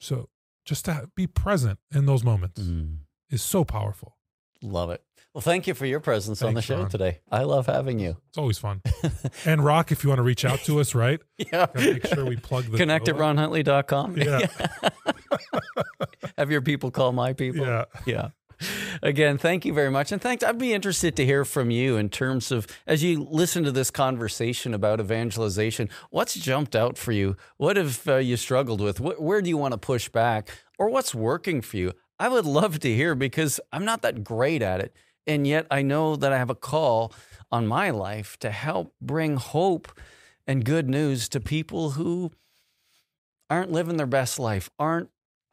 so 0.00 0.28
just 0.68 0.84
to 0.84 1.08
be 1.16 1.26
present 1.26 1.78
in 1.94 2.04
those 2.04 2.22
moments 2.22 2.60
Mm. 2.60 2.98
is 3.30 3.42
so 3.42 3.64
powerful. 3.64 4.16
Love 4.60 4.90
it. 4.90 5.02
Well, 5.32 5.40
thank 5.40 5.66
you 5.66 5.72
for 5.74 5.86
your 5.86 6.00
presence 6.00 6.42
on 6.42 6.52
the 6.54 6.60
show 6.62 6.80
Ron. 6.80 6.88
today. 6.90 7.20
I 7.30 7.44
love 7.44 7.66
having 7.66 7.98
you. 8.00 8.16
It's 8.28 8.36
always 8.38 8.58
fun. 8.58 8.82
and 9.46 9.64
Rock, 9.64 9.92
if 9.92 10.02
you 10.02 10.08
want 10.10 10.18
to 10.18 10.24
reach 10.24 10.44
out 10.44 10.58
to 10.64 10.80
us, 10.80 10.94
right? 10.94 11.20
Yeah. 11.38 11.66
Gotta 11.72 11.78
make 11.92 12.06
sure 12.06 12.24
we 12.26 12.36
plug 12.36 12.64
the 12.64 12.76
Connect 12.76 13.08
at 13.08 13.14
ronhuntley.com. 13.16 14.16
Yeah. 14.18 14.46
Have 16.38 16.50
your 16.50 16.60
people 16.60 16.90
call 16.90 17.12
my 17.12 17.32
people. 17.32 17.64
Yeah. 17.66 17.84
Yeah. 18.06 18.28
Again, 19.02 19.38
thank 19.38 19.64
you 19.64 19.72
very 19.72 19.90
much. 19.90 20.12
And 20.12 20.20
thanks. 20.20 20.42
I'd 20.42 20.58
be 20.58 20.72
interested 20.72 21.16
to 21.16 21.24
hear 21.24 21.44
from 21.44 21.70
you 21.70 21.96
in 21.96 22.08
terms 22.08 22.50
of 22.50 22.66
as 22.86 23.02
you 23.02 23.26
listen 23.30 23.64
to 23.64 23.72
this 23.72 23.90
conversation 23.90 24.74
about 24.74 25.00
evangelization, 25.00 25.88
what's 26.10 26.34
jumped 26.34 26.74
out 26.74 26.98
for 26.98 27.12
you? 27.12 27.36
What 27.56 27.76
have 27.76 28.06
uh, 28.08 28.16
you 28.16 28.36
struggled 28.36 28.80
with? 28.80 28.98
Wh- 28.98 29.20
where 29.20 29.40
do 29.40 29.48
you 29.48 29.56
want 29.56 29.72
to 29.72 29.78
push 29.78 30.08
back? 30.08 30.50
Or 30.78 30.88
what's 30.88 31.14
working 31.14 31.60
for 31.60 31.76
you? 31.76 31.92
I 32.18 32.28
would 32.28 32.44
love 32.44 32.80
to 32.80 32.94
hear 32.94 33.14
because 33.14 33.60
I'm 33.72 33.84
not 33.84 34.02
that 34.02 34.24
great 34.24 34.62
at 34.62 34.80
it. 34.80 34.94
And 35.26 35.46
yet 35.46 35.66
I 35.70 35.82
know 35.82 36.16
that 36.16 36.32
I 36.32 36.38
have 36.38 36.50
a 36.50 36.54
call 36.54 37.12
on 37.50 37.66
my 37.66 37.90
life 37.90 38.38
to 38.40 38.50
help 38.50 38.94
bring 39.00 39.36
hope 39.36 39.92
and 40.46 40.64
good 40.64 40.88
news 40.88 41.28
to 41.28 41.40
people 41.40 41.90
who 41.90 42.32
aren't 43.50 43.70
living 43.70 43.96
their 43.96 44.06
best 44.06 44.38
life, 44.38 44.70
aren't 44.78 45.10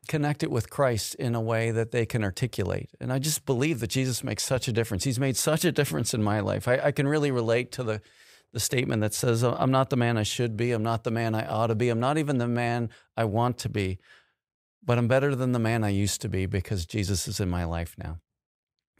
connected 0.07 0.49
with 0.49 0.69
Christ 0.69 1.15
in 1.15 1.35
a 1.35 1.41
way 1.41 1.71
that 1.71 1.91
they 1.91 2.05
can 2.05 2.23
articulate. 2.23 2.89
And 2.99 3.11
I 3.11 3.19
just 3.19 3.45
believe 3.45 3.79
that 3.79 3.89
Jesus 3.89 4.23
makes 4.23 4.43
such 4.43 4.67
a 4.67 4.71
difference. 4.71 5.03
He's 5.03 5.19
made 5.19 5.37
such 5.37 5.65
a 5.65 5.71
difference 5.71 6.13
in 6.13 6.23
my 6.23 6.39
life. 6.39 6.67
I, 6.67 6.79
I 6.85 6.91
can 6.91 7.07
really 7.07 7.31
relate 7.31 7.71
to 7.73 7.83
the, 7.83 8.01
the 8.53 8.59
statement 8.59 9.01
that 9.01 9.13
says, 9.13 9.43
I'm 9.43 9.71
not 9.71 9.89
the 9.89 9.97
man 9.97 10.17
I 10.17 10.23
should 10.23 10.55
be. 10.55 10.71
I'm 10.71 10.83
not 10.83 11.03
the 11.03 11.11
man 11.11 11.35
I 11.35 11.45
ought 11.45 11.67
to 11.67 11.75
be. 11.75 11.89
I'm 11.89 11.99
not 11.99 12.17
even 12.17 12.37
the 12.37 12.47
man 12.47 12.89
I 13.17 13.25
want 13.25 13.57
to 13.59 13.69
be. 13.69 13.99
But 14.83 14.97
I'm 14.97 15.07
better 15.07 15.35
than 15.35 15.51
the 15.51 15.59
man 15.59 15.83
I 15.83 15.89
used 15.89 16.21
to 16.21 16.29
be 16.29 16.45
because 16.45 16.85
Jesus 16.85 17.27
is 17.27 17.39
in 17.39 17.49
my 17.49 17.65
life 17.65 17.95
now. 17.97 18.19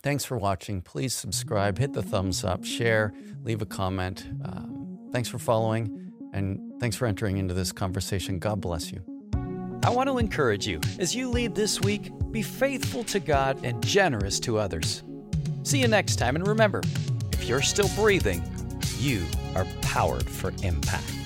Thanks 0.02 0.26
for 0.26 0.38
watching. 0.38 0.82
Please 0.82 1.16
subscribe, 1.16 1.78
hit 1.78 1.94
the 1.94 2.04
thumbs 2.04 2.44
up, 2.44 2.64
share, 2.64 3.14
leave 3.44 3.62
a 3.62 3.66
comment. 3.66 4.26
Um, 4.44 5.10
thanks 5.12 5.30
for 5.30 5.40
following, 5.40 6.12
and 6.32 6.80
thanks 6.80 6.96
for 6.96 7.08
entering 7.08 7.38
into 7.38 7.56
this 7.56 7.72
conversation. 7.72 8.38
God 8.38 8.62
bless 8.62 8.92
you. 8.92 9.15
I 9.86 9.92
want 9.92 10.10
to 10.10 10.18
encourage 10.18 10.66
you 10.66 10.82
as 10.98 11.16
you 11.16 11.30
lead 11.30 11.54
this 11.54 11.80
week, 11.80 12.12
be 12.32 12.42
faithful 12.42 13.04
to 13.04 13.20
God 13.20 13.64
and 13.64 13.86
generous 13.86 14.40
to 14.40 14.58
others. 14.58 15.04
See 15.62 15.80
you 15.80 15.88
next 15.88 16.16
time, 16.16 16.36
and 16.36 16.48
remember 16.48 16.82
if 17.32 17.48
you're 17.48 17.62
still 17.62 17.90
breathing, 17.90 18.42
you 18.98 19.24
are 19.54 19.68
powered 19.84 20.28
for 20.28 20.54
impact. 20.64 21.25